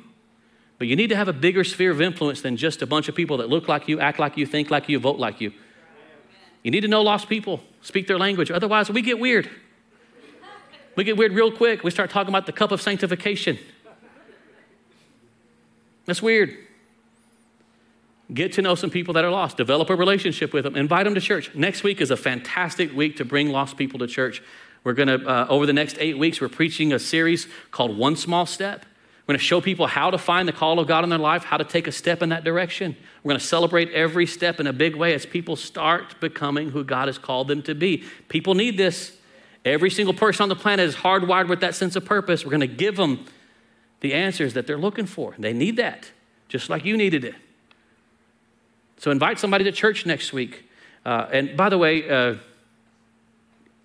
But 0.81 0.87
you 0.87 0.95
need 0.95 1.09
to 1.09 1.15
have 1.15 1.27
a 1.27 1.33
bigger 1.33 1.63
sphere 1.63 1.91
of 1.91 2.01
influence 2.01 2.41
than 2.41 2.57
just 2.57 2.81
a 2.81 2.87
bunch 2.87 3.07
of 3.07 3.13
people 3.13 3.37
that 3.37 3.49
look 3.49 3.67
like 3.67 3.87
you, 3.87 3.99
act 3.99 4.17
like 4.17 4.35
you, 4.35 4.47
think 4.47 4.71
like 4.71 4.89
you, 4.89 4.97
vote 4.97 5.19
like 5.19 5.39
you. 5.39 5.53
You 6.63 6.71
need 6.71 6.81
to 6.81 6.87
know 6.87 7.03
lost 7.03 7.29
people, 7.29 7.61
speak 7.83 8.07
their 8.07 8.17
language. 8.17 8.49
Otherwise, 8.49 8.89
we 8.89 9.03
get 9.03 9.19
weird. 9.19 9.47
We 10.95 11.03
get 11.03 11.17
weird 11.17 11.33
real 11.33 11.51
quick. 11.51 11.83
We 11.83 11.91
start 11.91 12.09
talking 12.09 12.29
about 12.29 12.47
the 12.47 12.51
cup 12.51 12.71
of 12.71 12.81
sanctification. 12.81 13.59
That's 16.07 16.19
weird. 16.19 16.57
Get 18.33 18.53
to 18.53 18.63
know 18.63 18.73
some 18.73 18.89
people 18.89 19.13
that 19.13 19.23
are 19.23 19.29
lost. 19.29 19.57
Develop 19.57 19.91
a 19.91 19.95
relationship 19.95 20.51
with 20.51 20.63
them. 20.63 20.75
Invite 20.75 21.05
them 21.05 21.13
to 21.13 21.21
church. 21.21 21.53
Next 21.53 21.83
week 21.83 22.01
is 22.01 22.09
a 22.09 22.17
fantastic 22.17 22.91
week 22.91 23.17
to 23.17 23.23
bring 23.23 23.49
lost 23.49 23.77
people 23.77 23.99
to 23.99 24.07
church. 24.07 24.41
We're 24.83 24.93
going 24.93 25.09
to, 25.09 25.23
uh, 25.29 25.45
over 25.47 25.67
the 25.67 25.73
next 25.73 25.97
eight 25.99 26.17
weeks, 26.17 26.41
we're 26.41 26.49
preaching 26.49 26.91
a 26.91 26.97
series 26.97 27.47
called 27.69 27.95
One 27.95 28.15
Small 28.15 28.47
Step. 28.47 28.87
We're 29.31 29.35
going 29.35 29.39
to 29.39 29.45
show 29.45 29.61
people 29.61 29.87
how 29.87 30.09
to 30.09 30.17
find 30.17 30.45
the 30.45 30.51
call 30.51 30.77
of 30.79 30.89
God 30.89 31.05
in 31.05 31.09
their 31.09 31.17
life, 31.17 31.45
how 31.45 31.55
to 31.55 31.63
take 31.63 31.87
a 31.87 31.91
step 31.93 32.21
in 32.21 32.27
that 32.29 32.43
direction. 32.43 32.97
We're 33.23 33.29
going 33.29 33.39
to 33.39 33.45
celebrate 33.45 33.89
every 33.91 34.25
step 34.25 34.59
in 34.59 34.67
a 34.67 34.73
big 34.73 34.93
way 34.93 35.13
as 35.13 35.25
people 35.25 35.55
start 35.55 36.19
becoming 36.19 36.71
who 36.71 36.83
God 36.83 37.07
has 37.07 37.17
called 37.17 37.47
them 37.47 37.61
to 37.61 37.73
be. 37.73 38.03
People 38.27 38.55
need 38.55 38.75
this. 38.75 39.15
Every 39.63 39.89
single 39.89 40.13
person 40.13 40.43
on 40.43 40.49
the 40.49 40.55
planet 40.57 40.85
is 40.85 40.95
hardwired 40.95 41.47
with 41.47 41.61
that 41.61 41.75
sense 41.75 41.95
of 41.95 42.03
purpose. 42.03 42.43
We're 42.43 42.49
going 42.49 42.59
to 42.59 42.67
give 42.67 42.97
them 42.97 43.23
the 44.01 44.13
answers 44.13 44.53
that 44.55 44.67
they're 44.67 44.77
looking 44.77 45.05
for. 45.05 45.33
They 45.39 45.53
need 45.53 45.77
that, 45.77 46.11
just 46.49 46.69
like 46.69 46.83
you 46.83 46.97
needed 46.97 47.23
it. 47.23 47.35
So 48.97 49.11
invite 49.11 49.39
somebody 49.39 49.63
to 49.63 49.71
church 49.71 50.05
next 50.05 50.33
week. 50.33 50.65
Uh, 51.05 51.27
and 51.31 51.55
by 51.55 51.69
the 51.69 51.77
way, 51.77 52.09
uh, 52.09 52.35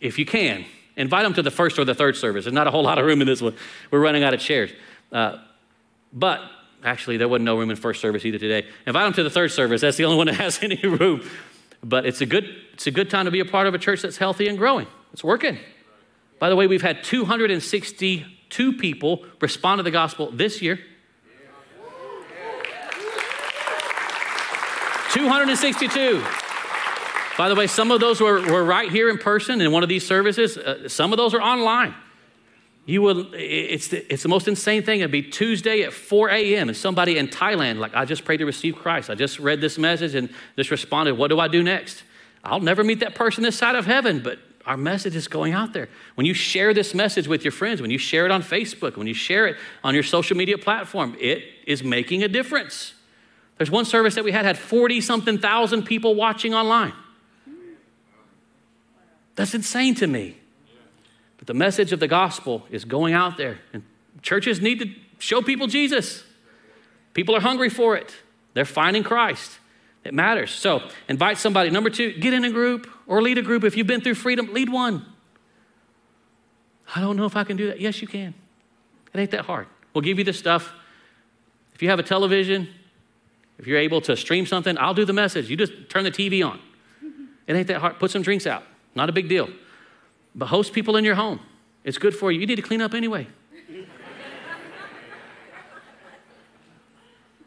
if 0.01 0.19
you 0.19 0.27
can, 0.27 0.65
invite 0.97 1.23
them 1.23 1.35
to 1.35 1.43
the 1.43 1.53
first 1.53 1.79
or 1.79 1.85
the 1.85 1.95
third 1.95 2.17
service. 2.17 2.47
There's 2.47 2.55
not 2.55 2.67
a 2.67 2.73
whole 2.73 2.83
lot 2.83 2.99
of 2.99 3.07
room 3.07 3.21
in 3.21 3.29
this 3.29 3.41
one. 3.41 3.55
We're 3.93 4.01
running 4.01 4.25
out 4.25 4.35
of 4.35 4.41
chairs. 4.41 4.73
Uh, 5.13 5.39
but 6.13 6.41
actually, 6.85 7.17
there 7.17 7.29
wasn't 7.29 7.45
no 7.45 7.59
room 7.59 7.71
in 7.71 7.77
first 7.77 8.01
service 8.01 8.25
either 8.25 8.39
today. 8.39 8.67
Invite 8.87 9.05
them 9.05 9.13
to 9.15 9.23
the 9.23 9.31
third 9.31 9.51
service. 9.53 9.81
That's 9.81 9.97
the 9.97 10.05
only 10.05 10.17
one 10.17 10.27
that 10.27 10.37
has 10.37 10.59
any 10.63 10.81
room. 10.83 11.29
But 11.83 12.07
it's 12.07 12.21
a 12.21 12.27
good, 12.27 12.49
it's 12.73 12.87
a 12.87 12.91
good 12.91 13.11
time 13.11 13.27
to 13.27 13.31
be 13.31 13.41
a 13.41 13.45
part 13.45 13.67
of 13.67 13.75
a 13.75 13.79
church 13.79 14.03
that's 14.03 14.17
healthy 14.17 14.49
and 14.49 14.59
growing. 14.59 14.87
It's 15.13 15.25
working. 15.25 15.59
By 16.39 16.49
the 16.49 16.57
way, 16.57 16.67
we've 16.67 16.83
had 16.83 17.03
262 17.05 18.73
people 18.75 19.25
respond 19.41 19.79
to 19.79 19.83
the 19.83 19.91
gospel 19.91 20.31
this 20.31 20.61
year. 20.61 20.79
262. 25.13 26.23
By 27.39 27.49
the 27.49 27.55
way, 27.55 27.67
some 27.67 27.91
of 27.91 28.01
those 28.01 28.21
were, 28.21 28.41
were 28.51 28.65
right 28.65 28.91
here 28.91 29.09
in 29.09 29.17
person 29.19 29.61
in 29.61 29.73
one 29.73 29.83
of 29.83 29.89
these 29.89 30.07
services. 30.07 30.59
Uh, 30.59 30.89
some 30.89 31.13
of 31.13 31.17
those 31.17 31.33
are 31.33 31.41
online. 31.41 31.95
You 32.87 33.03
will, 33.03 33.27
it's 33.35 33.89
the, 33.89 34.13
it's 34.13 34.23
the 34.23 34.29
most 34.29 34.47
insane 34.47 34.85
thing. 34.85 35.01
It'd 35.01 35.11
be 35.11 35.23
Tuesday 35.23 35.83
at 35.83 35.93
4 35.93 36.31
a.m. 36.31 36.69
and 36.69 36.77
somebody 36.77 37.19
in 37.19 37.27
Thailand, 37.27 37.79
like, 37.79 37.97
I 37.97 38.05
just 38.05 38.25
prayed 38.25 38.37
to 38.37 38.47
receive 38.47 38.77
Christ. 38.77 39.11
I 39.11 39.17
just 39.17 39.41
read 39.41 39.61
this 39.61 39.77
message 39.77 40.15
and 40.15 40.31
just 40.57 40.71
responded, 40.71 41.15
What 41.15 41.29
do 41.29 41.41
I 41.41 41.49
do 41.49 41.65
next? 41.65 42.05
I'll 42.45 42.61
never 42.61 42.85
meet 42.85 43.01
that 43.01 43.17
person 43.17 43.43
this 43.43 43.59
side 43.59 43.75
of 43.75 43.87
heaven, 43.87 44.21
but 44.21 44.39
our 44.65 44.77
message 44.77 45.17
is 45.17 45.27
going 45.27 45.53
out 45.53 45.73
there. 45.73 45.89
When 46.15 46.27
you 46.27 46.35
share 46.35 46.73
this 46.73 46.95
message 46.95 47.27
with 47.27 47.45
your 47.45 47.51
friends, 47.51 47.83
when 47.83 47.91
you 47.91 47.99
share 47.99 48.25
it 48.25 48.31
on 48.31 48.43
Facebook, 48.43 48.97
when 48.97 49.09
you 49.09 49.15
share 49.15 49.49
it 49.49 49.57
on 49.83 49.93
your 49.95 50.05
social 50.05 50.37
media 50.37 50.57
platform, 50.57 51.17
it 51.21 51.43
is 51.67 51.83
making 51.83 52.23
a 52.23 52.29
difference. 52.29 52.95
There's 53.59 53.71
one 53.71 53.85
service 53.85 54.15
that 54.15 54.23
we 54.23 54.31
had 54.31 54.45
had 54.45 54.57
40 54.57 55.01
something 55.01 55.39
thousand 55.39 55.85
people 55.85 56.15
watching 56.15 56.55
online. 56.55 56.93
That's 59.35 59.55
insane 59.55 59.97
to 59.97 60.07
me. 60.07 60.37
The 61.47 61.55
message 61.55 61.93
of 61.93 62.01
the 62.01 62.09
gospel 62.09 62.67
is 62.71 62.85
going 62.85 63.15
out 63.15 63.37
there, 63.37 63.59
and 63.73 63.83
churches 64.23 64.61
need 64.61 64.81
to 64.81 64.91
show 65.19 65.41
people 65.43 65.67
Jesus. 65.67 66.25
People 67.15 67.35
are 67.35 67.41
hungry 67.41 67.71
for 67.71 67.97
it, 67.97 68.15
they're 68.55 68.65
finding 68.65 69.03
Christ. 69.03 69.59
It 70.05 70.15
matters. 70.15 70.53
So 70.53 70.89
invite 71.09 71.37
somebody. 71.37 71.69
Number 71.69 71.91
two, 71.91 72.13
get 72.13 72.33
in 72.33 72.45
a 72.45 72.51
group 72.51 72.89
or 73.09 73.21
lead 73.21 73.39
a 73.39 73.43
group. 73.43 73.65
If 73.65 73.77
you've 73.77 73.89
been 73.89 74.01
through 74.01 74.15
freedom, 74.15 74.53
lead 74.53 74.69
one. 74.69 75.05
I 76.95 77.01
don't 77.01 77.17
know 77.17 77.25
if 77.25 77.37
I 77.37 77.43
can 77.43 77.57
do 77.57 77.67
that. 77.67 77.81
Yes, 77.81 78.01
you 78.01 78.07
can. 78.07 78.33
It 79.13 79.19
ain't 79.19 79.33
that 79.33 79.47
hard. 79.47 79.67
We'll 79.93 80.03
give 80.03 80.19
you 80.19 80.25
the 80.25 80.33
stuff. 80.33 80.73
If 81.75 81.83
you 81.83 81.89
have 81.91 81.99
a 81.99 82.05
television, 82.05 82.69
if 83.59 83.67
you're 83.67 83.79
able 83.79 84.01
to 84.03 84.17
stream 84.17 84.47
something, 84.47 84.79
I'll 84.79 84.95
do 84.95 85.05
the 85.05 85.13
message. 85.13 85.51
You 85.51 85.57
just 85.57 85.73
turn 85.89 86.05
the 86.05 86.13
TV 86.13 86.47
on. 86.47 86.61
It 87.47 87.57
ain't 87.57 87.67
that 87.67 87.81
hard. 87.81 87.99
Put 87.99 88.13
some 88.13 88.23
drinks 88.23 88.47
out. 88.47 88.63
Not 88.95 89.09
a 89.09 89.13
big 89.13 89.29
deal. 89.29 89.49
But 90.37 90.47
host 90.47 90.73
people 90.75 90.97
in 90.97 91.05
your 91.05 91.15
home. 91.15 91.41
It's 91.83 91.99
good 91.99 92.15
for 92.15 92.31
you. 92.31 92.41
You 92.41 92.47
need 92.47 92.57
to 92.57 92.63
clean 92.63 92.83
up 92.83 92.95
anyway. 92.95 93.27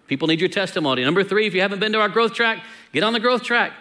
people 0.07 0.27
need 0.27 0.39
your 0.39 0.49
testimony. 0.49 1.05
Number 1.05 1.23
three, 1.23 1.45
if 1.45 1.53
you 1.53 1.61
haven't 1.61 1.79
been 1.79 1.93
to 1.93 1.99
our 1.99 2.09
growth 2.09 2.33
track, 2.33 2.63
get 2.91 3.03
on 3.03 3.13
the 3.13 3.19
growth 3.19 3.43
track. 3.43 3.73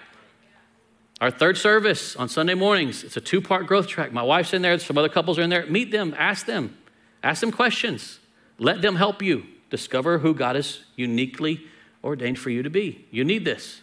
Our 1.20 1.30
third 1.30 1.56
service 1.56 2.14
on 2.14 2.28
Sunday 2.28 2.54
mornings, 2.54 3.02
it's 3.02 3.16
a 3.16 3.20
two 3.20 3.40
part 3.40 3.66
growth 3.66 3.88
track. 3.88 4.12
My 4.12 4.22
wife's 4.22 4.52
in 4.52 4.62
there, 4.62 4.78
some 4.78 4.98
other 4.98 5.08
couples 5.08 5.38
are 5.38 5.42
in 5.42 5.50
there. 5.50 5.66
Meet 5.66 5.90
them, 5.90 6.14
ask 6.16 6.46
them, 6.46 6.76
ask 7.22 7.40
them 7.40 7.50
questions. 7.50 8.20
Let 8.58 8.82
them 8.82 8.96
help 8.96 9.22
you 9.22 9.46
discover 9.70 10.18
who 10.18 10.34
God 10.34 10.54
has 10.54 10.80
uniquely 10.96 11.62
ordained 12.04 12.38
for 12.38 12.50
you 12.50 12.62
to 12.62 12.70
be. 12.70 13.06
You 13.10 13.24
need 13.24 13.44
this. 13.44 13.80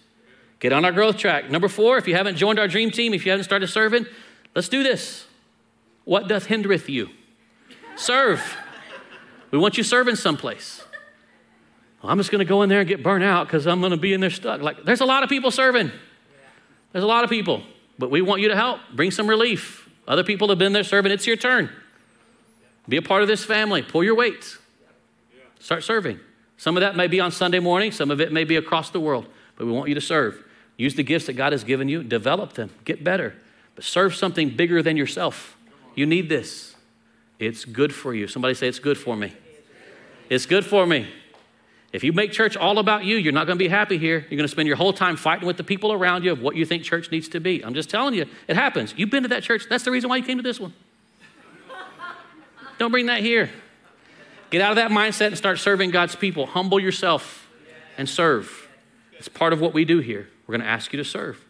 Get 0.60 0.72
on 0.72 0.86
our 0.86 0.92
growth 0.92 1.18
track. 1.18 1.50
Number 1.50 1.68
four, 1.68 1.98
if 1.98 2.08
you 2.08 2.16
haven't 2.16 2.38
joined 2.38 2.60
our 2.60 2.68
dream 2.68 2.92
team, 2.92 3.14
if 3.14 3.26
you 3.26 3.32
haven't 3.32 3.44
started 3.44 3.68
serving, 3.68 4.06
Let's 4.56 4.70
do 4.70 4.84
this. 4.84 5.26
What 6.06 6.28
doth 6.28 6.48
hindereth 6.48 6.88
you? 6.88 7.10
Serve. 7.96 8.58
We 9.52 9.60
want 9.60 9.78
you 9.78 9.84
serving 9.84 10.16
someplace. 10.16 10.82
Well, 12.02 12.12
I'm 12.12 12.18
just 12.18 12.32
going 12.32 12.40
to 12.40 12.46
go 12.46 12.62
in 12.62 12.70
there 12.70 12.80
and 12.80 12.88
get 12.88 13.04
burnt 13.04 13.24
out 13.24 13.48
because 13.48 13.68
I'm 13.68 13.80
going 13.80 13.92
to 13.92 13.98
be 13.98 14.14
in 14.14 14.22
there 14.22 14.30
stuck. 14.30 14.62
Like, 14.62 14.84
there's 14.84 15.02
a 15.02 15.06
lot 15.06 15.24
of 15.24 15.30
people 15.30 15.52
serving. 15.52 15.92
There's 16.92 17.04
a 17.04 17.08
lot 17.08 17.24
of 17.24 17.30
people, 17.30 17.64
but 18.00 18.10
we 18.10 18.22
want 18.22 18.42
you 18.42 18.48
to 18.50 18.56
help. 18.56 18.80
Bring 18.94 19.12
some 19.12 19.28
relief. 19.28 19.90
Other 20.08 20.24
people 20.24 20.48
have 20.50 20.58
been 20.58 20.74
there 20.74 20.84
serving. 20.84 21.12
It's 21.12 21.28
your 21.28 21.36
turn. 21.36 21.70
Be 22.88 22.98
a 22.98 23.02
part 23.02 23.22
of 23.22 23.28
this 23.28 23.44
family. 23.44 23.82
Pull 23.82 24.04
your 24.04 24.16
weight. 24.16 24.58
Start 25.60 25.84
serving. 25.84 26.20
Some 26.58 26.78
of 26.78 26.82
that 26.82 26.96
may 26.96 27.08
be 27.08 27.20
on 27.20 27.32
Sunday 27.32 27.60
morning, 27.60 27.92
some 27.92 28.12
of 28.12 28.22
it 28.22 28.32
may 28.32 28.44
be 28.44 28.56
across 28.56 28.90
the 28.90 29.00
world, 29.00 29.28
but 29.58 29.66
we 29.66 29.74
want 29.74 29.90
you 29.90 29.96
to 29.96 30.02
serve. 30.02 30.42
Use 30.78 30.96
the 30.96 31.04
gifts 31.04 31.26
that 31.26 31.34
God 31.34 31.52
has 31.52 31.64
given 31.64 31.90
you, 31.90 32.04
develop 32.04 32.54
them, 32.54 32.70
get 32.86 33.04
better, 33.04 33.36
but 33.76 33.84
serve 33.84 34.16
something 34.16 34.50
bigger 34.50 34.82
than 34.82 34.98
yourself. 34.98 35.58
You 35.94 36.06
need 36.06 36.30
this. 36.30 36.76
It's 37.40 37.66
good 37.66 37.94
for 37.94 38.14
you. 38.14 38.28
Somebody 38.28 38.54
say, 38.54 38.68
It's 38.68 38.80
good 38.80 38.98
for 38.98 39.16
me. 39.16 39.34
It's 40.30 40.46
good 40.46 40.66
for 40.66 40.86
me. 40.86 41.08
If 41.94 42.04
you 42.04 42.12
make 42.12 42.34
church 42.34 42.58
all 42.58 42.80
about 42.80 43.06
you, 43.06 43.16
you're 43.16 43.32
not 43.32 43.48
going 43.48 43.58
to 43.58 43.64
be 43.64 43.70
happy 43.70 43.98
here. 43.98 44.20
You're 44.20 44.38
going 44.38 44.40
to 44.40 44.50
spend 44.50 44.68
your 44.68 44.76
whole 44.76 44.92
time 44.92 45.16
fighting 45.16 45.48
with 45.48 45.56
the 45.56 45.64
people 45.64 45.94
around 45.94 46.26
you 46.26 46.32
of 46.34 46.42
what 46.42 46.58
you 46.58 46.66
think 46.66 46.84
church 46.84 47.10
needs 47.10 47.30
to 47.30 47.40
be. 47.40 47.64
I'm 47.64 47.74
just 47.74 47.90
telling 47.90 48.14
you, 48.14 48.26
it 48.50 48.58
happens. 48.58 48.94
You've 48.98 49.10
been 49.10 49.24
to 49.24 49.30
that 49.30 49.44
church. 49.44 49.68
That's 49.70 49.86
the 49.86 49.92
reason 49.92 50.10
why 50.10 50.18
you 50.18 50.24
came 50.24 50.36
to 50.36 50.44
this 50.44 50.60
one. 50.60 50.74
Don't 52.78 52.92
bring 52.92 53.06
that 53.06 53.22
here. 53.22 53.50
Get 54.50 54.62
out 54.62 54.72
of 54.72 54.76
that 54.76 54.92
mindset 54.92 55.28
and 55.28 55.38
start 55.38 55.60
serving 55.60 55.92
God's 55.92 56.18
people. 56.18 56.46
Humble 56.48 56.82
yourself 56.82 57.48
and 57.98 58.10
serve. 58.10 58.68
It's 59.18 59.30
part 59.30 59.54
of 59.54 59.62
what 59.62 59.74
we 59.74 59.86
do 59.86 60.00
here. 60.00 60.28
We're 60.46 60.58
going 60.58 60.66
to 60.66 60.72
ask 60.72 60.92
you 60.92 60.98
to 60.98 61.06
serve. 61.06 61.45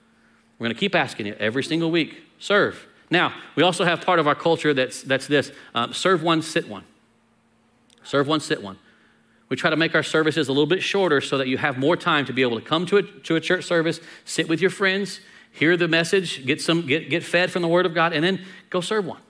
We're 0.58 0.66
going 0.66 0.76
to 0.76 0.80
keep 0.80 0.95
asking 0.95 1.26
you 1.26 1.36
every 1.39 1.64
single 1.64 1.91
week 1.91 2.24
serve. 2.39 2.88
Now, 3.10 3.34
we 3.56 3.64
also 3.64 3.86
have 3.86 4.01
part 4.01 4.20
of 4.20 4.28
our 4.28 4.36
culture 4.36 4.74
that's, 4.74 5.03
that's 5.03 5.28
this 5.28 5.51
um, 5.74 5.93
serve 5.93 6.24
one, 6.24 6.41
sit 6.41 6.68
one. 6.68 6.84
Serve 8.03 8.28
one, 8.28 8.39
sit 8.39 8.62
one. 8.62 8.78
We 9.49 9.56
try 9.56 9.70
to 9.70 9.76
make 9.76 9.93
our 9.93 10.03
services 10.03 10.47
a 10.47 10.51
little 10.51 10.66
bit 10.66 10.82
shorter 10.82 11.22
so 11.22 11.38
that 11.38 11.47
you 11.47 11.58
have 11.58 11.78
more 11.78 11.95
time 11.95 12.26
to 12.26 12.34
be 12.34 12.41
able 12.41 12.60
to 12.60 12.66
come 12.66 12.86
to 12.88 12.97
a, 12.97 13.03
to 13.03 13.36
a 13.36 13.39
church 13.39 13.66
service, 13.66 13.99
sit 14.24 14.49
with 14.49 14.60
your 14.60 14.72
friends, 14.72 15.20
hear 15.51 15.78
the 15.78 15.88
message, 15.88 16.45
get, 16.45 16.62
some, 16.62 16.88
get, 16.88 17.10
get 17.10 17.24
fed 17.24 17.51
from 17.51 17.62
the 17.62 17.68
Word 17.68 17.86
of 17.86 17.93
God, 17.93 18.14
and 18.14 18.24
then 18.24 18.43
go 18.70 18.82
serve 18.82 19.06
one. 19.06 19.22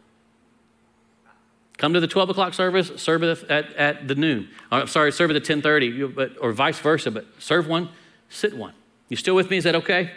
Come 1.78 1.93
to 1.93 1.99
the 1.99 2.07
12 2.07 2.30
o'clock 2.30 2.53
service, 2.53 2.91
serve 2.95 3.23
at, 3.23 3.73
at, 3.73 4.07
the 4.07 4.15
noon. 4.15 4.49
Or, 4.71 4.80
uh, 4.80 4.86
sorry, 4.86 5.11
serve 5.11 5.32
at 5.32 5.34
the 5.34 5.39
1030, 5.39 6.07
but, 6.07 6.32
or 6.39 6.53
vice 6.53 6.80
versa, 6.80 7.11
but 7.11 7.26
serve 7.39 7.67
one, 7.67 7.89
sit 8.30 8.55
one. 8.55 8.73
You 9.09 9.17
still 9.17 9.36
with 9.36 9.49
me? 9.49 9.57
Is 9.57 9.65
that 9.65 9.76
okay? 9.76 10.11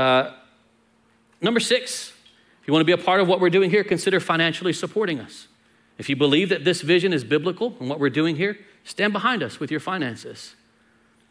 Uh, 0.00 0.32
number 1.42 1.60
six, 1.60 2.14
if 2.62 2.66
you 2.66 2.72
want 2.72 2.80
to 2.80 2.86
be 2.86 2.98
a 2.98 3.04
part 3.04 3.20
of 3.20 3.28
what 3.28 3.38
we're 3.38 3.50
doing 3.50 3.68
here, 3.68 3.84
consider 3.84 4.18
financially 4.18 4.72
supporting 4.72 5.20
us. 5.20 5.46
If 5.98 6.08
you 6.08 6.16
believe 6.16 6.48
that 6.48 6.64
this 6.64 6.80
vision 6.80 7.12
is 7.12 7.22
biblical 7.22 7.76
and 7.78 7.90
what 7.90 8.00
we're 8.00 8.08
doing 8.08 8.36
here, 8.36 8.56
stand 8.82 9.12
behind 9.12 9.42
us 9.42 9.60
with 9.60 9.70
your 9.70 9.78
finances. 9.78 10.54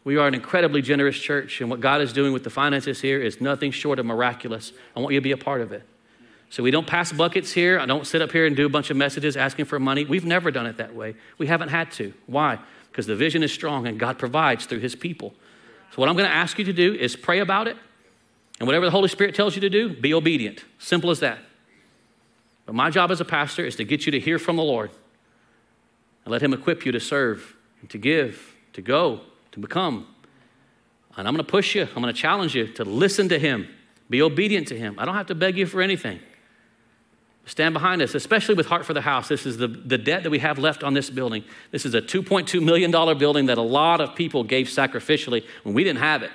We 0.04 0.16
are 0.18 0.28
an 0.28 0.34
incredibly 0.34 0.82
generous 0.82 1.18
church, 1.18 1.60
and 1.60 1.68
what 1.68 1.80
God 1.80 2.00
is 2.00 2.12
doing 2.12 2.32
with 2.32 2.44
the 2.44 2.50
finances 2.50 3.00
here 3.00 3.20
is 3.20 3.40
nothing 3.40 3.72
short 3.72 3.98
of 3.98 4.06
miraculous. 4.06 4.72
I 4.94 5.00
want 5.00 5.14
you 5.14 5.20
to 5.20 5.24
be 5.24 5.32
a 5.32 5.36
part 5.36 5.62
of 5.62 5.72
it. 5.72 5.82
So 6.48 6.62
we 6.62 6.70
don't 6.70 6.86
pass 6.86 7.10
buckets 7.10 7.50
here. 7.50 7.80
I 7.80 7.86
don't 7.86 8.06
sit 8.06 8.22
up 8.22 8.30
here 8.30 8.46
and 8.46 8.54
do 8.54 8.66
a 8.66 8.68
bunch 8.68 8.88
of 8.90 8.96
messages 8.96 9.36
asking 9.36 9.64
for 9.64 9.80
money. 9.80 10.04
We've 10.04 10.24
never 10.24 10.52
done 10.52 10.66
it 10.66 10.76
that 10.76 10.94
way. 10.94 11.16
We 11.38 11.48
haven't 11.48 11.70
had 11.70 11.90
to. 11.92 12.14
Why? 12.26 12.60
Because 12.92 13.06
the 13.06 13.16
vision 13.16 13.42
is 13.42 13.52
strong 13.52 13.88
and 13.88 13.98
God 13.98 14.16
provides 14.16 14.66
through 14.66 14.78
his 14.78 14.94
people. 14.94 15.34
So 15.90 15.96
what 15.96 16.08
I'm 16.08 16.14
going 16.16 16.28
to 16.28 16.34
ask 16.34 16.56
you 16.56 16.64
to 16.66 16.72
do 16.72 16.94
is 16.94 17.16
pray 17.16 17.40
about 17.40 17.66
it. 17.66 17.76
And 18.60 18.66
whatever 18.66 18.84
the 18.84 18.92
Holy 18.92 19.08
Spirit 19.08 19.34
tells 19.34 19.56
you 19.56 19.60
to 19.62 19.70
do, 19.70 19.88
be 19.88 20.14
obedient. 20.14 20.64
Simple 20.78 21.10
as 21.10 21.18
that. 21.20 21.38
But 22.66 22.74
my 22.76 22.90
job 22.90 23.10
as 23.10 23.20
a 23.20 23.24
pastor 23.24 23.64
is 23.64 23.74
to 23.76 23.84
get 23.84 24.06
you 24.06 24.12
to 24.12 24.20
hear 24.20 24.38
from 24.38 24.54
the 24.54 24.62
Lord 24.62 24.90
and 26.24 26.30
let 26.30 26.42
him 26.42 26.52
equip 26.52 26.86
you 26.86 26.92
to 26.92 27.00
serve 27.00 27.56
to 27.88 27.98
give, 27.98 28.54
to 28.74 28.82
go, 28.82 29.20
to 29.52 29.60
become. 29.60 30.06
And 31.16 31.26
I'm 31.26 31.34
going 31.34 31.44
to 31.44 31.50
push 31.50 31.74
you, 31.74 31.82
I'm 31.82 32.02
going 32.02 32.14
to 32.14 32.20
challenge 32.20 32.54
you 32.54 32.66
to 32.74 32.84
listen 32.84 33.28
to 33.30 33.38
him, 33.38 33.68
be 34.08 34.22
obedient 34.22 34.68
to 34.68 34.78
him. 34.78 34.96
I 34.98 35.04
don't 35.04 35.14
have 35.14 35.26
to 35.26 35.34
beg 35.34 35.56
you 35.56 35.66
for 35.66 35.80
anything. 35.80 36.20
Stand 37.46 37.72
behind 37.72 38.00
us, 38.02 38.14
especially 38.14 38.54
with 38.54 38.66
Heart 38.66 38.84
for 38.84 38.92
the 38.94 39.00
House. 39.00 39.26
This 39.28 39.44
is 39.44 39.56
the, 39.56 39.66
the 39.66 39.98
debt 39.98 40.22
that 40.22 40.30
we 40.30 40.38
have 40.38 40.58
left 40.58 40.84
on 40.84 40.94
this 40.94 41.10
building. 41.10 41.42
This 41.72 41.84
is 41.84 41.94
a 41.94 42.02
$2.2 42.02 42.62
million 42.62 42.90
building 43.18 43.46
that 43.46 43.58
a 43.58 43.62
lot 43.62 44.00
of 44.00 44.14
people 44.14 44.44
gave 44.44 44.68
sacrificially 44.68 45.44
when 45.64 45.74
we 45.74 45.82
didn't 45.82 46.00
have 46.00 46.22
it. 46.22 46.30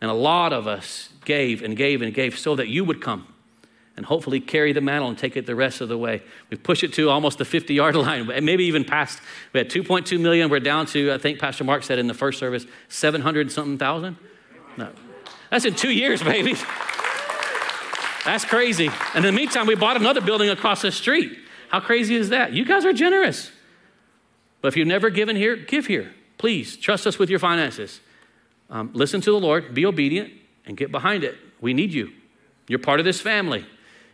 And 0.00 0.10
a 0.10 0.14
lot 0.14 0.52
of 0.52 0.66
us 0.66 1.10
gave 1.24 1.62
and 1.62 1.76
gave 1.76 2.02
and 2.02 2.12
gave 2.12 2.38
so 2.38 2.56
that 2.56 2.68
you 2.68 2.84
would 2.84 3.00
come 3.00 3.26
and 3.96 4.06
hopefully 4.06 4.40
carry 4.40 4.72
the 4.72 4.80
mantle 4.80 5.08
and 5.08 5.18
take 5.18 5.36
it 5.36 5.46
the 5.46 5.54
rest 5.54 5.80
of 5.80 5.88
the 5.88 5.98
way. 5.98 6.22
We 6.50 6.56
push 6.56 6.82
it 6.82 6.92
to 6.94 7.10
almost 7.10 7.38
the 7.38 7.44
50 7.44 7.74
yard 7.74 7.94
line, 7.96 8.26
maybe 8.44 8.64
even 8.64 8.84
past. 8.84 9.20
We 9.52 9.58
had 9.58 9.70
2.2 9.70 10.18
million. 10.20 10.50
We're 10.50 10.60
down 10.60 10.86
to, 10.86 11.12
I 11.12 11.18
think 11.18 11.38
Pastor 11.38 11.64
Mark 11.64 11.82
said 11.82 11.98
in 11.98 12.06
the 12.06 12.14
first 12.14 12.38
service, 12.38 12.66
700 12.88 13.52
something 13.52 13.78
thousand. 13.78 14.16
No, 14.76 14.90
that's 15.50 15.64
in 15.64 15.74
two 15.74 15.90
years, 15.90 16.22
baby. 16.22 16.54
That's 18.24 18.44
crazy. 18.44 18.88
And 19.14 19.24
in 19.24 19.34
the 19.34 19.38
meantime, 19.38 19.66
we 19.66 19.74
bought 19.74 19.96
another 19.96 20.20
building 20.20 20.48
across 20.48 20.82
the 20.82 20.92
street. 20.92 21.38
How 21.68 21.80
crazy 21.80 22.14
is 22.14 22.28
that? 22.28 22.52
You 22.52 22.64
guys 22.64 22.84
are 22.84 22.92
generous. 22.92 23.50
But 24.60 24.68
if 24.68 24.76
you've 24.76 24.88
never 24.88 25.10
given 25.10 25.36
here, 25.36 25.56
give 25.56 25.86
here. 25.86 26.14
Please 26.38 26.76
trust 26.76 27.06
us 27.06 27.18
with 27.18 27.28
your 27.30 27.38
finances. 27.38 28.00
Um, 28.70 28.90
listen 28.94 29.20
to 29.22 29.30
the 29.30 29.38
Lord, 29.38 29.74
be 29.74 29.84
obedient, 29.84 30.32
and 30.66 30.76
get 30.76 30.90
behind 30.90 31.24
it. 31.24 31.36
We 31.60 31.74
need 31.74 31.92
you. 31.92 32.12
You're 32.68 32.78
part 32.78 33.00
of 33.00 33.04
this 33.04 33.20
family. 33.20 33.66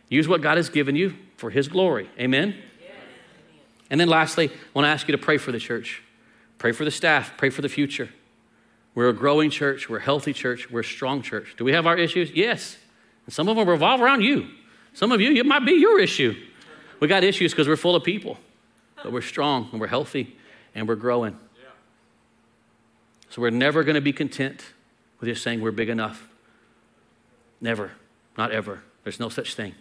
Use 0.09 0.27
what 0.27 0.41
God 0.41 0.57
has 0.57 0.69
given 0.69 0.95
you 0.95 1.15
for 1.37 1.49
His 1.49 1.67
glory. 1.67 2.09
Amen? 2.19 2.55
Yes. 2.81 2.91
And 3.89 3.99
then 3.99 4.09
lastly, 4.09 4.49
I 4.49 4.53
want 4.73 4.85
to 4.85 4.89
ask 4.89 5.07
you 5.07 5.11
to 5.11 5.17
pray 5.17 5.37
for 5.37 5.51
the 5.51 5.59
church. 5.59 6.01
Pray 6.57 6.71
for 6.71 6.83
the 6.83 6.91
staff. 6.91 7.33
Pray 7.37 7.49
for 7.49 7.61
the 7.61 7.69
future. 7.69 8.09
We're 8.95 9.09
a 9.09 9.13
growing 9.13 9.49
church. 9.49 9.89
We're 9.89 9.97
a 9.97 10.01
healthy 10.01 10.33
church. 10.33 10.69
We're 10.69 10.81
a 10.81 10.83
strong 10.83 11.21
church. 11.21 11.55
Do 11.57 11.63
we 11.63 11.71
have 11.73 11.85
our 11.85 11.97
issues? 11.97 12.31
Yes. 12.31 12.77
And 13.25 13.33
some 13.33 13.47
of 13.47 13.55
them 13.55 13.69
revolve 13.69 14.01
around 14.01 14.21
you. 14.21 14.47
Some 14.93 15.11
of 15.11 15.21
you, 15.21 15.31
it 15.31 15.45
might 15.45 15.65
be 15.65 15.73
your 15.73 15.99
issue. 15.99 16.35
We 16.99 17.07
got 17.07 17.23
issues 17.23 17.51
because 17.51 17.67
we're 17.67 17.77
full 17.77 17.95
of 17.95 18.03
people, 18.03 18.37
but 19.01 19.11
we're 19.11 19.21
strong 19.21 19.69
and 19.71 19.79
we're 19.79 19.87
healthy 19.87 20.35
and 20.75 20.87
we're 20.87 20.95
growing. 20.95 21.37
So 23.29 23.41
we're 23.41 23.51
never 23.51 23.83
going 23.83 23.95
to 23.95 24.01
be 24.01 24.11
content 24.11 24.65
with 25.19 25.29
just 25.29 25.43
saying 25.43 25.61
we're 25.61 25.71
big 25.71 25.89
enough. 25.89 26.28
Never, 27.61 27.91
not 28.37 28.51
ever. 28.51 28.81
There's 29.03 29.19
no 29.19 29.29
such 29.29 29.55
thing. 29.55 29.75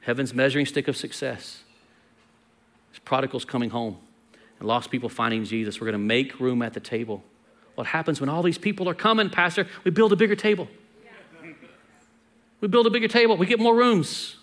Heaven's 0.00 0.34
measuring 0.34 0.66
stick 0.66 0.88
of 0.88 0.96
success. 0.96 1.62
There's 2.90 3.00
prodigals 3.00 3.44
coming 3.44 3.70
home 3.70 3.98
and 4.58 4.68
lost 4.68 4.90
people 4.90 5.08
finding 5.08 5.44
Jesus. 5.44 5.80
We're 5.80 5.86
going 5.86 5.92
to 5.92 5.98
make 5.98 6.38
room 6.40 6.62
at 6.62 6.74
the 6.74 6.80
table. 6.80 7.22
What 7.74 7.86
happens 7.86 8.20
when 8.20 8.28
all 8.28 8.42
these 8.42 8.58
people 8.58 8.88
are 8.88 8.94
coming, 8.94 9.30
Pastor? 9.30 9.66
We 9.84 9.90
build 9.90 10.12
a 10.12 10.16
bigger 10.16 10.36
table. 10.36 10.68
We 12.60 12.68
build 12.68 12.86
a 12.86 12.90
bigger 12.90 13.08
table, 13.08 13.36
we 13.36 13.46
get 13.46 13.58
more 13.58 13.74
rooms. 13.74 14.36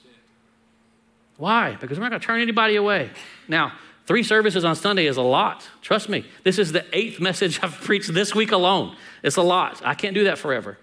Why? 1.37 1.77
Because 1.79 1.97
we're 1.97 2.03
not 2.03 2.09
going 2.09 2.19
to 2.19 2.27
turn 2.27 2.41
anybody 2.41 2.75
away. 2.75 3.11
Now, 3.47 3.71
three 4.05 4.23
services 4.23 4.65
on 4.65 4.75
Sunday 4.75 5.05
is 5.05 5.15
a 5.15 5.21
lot. 5.21 5.65
Trust 5.81 6.09
me. 6.09 6.25
This 6.43 6.59
is 6.59 6.73
the 6.73 6.85
eighth 6.91 7.21
message 7.21 7.59
I've 7.63 7.75
preached 7.75 8.13
this 8.13 8.35
week 8.35 8.51
alone. 8.51 8.97
It's 9.23 9.37
a 9.37 9.41
lot. 9.41 9.81
I 9.85 9.93
can't 9.93 10.13
do 10.13 10.25
that 10.25 10.37
forever. 10.37 10.77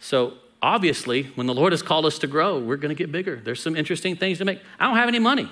So, 0.00 0.34
obviously, 0.64 1.24
when 1.34 1.46
the 1.46 1.54
Lord 1.54 1.72
has 1.72 1.82
called 1.82 2.06
us 2.06 2.18
to 2.20 2.26
grow, 2.26 2.58
we're 2.58 2.78
going 2.78 2.88
to 2.88 2.94
get 2.94 3.12
bigger. 3.12 3.36
There's 3.36 3.62
some 3.62 3.76
interesting 3.76 4.16
things 4.16 4.38
to 4.38 4.46
make. 4.46 4.60
I 4.80 4.86
don't 4.86 4.96
have 4.96 5.08
any 5.08 5.18
money. 5.18 5.48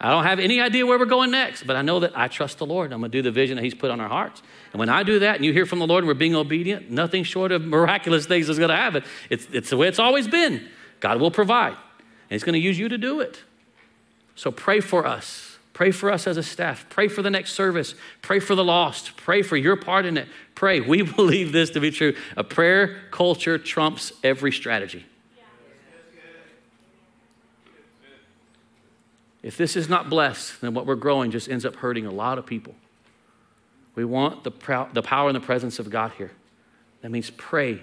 I 0.00 0.10
don't 0.10 0.24
have 0.24 0.38
any 0.38 0.62
idea 0.62 0.86
where 0.86 0.98
we're 0.98 1.04
going 1.04 1.30
next, 1.30 1.64
but 1.64 1.76
I 1.76 1.82
know 1.82 2.00
that 2.00 2.16
I 2.16 2.26
trust 2.28 2.56
the 2.56 2.64
Lord. 2.64 2.90
I'm 2.90 3.00
going 3.00 3.10
to 3.10 3.18
do 3.18 3.20
the 3.20 3.30
vision 3.30 3.56
that 3.56 3.62
He's 3.62 3.74
put 3.74 3.90
on 3.90 4.00
our 4.00 4.08
hearts. 4.08 4.42
And 4.72 4.80
when 4.80 4.88
I 4.88 5.02
do 5.02 5.18
that 5.18 5.36
and 5.36 5.44
you 5.44 5.52
hear 5.52 5.66
from 5.66 5.78
the 5.78 5.86
Lord 5.86 6.04
and 6.04 6.08
we're 6.08 6.14
being 6.14 6.34
obedient, 6.34 6.90
nothing 6.90 7.22
short 7.22 7.52
of 7.52 7.62
miraculous 7.62 8.24
things 8.24 8.48
is 8.48 8.58
going 8.58 8.70
to 8.70 8.76
happen. 8.76 9.04
It's, 9.28 9.46
it's 9.52 9.68
the 9.68 9.76
way 9.76 9.88
it's 9.88 9.98
always 9.98 10.26
been. 10.26 10.66
God 11.00 11.20
will 11.20 11.30
provide, 11.30 11.74
and 11.74 12.30
He's 12.30 12.44
going 12.44 12.54
to 12.54 12.60
use 12.60 12.78
you 12.78 12.88
to 12.88 12.96
do 12.96 13.20
it. 13.20 13.42
So 14.36 14.50
pray 14.50 14.80
for 14.80 15.06
us. 15.06 15.49
Pray 15.80 15.92
for 15.92 16.12
us 16.12 16.26
as 16.26 16.36
a 16.36 16.42
staff. 16.42 16.84
Pray 16.90 17.08
for 17.08 17.22
the 17.22 17.30
next 17.30 17.52
service. 17.52 17.94
Pray 18.20 18.38
for 18.38 18.54
the 18.54 18.62
lost. 18.62 19.16
Pray 19.16 19.40
for 19.40 19.56
your 19.56 19.76
part 19.76 20.04
in 20.04 20.18
it. 20.18 20.28
Pray. 20.54 20.78
We 20.78 21.00
believe 21.16 21.52
this 21.52 21.70
to 21.70 21.80
be 21.80 21.90
true. 21.90 22.14
A 22.36 22.44
prayer 22.44 22.98
culture 23.10 23.56
trumps 23.56 24.12
every 24.22 24.52
strategy. 24.52 25.06
If 29.42 29.56
this 29.56 29.74
is 29.74 29.88
not 29.88 30.10
blessed, 30.10 30.60
then 30.60 30.74
what 30.74 30.84
we're 30.84 30.96
growing 30.96 31.30
just 31.30 31.48
ends 31.48 31.64
up 31.64 31.76
hurting 31.76 32.04
a 32.04 32.12
lot 32.12 32.36
of 32.36 32.44
people. 32.44 32.74
We 33.94 34.04
want 34.04 34.44
the, 34.44 34.50
the 34.92 35.02
power 35.02 35.30
and 35.30 35.34
the 35.34 35.40
presence 35.40 35.78
of 35.78 35.88
God 35.88 36.12
here. 36.18 36.32
That 37.00 37.10
means 37.10 37.30
pray 37.30 37.80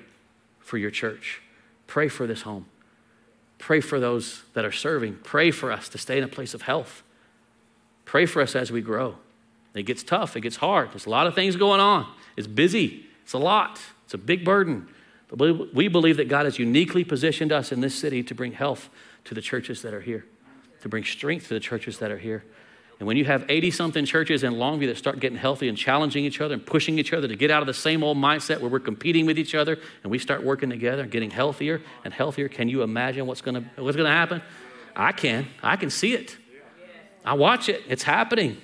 for 0.59 0.77
your 0.77 0.91
church, 0.91 1.41
pray 1.87 2.09
for 2.09 2.27
this 2.27 2.43
home, 2.43 2.67
pray 3.57 3.81
for 3.81 3.99
those 3.99 4.43
that 4.53 4.65
are 4.65 4.71
serving, 4.71 5.17
pray 5.23 5.49
for 5.49 5.71
us 5.71 5.89
to 5.89 5.97
stay 5.97 6.19
in 6.19 6.23
a 6.23 6.27
place 6.27 6.53
of 6.53 6.61
health, 6.61 7.01
pray 8.07 8.25
for 8.25 8.41
us 8.41 8.55
as 8.55 8.71
we 8.71 8.81
grow. 8.81 9.15
It 9.75 9.83
gets 9.83 10.01
tough, 10.01 10.35
it 10.35 10.41
gets 10.41 10.55
hard. 10.55 10.91
There's 10.91 11.05
a 11.05 11.09
lot 11.11 11.27
of 11.27 11.35
things 11.35 11.55
going 11.55 11.79
on. 11.79 12.11
It's 12.35 12.47
busy, 12.47 13.05
it's 13.21 13.33
a 13.33 13.37
lot, 13.37 13.79
it's 14.05 14.15
a 14.15 14.17
big 14.17 14.43
burden. 14.43 14.87
But 15.27 15.75
we 15.75 15.87
believe 15.87 16.17
that 16.17 16.29
God 16.29 16.45
has 16.45 16.57
uniquely 16.57 17.03
positioned 17.03 17.51
us 17.51 17.71
in 17.71 17.81
this 17.81 17.93
city 17.93 18.23
to 18.23 18.33
bring 18.33 18.53
health 18.53 18.89
to 19.25 19.35
the 19.35 19.41
churches 19.41 19.81
that 19.83 19.93
are 19.93 20.01
here. 20.01 20.25
to 20.81 20.89
bring 20.89 21.03
strength 21.03 21.47
to 21.47 21.53
the 21.53 21.59
churches 21.59 21.97
that 21.99 22.11
are 22.11 22.17
here. 22.17 22.43
And 22.99 23.07
when 23.07 23.17
you 23.17 23.25
have 23.25 23.45
80 23.47 23.71
something 23.71 24.05
churches 24.05 24.43
in 24.43 24.53
Longview 24.53 24.87
that 24.87 24.97
start 24.97 25.19
getting 25.19 25.37
healthy 25.37 25.67
and 25.67 25.77
challenging 25.77 26.25
each 26.25 26.41
other 26.41 26.53
and 26.53 26.65
pushing 26.65 26.97
each 26.97 27.13
other 27.13 27.27
to 27.27 27.35
get 27.35 27.51
out 27.51 27.61
of 27.61 27.67
the 27.67 27.73
same 27.73 28.03
old 28.03 28.17
mindset 28.17 28.59
where 28.59 28.69
we're 28.69 28.79
competing 28.79 29.25
with 29.25 29.37
each 29.37 29.53
other 29.53 29.77
and 30.03 30.11
we 30.11 30.17
start 30.17 30.43
working 30.43 30.69
together 30.69 31.03
and 31.03 31.11
getting 31.11 31.29
healthier 31.29 31.81
and 32.03 32.13
healthier, 32.13 32.47
can 32.47 32.69
you 32.69 32.81
imagine 32.81 33.27
what's 33.27 33.41
going 33.41 33.55
to 33.55 33.83
what's 33.83 33.97
going 33.97 34.09
to 34.09 34.15
happen? 34.15 34.41
I 34.95 35.11
can. 35.11 35.47
I 35.61 35.75
can 35.75 35.91
see 35.91 36.13
it. 36.13 36.37
I 37.27 37.33
watch 37.33 37.67
it. 37.67 37.83
It's 37.89 38.03
happening. 38.03 38.57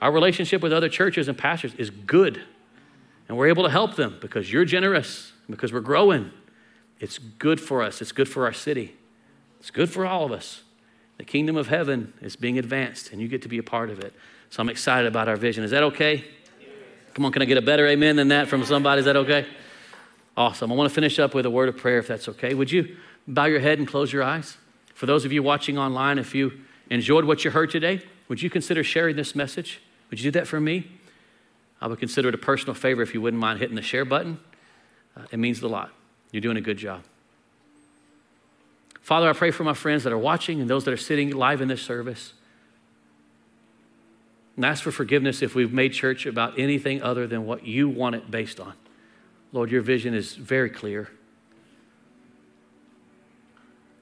Our 0.00 0.10
relationship 0.10 0.62
with 0.62 0.72
other 0.72 0.88
churches 0.88 1.28
and 1.28 1.36
pastors 1.36 1.74
is 1.74 1.90
good. 1.90 2.42
And 3.28 3.36
we're 3.36 3.48
able 3.48 3.64
to 3.64 3.70
help 3.70 3.96
them 3.96 4.16
because 4.20 4.50
you're 4.50 4.64
generous, 4.64 5.32
because 5.50 5.72
we're 5.72 5.80
growing. 5.80 6.30
It's 6.98 7.18
good 7.18 7.60
for 7.60 7.82
us. 7.82 8.00
It's 8.00 8.12
good 8.12 8.28
for 8.28 8.46
our 8.46 8.54
city. 8.54 8.96
It's 9.60 9.70
good 9.70 9.90
for 9.90 10.06
all 10.06 10.24
of 10.24 10.32
us. 10.32 10.62
The 11.18 11.24
kingdom 11.24 11.56
of 11.56 11.68
heaven 11.68 12.14
is 12.22 12.36
being 12.36 12.58
advanced, 12.58 13.12
and 13.12 13.20
you 13.20 13.28
get 13.28 13.42
to 13.42 13.48
be 13.48 13.58
a 13.58 13.62
part 13.62 13.90
of 13.90 14.00
it. 14.00 14.14
So 14.48 14.62
I'm 14.62 14.68
excited 14.70 15.06
about 15.06 15.28
our 15.28 15.36
vision. 15.36 15.64
Is 15.64 15.70
that 15.72 15.82
okay? 15.82 16.24
Come 17.12 17.26
on, 17.26 17.32
can 17.32 17.42
I 17.42 17.44
get 17.46 17.58
a 17.58 17.62
better 17.62 17.86
amen 17.86 18.16
than 18.16 18.28
that 18.28 18.48
from 18.48 18.64
somebody? 18.64 19.00
Is 19.00 19.04
that 19.06 19.16
okay? 19.16 19.46
Awesome. 20.36 20.72
I 20.72 20.74
want 20.74 20.88
to 20.88 20.94
finish 20.94 21.18
up 21.18 21.34
with 21.34 21.44
a 21.44 21.50
word 21.50 21.68
of 21.68 21.76
prayer, 21.76 21.98
if 21.98 22.06
that's 22.06 22.28
okay. 22.28 22.54
Would 22.54 22.70
you 22.70 22.96
bow 23.28 23.44
your 23.44 23.60
head 23.60 23.78
and 23.78 23.86
close 23.86 24.10
your 24.10 24.22
eyes? 24.22 24.56
For 24.94 25.04
those 25.04 25.26
of 25.26 25.32
you 25.32 25.42
watching 25.42 25.76
online, 25.76 26.18
if 26.18 26.34
you 26.34 26.60
enjoyed 26.90 27.24
what 27.24 27.44
you 27.44 27.50
heard 27.50 27.70
today, 27.70 28.02
would 28.28 28.42
you 28.42 28.50
consider 28.50 28.84
sharing 28.84 29.16
this 29.16 29.34
message? 29.34 29.80
Would 30.10 30.20
you 30.20 30.30
do 30.30 30.38
that 30.38 30.46
for 30.46 30.60
me? 30.60 30.90
I 31.80 31.88
would 31.88 31.98
consider 31.98 32.28
it 32.28 32.34
a 32.34 32.38
personal 32.38 32.74
favor 32.74 33.02
if 33.02 33.12
you 33.14 33.20
wouldn't 33.20 33.40
mind 33.40 33.58
hitting 33.58 33.76
the 33.76 33.82
share 33.82 34.04
button. 34.04 34.38
Uh, 35.16 35.24
it 35.30 35.38
means 35.38 35.62
a 35.62 35.68
lot. 35.68 35.90
You're 36.32 36.40
doing 36.40 36.56
a 36.56 36.62
good 36.62 36.78
job. 36.78 37.02
Father, 39.00 39.28
I 39.28 39.34
pray 39.34 39.50
for 39.50 39.62
my 39.62 39.74
friends 39.74 40.04
that 40.04 40.12
are 40.12 40.18
watching 40.18 40.60
and 40.60 40.68
those 40.68 40.84
that 40.84 40.92
are 40.92 40.96
sitting 40.96 41.30
live 41.30 41.60
in 41.60 41.68
this 41.68 41.82
service. 41.82 42.32
And 44.56 44.64
ask 44.64 44.82
for 44.82 44.90
forgiveness 44.90 45.42
if 45.42 45.54
we've 45.54 45.72
made 45.72 45.92
church 45.92 46.26
about 46.26 46.58
anything 46.58 47.02
other 47.02 47.26
than 47.26 47.46
what 47.46 47.64
you 47.66 47.88
want 47.88 48.16
it 48.16 48.30
based 48.30 48.58
on. 48.58 48.72
Lord, 49.52 49.70
your 49.70 49.82
vision 49.82 50.14
is 50.14 50.34
very 50.34 50.70
clear. 50.70 51.10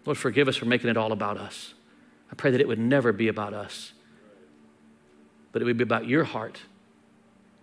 Lord, 0.07 0.17
forgive 0.17 0.49
us 0.49 0.57
for 0.57 0.65
making 0.65 0.91
it 0.91 0.97
all 0.97 1.13
about 1.13 1.37
us. 1.37 1.75
I 2.35 2.37
pray 2.37 2.51
that 2.51 2.61
it 2.61 2.67
would 2.67 2.81
never 2.81 3.13
be 3.13 3.29
about 3.29 3.55
us, 3.55 3.93
but 5.53 5.63
it 5.63 5.65
would 5.67 5.77
be 5.77 5.85
about 5.85 6.09
your 6.09 6.25
heart, 6.25 6.63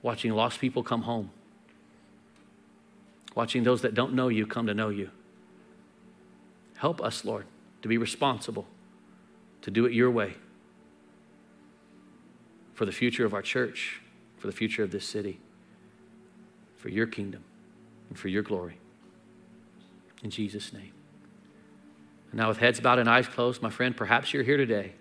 watching 0.01 0.31
lost 0.31 0.61
people 0.61 0.81
come 0.81 1.01
home, 1.01 1.29
watching 3.35 3.63
those 3.63 3.81
that 3.81 3.93
don't 3.93 4.13
know 4.13 4.29
you 4.29 4.47
come 4.47 4.67
to 4.67 4.73
know 4.73 4.87
you. 4.87 5.09
Help 6.77 7.01
us, 7.01 7.25
Lord, 7.25 7.47
to 7.81 7.89
be 7.89 7.97
responsible, 7.97 8.65
to 9.61 9.69
do 9.69 9.85
it 9.85 9.91
your 9.91 10.09
way 10.09 10.35
for 12.73 12.85
the 12.85 12.93
future 12.93 13.25
of 13.25 13.33
our 13.33 13.41
church, 13.41 13.99
for 14.37 14.47
the 14.47 14.53
future 14.53 14.83
of 14.83 14.91
this 14.91 15.05
city, 15.05 15.41
for 16.77 16.87
your 16.87 17.07
kingdom, 17.07 17.43
and 18.07 18.17
for 18.17 18.29
your 18.29 18.41
glory. 18.41 18.77
In 20.23 20.29
Jesus' 20.29 20.71
name. 20.71 20.93
And 22.31 22.39
now, 22.39 22.47
with 22.47 22.57
heads 22.57 22.79
bowed 22.79 22.99
and 22.99 23.09
eyes 23.09 23.27
closed, 23.27 23.61
my 23.61 23.69
friend, 23.69 23.95
perhaps 23.95 24.33
you're 24.33 24.43
here 24.43 24.57
today 24.57 24.93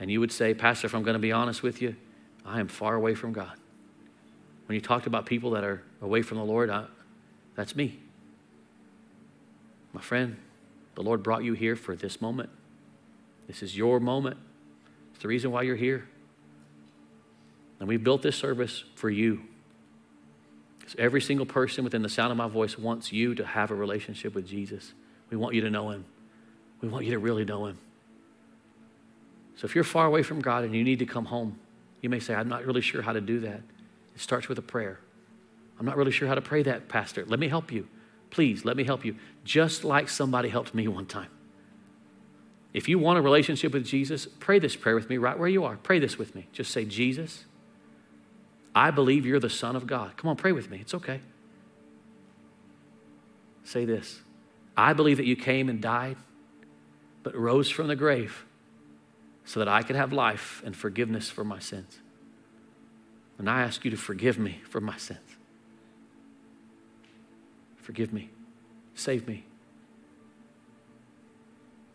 and 0.00 0.10
you 0.10 0.20
would 0.20 0.32
say, 0.32 0.54
Pastor, 0.54 0.86
if 0.86 0.94
I'm 0.94 1.02
going 1.02 1.14
to 1.14 1.20
be 1.20 1.32
honest 1.32 1.62
with 1.62 1.82
you, 1.82 1.96
I 2.44 2.60
am 2.60 2.68
far 2.68 2.94
away 2.94 3.14
from 3.14 3.32
God. 3.32 3.56
When 4.66 4.74
you 4.74 4.80
talked 4.80 5.06
about 5.06 5.26
people 5.26 5.50
that 5.52 5.64
are 5.64 5.82
away 6.00 6.22
from 6.22 6.38
the 6.38 6.44
Lord, 6.44 6.70
I, 6.70 6.84
that's 7.54 7.74
me. 7.74 7.98
My 9.92 10.00
friend, 10.00 10.36
the 10.94 11.02
Lord 11.02 11.22
brought 11.22 11.42
you 11.42 11.54
here 11.54 11.74
for 11.74 11.96
this 11.96 12.20
moment. 12.20 12.50
This 13.46 13.62
is 13.62 13.76
your 13.76 13.98
moment. 13.98 14.36
It's 15.12 15.22
the 15.22 15.28
reason 15.28 15.50
why 15.50 15.62
you're 15.62 15.76
here. 15.76 16.06
And 17.80 17.88
we 17.88 17.96
built 17.96 18.22
this 18.22 18.36
service 18.36 18.84
for 18.94 19.08
you. 19.08 19.42
Because 20.78 20.94
every 20.98 21.20
single 21.20 21.46
person 21.46 21.82
within 21.82 22.02
the 22.02 22.08
sound 22.08 22.30
of 22.30 22.36
my 22.36 22.48
voice 22.48 22.78
wants 22.78 23.12
you 23.12 23.34
to 23.34 23.44
have 23.44 23.70
a 23.70 23.74
relationship 23.74 24.34
with 24.34 24.46
Jesus. 24.46 24.92
We 25.30 25.36
want 25.36 25.54
you 25.54 25.60
to 25.62 25.70
know 25.70 25.90
Him. 25.90 26.04
We 26.80 26.88
want 26.88 27.04
you 27.04 27.12
to 27.12 27.18
really 27.18 27.44
know 27.44 27.66
Him. 27.66 27.78
So 29.56 29.64
if 29.64 29.74
you're 29.74 29.84
far 29.84 30.06
away 30.06 30.22
from 30.22 30.40
God 30.40 30.64
and 30.64 30.74
you 30.74 30.84
need 30.84 31.00
to 31.00 31.06
come 31.06 31.26
home, 31.26 31.58
you 32.00 32.08
may 32.08 32.20
say, 32.20 32.34
I'm 32.34 32.48
not 32.48 32.64
really 32.64 32.80
sure 32.80 33.02
how 33.02 33.12
to 33.12 33.20
do 33.20 33.40
that. 33.40 33.60
It 34.14 34.20
starts 34.20 34.48
with 34.48 34.58
a 34.58 34.62
prayer. 34.62 35.00
I'm 35.78 35.86
not 35.86 35.96
really 35.96 36.12
sure 36.12 36.28
how 36.28 36.34
to 36.34 36.40
pray 36.40 36.62
that, 36.62 36.88
Pastor. 36.88 37.24
Let 37.26 37.40
me 37.40 37.48
help 37.48 37.72
you. 37.72 37.88
Please 38.30 38.64
let 38.64 38.76
me 38.76 38.84
help 38.84 39.04
you, 39.04 39.16
just 39.44 39.84
like 39.84 40.08
somebody 40.08 40.48
helped 40.48 40.74
me 40.74 40.86
one 40.86 41.06
time. 41.06 41.30
If 42.74 42.88
you 42.88 42.98
want 42.98 43.18
a 43.18 43.22
relationship 43.22 43.72
with 43.72 43.86
Jesus, 43.86 44.26
pray 44.26 44.58
this 44.58 44.76
prayer 44.76 44.94
with 44.94 45.08
me 45.08 45.16
right 45.16 45.38
where 45.38 45.48
you 45.48 45.64
are. 45.64 45.76
Pray 45.76 45.98
this 45.98 46.18
with 46.18 46.34
me. 46.34 46.46
Just 46.52 46.70
say, 46.70 46.84
Jesus, 46.84 47.44
I 48.74 48.90
believe 48.90 49.24
you're 49.24 49.40
the 49.40 49.50
Son 49.50 49.74
of 49.74 49.86
God. 49.86 50.16
Come 50.16 50.28
on, 50.30 50.36
pray 50.36 50.52
with 50.52 50.70
me. 50.70 50.78
It's 50.80 50.94
okay. 50.94 51.20
Say 53.64 53.84
this 53.84 54.20
I 54.78 54.92
believe 54.92 55.16
that 55.16 55.26
you 55.26 55.34
came 55.34 55.68
and 55.68 55.82
died, 55.82 56.16
but 57.24 57.34
rose 57.34 57.68
from 57.68 57.88
the 57.88 57.96
grave 57.96 58.46
so 59.44 59.58
that 59.58 59.66
I 59.66 59.82
could 59.82 59.96
have 59.96 60.12
life 60.12 60.62
and 60.64 60.76
forgiveness 60.76 61.28
for 61.28 61.42
my 61.42 61.58
sins. 61.58 61.98
And 63.38 63.50
I 63.50 63.62
ask 63.62 63.84
you 63.84 63.90
to 63.90 63.96
forgive 63.96 64.38
me 64.38 64.60
for 64.70 64.80
my 64.80 64.96
sins. 64.96 65.18
Forgive 67.76 68.12
me. 68.12 68.30
Save 68.94 69.26
me. 69.26 69.44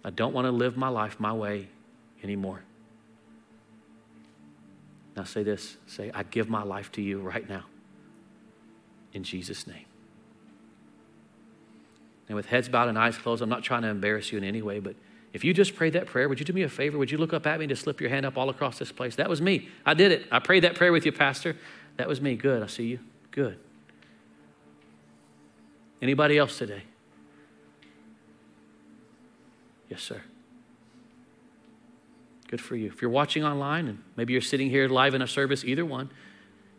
I 0.04 0.10
don't 0.10 0.34
want 0.34 0.46
to 0.46 0.52
live 0.52 0.76
my 0.76 0.90
life 0.90 1.22
my 1.22 1.32
way 1.32 1.70
anymore. 2.22 2.64
Now 5.16 5.24
say 5.24 5.44
this 5.44 5.78
say, 5.88 6.12
I 6.14 6.24
give 6.24 6.50
my 6.50 6.64
life 6.64 6.92
to 6.94 7.02
you 7.02 7.22
right 7.22 7.48
now. 7.48 7.64
In 9.14 9.24
Jesus' 9.24 9.68
name. 9.68 9.86
And 12.28 12.36
with 12.36 12.46
heads 12.46 12.70
bowed 12.70 12.90
and 12.90 12.98
eyes 12.98 13.18
closed, 13.18 13.42
I'm 13.42 13.50
not 13.50 13.64
trying 13.64 13.82
to 13.82 13.90
embarrass 13.90 14.32
you 14.32 14.38
in 14.38 14.44
any 14.44 14.62
way, 14.62 14.80
but 14.80 14.96
if 15.34 15.44
you 15.44 15.54
just 15.54 15.76
prayed 15.76 15.94
that 15.94 16.06
prayer, 16.06 16.30
would 16.30 16.40
you 16.40 16.46
do 16.46 16.54
me 16.54 16.62
a 16.62 16.70
favor? 16.70 16.98
Would 16.98 17.12
you 17.12 17.18
look 17.18 17.34
up 17.34 17.48
at 17.48 17.58
me 17.58 17.66
and 17.66 17.70
just 17.70 17.82
slip 17.82 18.00
your 18.00 18.12
hand 18.12 18.26
up 18.26 18.38
all 18.38 18.50
across 18.50 18.78
this 18.78 18.92
place? 18.92 19.16
That 19.16 19.30
was 19.30 19.42
me. 19.42 19.68
I 19.84 19.96
did 19.96 20.12
it. 20.12 20.26
I 20.32 20.38
prayed 20.40 20.64
that 20.64 20.76
prayer 20.76 20.92
with 20.92 21.06
you, 21.06 21.12
Pastor. 21.12 21.58
That 21.98 22.08
was 22.08 22.22
me. 22.22 22.36
Good. 22.36 22.62
I 22.62 22.68
see 22.68 22.86
you. 22.86 23.00
Good. 23.32 23.58
Anybody 26.04 26.38
else 26.38 26.58
today? 26.58 26.84
Yes, 29.90 30.04
sir. 30.04 30.22
Good 32.48 32.62
for 32.62 32.76
you. 32.76 32.88
If 32.88 33.02
you're 33.02 33.10
watching 33.10 33.44
online 33.44 33.88
and 33.88 34.04
maybe 34.16 34.34
you're 34.34 34.42
sitting 34.42 34.70
here 34.70 34.88
live 34.88 35.16
in 35.16 35.24
a 35.24 35.28
service, 35.28 35.64
either 35.64 35.86
one, 35.86 36.12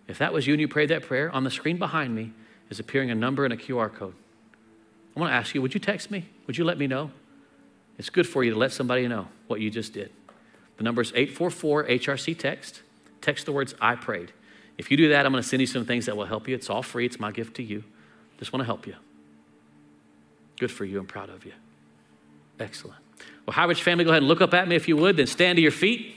if 0.06 0.18
that 0.18 0.32
was 0.32 0.46
you 0.46 0.54
and 0.54 0.60
you 0.60 0.68
prayed 0.68 0.90
that 0.90 1.02
prayer, 1.02 1.30
on 1.32 1.42
the 1.42 1.50
screen 1.50 1.78
behind 1.78 2.14
me 2.14 2.32
is 2.70 2.78
appearing 2.78 3.10
a 3.10 3.14
number 3.14 3.44
and 3.44 3.52
a 3.52 3.56
QR 3.56 3.92
code. 3.92 4.14
I 5.16 5.20
want 5.20 5.30
to 5.30 5.34
ask 5.34 5.54
you, 5.54 5.62
would 5.62 5.74
you 5.74 5.80
text 5.80 6.10
me? 6.10 6.26
Would 6.46 6.58
you 6.58 6.64
let 6.64 6.78
me 6.78 6.86
know? 6.86 7.10
It's 7.98 8.10
good 8.10 8.26
for 8.26 8.42
you 8.42 8.52
to 8.52 8.58
let 8.58 8.72
somebody 8.72 9.06
know 9.06 9.28
what 9.46 9.60
you 9.60 9.70
just 9.70 9.92
did. 9.92 10.10
The 10.76 10.82
number 10.82 11.00
is 11.00 11.12
844 11.14 11.84
HRC 11.84 12.36
text. 12.38 12.82
Text 13.20 13.46
the 13.46 13.52
words 13.52 13.74
I 13.80 13.94
prayed. 13.94 14.32
If 14.76 14.90
you 14.90 14.96
do 14.96 15.10
that, 15.10 15.24
I'm 15.24 15.32
going 15.32 15.42
to 15.42 15.48
send 15.48 15.60
you 15.60 15.66
some 15.66 15.84
things 15.84 16.06
that 16.06 16.16
will 16.16 16.24
help 16.26 16.48
you. 16.48 16.54
It's 16.54 16.68
all 16.68 16.82
free, 16.82 17.06
it's 17.06 17.20
my 17.20 17.30
gift 17.30 17.54
to 17.56 17.62
you. 17.62 17.84
Just 18.38 18.52
want 18.52 18.62
to 18.62 18.66
help 18.66 18.86
you. 18.86 18.96
Good 20.58 20.70
for 20.70 20.84
you. 20.84 20.98
I'm 20.98 21.06
proud 21.06 21.30
of 21.30 21.44
you. 21.44 21.52
Excellent. 22.58 22.98
Well, 23.46 23.54
HighRidge 23.54 23.80
family, 23.80 24.04
go 24.04 24.10
ahead 24.10 24.22
and 24.22 24.28
look 24.28 24.40
up 24.40 24.54
at 24.54 24.66
me 24.66 24.74
if 24.74 24.88
you 24.88 24.96
would, 24.96 25.16
then 25.16 25.26
stand 25.26 25.56
to 25.56 25.62
your 25.62 25.70
feet. 25.70 26.16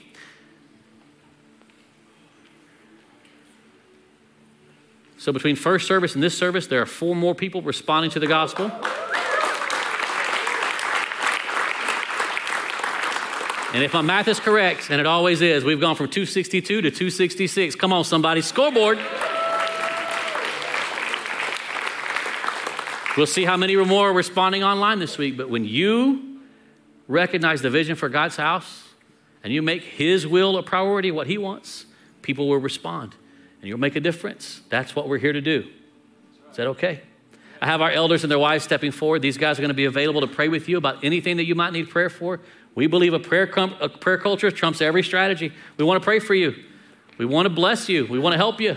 So, 5.18 5.32
between 5.32 5.56
first 5.56 5.88
service 5.88 6.14
and 6.14 6.22
this 6.22 6.38
service, 6.38 6.68
there 6.68 6.80
are 6.80 6.86
four 6.86 7.16
more 7.16 7.34
people 7.34 7.60
responding 7.60 8.12
to 8.12 8.20
the 8.20 8.28
gospel. 8.28 8.70
And 13.74 13.82
if 13.82 13.92
my 13.92 14.00
math 14.00 14.28
is 14.28 14.38
correct, 14.38 14.90
and 14.90 15.00
it 15.00 15.06
always 15.06 15.42
is, 15.42 15.64
we've 15.64 15.80
gone 15.80 15.96
from 15.96 16.08
262 16.08 16.82
to 16.82 16.90
266. 16.90 17.74
Come 17.74 17.92
on, 17.92 18.04
somebody, 18.04 18.40
scoreboard. 18.42 18.98
We'll 23.16 23.26
see 23.26 23.44
how 23.44 23.56
many 23.56 23.74
more 23.74 24.10
are 24.10 24.12
responding 24.12 24.62
online 24.62 25.00
this 25.00 25.18
week. 25.18 25.36
But 25.36 25.50
when 25.50 25.64
you 25.64 26.40
recognize 27.08 27.60
the 27.60 27.70
vision 27.70 27.96
for 27.96 28.08
God's 28.08 28.36
house 28.36 28.84
and 29.42 29.52
you 29.52 29.62
make 29.62 29.82
His 29.82 30.28
will 30.28 30.56
a 30.56 30.62
priority, 30.62 31.10
what 31.10 31.26
He 31.26 31.38
wants, 31.38 31.86
people 32.22 32.48
will 32.48 32.58
respond 32.58 33.16
and 33.60 33.68
you'll 33.68 33.78
make 33.78 33.96
a 33.96 34.00
difference. 34.00 34.62
That's 34.68 34.94
what 34.94 35.08
we're 35.08 35.18
here 35.18 35.32
to 35.32 35.40
do. 35.40 35.68
Is 36.50 36.56
that 36.56 36.66
okay? 36.68 37.00
I 37.60 37.66
have 37.66 37.80
our 37.80 37.90
elders 37.90 38.22
and 38.22 38.30
their 38.30 38.38
wives 38.38 38.64
stepping 38.64 38.92
forward. 38.92 39.20
These 39.20 39.36
guys 39.36 39.58
are 39.58 39.62
going 39.62 39.70
to 39.70 39.74
be 39.74 39.84
available 39.84 40.20
to 40.20 40.28
pray 40.28 40.48
with 40.48 40.68
you 40.68 40.78
about 40.78 41.02
anything 41.02 41.38
that 41.38 41.44
you 41.44 41.54
might 41.54 41.72
need 41.72 41.90
prayer 41.90 42.08
for. 42.10 42.40
We 42.74 42.86
believe 42.86 43.14
a 43.14 43.18
prayer, 43.18 43.50
a 43.80 43.88
prayer 43.88 44.18
culture 44.18 44.50
trumps 44.50 44.80
every 44.80 45.02
strategy. 45.02 45.52
We 45.76 45.84
want 45.84 46.00
to 46.00 46.04
pray 46.04 46.20
for 46.20 46.34
you. 46.34 46.54
We 47.18 47.26
want 47.26 47.46
to 47.46 47.50
bless 47.50 47.88
you. 47.88 48.06
We 48.06 48.20
want 48.20 48.34
to 48.34 48.36
help 48.36 48.60
you. 48.60 48.76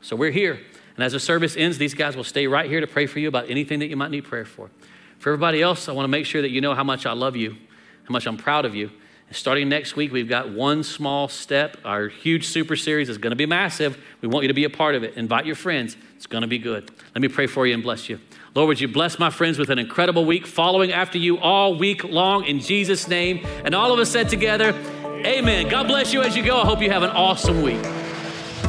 So 0.00 0.16
we're 0.16 0.30
here. 0.30 0.60
And 0.96 1.04
as 1.04 1.12
the 1.12 1.20
service 1.20 1.56
ends, 1.56 1.76
these 1.76 1.92
guys 1.92 2.16
will 2.16 2.24
stay 2.24 2.46
right 2.46 2.70
here 2.70 2.80
to 2.80 2.86
pray 2.86 3.06
for 3.06 3.18
you 3.18 3.28
about 3.28 3.50
anything 3.50 3.80
that 3.80 3.88
you 3.88 3.96
might 3.96 4.10
need 4.10 4.24
prayer 4.24 4.46
for. 4.46 4.70
For 5.18 5.30
everybody 5.30 5.60
else, 5.60 5.88
I 5.88 5.92
want 5.92 6.04
to 6.04 6.10
make 6.10 6.24
sure 6.24 6.40
that 6.40 6.50
you 6.50 6.60
know 6.60 6.74
how 6.74 6.84
much 6.84 7.04
I 7.04 7.12
love 7.12 7.36
you, 7.36 7.56
how 8.04 8.12
much 8.12 8.26
I'm 8.26 8.36
proud 8.36 8.64
of 8.64 8.74
you. 8.74 8.90
Starting 9.34 9.68
next 9.68 9.96
week, 9.96 10.12
we've 10.12 10.28
got 10.28 10.50
one 10.50 10.84
small 10.84 11.26
step. 11.26 11.76
Our 11.84 12.06
huge 12.06 12.46
super 12.46 12.76
series 12.76 13.08
is 13.08 13.18
going 13.18 13.32
to 13.32 13.36
be 13.36 13.46
massive. 13.46 13.98
We 14.20 14.28
want 14.28 14.44
you 14.44 14.48
to 14.48 14.54
be 14.54 14.62
a 14.62 14.70
part 14.70 14.94
of 14.94 15.02
it. 15.02 15.16
Invite 15.16 15.44
your 15.44 15.56
friends. 15.56 15.96
It's 16.14 16.28
going 16.28 16.42
to 16.42 16.48
be 16.48 16.58
good. 16.58 16.88
Let 17.16 17.20
me 17.20 17.26
pray 17.26 17.48
for 17.48 17.66
you 17.66 17.74
and 17.74 17.82
bless 17.82 18.08
you. 18.08 18.20
Lord, 18.54 18.68
would 18.68 18.80
you 18.80 18.86
bless 18.86 19.18
my 19.18 19.30
friends 19.30 19.58
with 19.58 19.70
an 19.70 19.80
incredible 19.80 20.24
week, 20.24 20.46
following 20.46 20.92
after 20.92 21.18
you 21.18 21.38
all 21.38 21.76
week 21.76 22.04
long 22.04 22.44
in 22.44 22.60
Jesus' 22.60 23.08
name. 23.08 23.44
And 23.64 23.74
all 23.74 23.92
of 23.92 23.98
us 23.98 24.08
said 24.08 24.28
together, 24.28 24.70
Amen. 25.04 25.68
God 25.68 25.88
bless 25.88 26.12
you 26.12 26.22
as 26.22 26.36
you 26.36 26.44
go. 26.44 26.60
I 26.60 26.64
hope 26.64 26.80
you 26.80 26.90
have 26.90 27.02
an 27.02 27.10
awesome 27.10 27.62
week. 27.62 27.82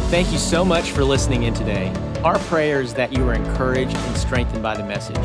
Thank 0.10 0.32
you 0.32 0.40
so 0.40 0.66
much 0.66 0.90
for 0.92 1.04
listening 1.04 1.44
in 1.44 1.54
today. 1.54 1.94
Our 2.24 2.40
prayer 2.40 2.82
is 2.82 2.96
that 2.96 3.14
you 3.14 3.28
are 3.28 3.34
encouraged 3.34 3.96
and 3.96 4.18
strengthened 4.18 4.64
by 4.64 4.76
the 4.76 4.84
message. 4.84 5.18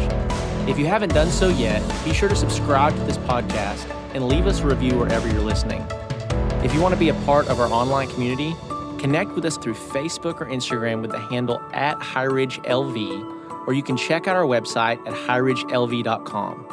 If 0.68 0.78
you 0.78 0.84
haven't 0.84 1.14
done 1.14 1.30
so 1.30 1.48
yet, 1.48 1.82
be 2.04 2.12
sure 2.12 2.28
to 2.28 2.36
subscribe 2.36 2.94
to 2.94 3.02
this 3.04 3.16
podcast 3.16 3.99
and 4.14 4.28
leave 4.28 4.46
us 4.46 4.60
a 4.60 4.66
review 4.66 4.98
wherever 4.98 5.28
you're 5.28 5.42
listening. 5.42 5.84
If 6.62 6.74
you 6.74 6.80
want 6.80 6.94
to 6.94 6.98
be 6.98 7.08
a 7.08 7.14
part 7.24 7.48
of 7.48 7.58
our 7.60 7.72
online 7.72 8.08
community, 8.10 8.54
connect 8.98 9.32
with 9.32 9.44
us 9.44 9.56
through 9.56 9.74
Facebook 9.74 10.40
or 10.40 10.46
Instagram 10.46 11.00
with 11.00 11.10
the 11.10 11.18
handle 11.18 11.60
at 11.72 11.98
HighRidgeLV, 11.98 13.66
or 13.66 13.72
you 13.72 13.82
can 13.82 13.96
check 13.96 14.28
out 14.28 14.36
our 14.36 14.44
website 14.44 15.04
at 15.06 15.14
highridgelv.com. 15.14 16.66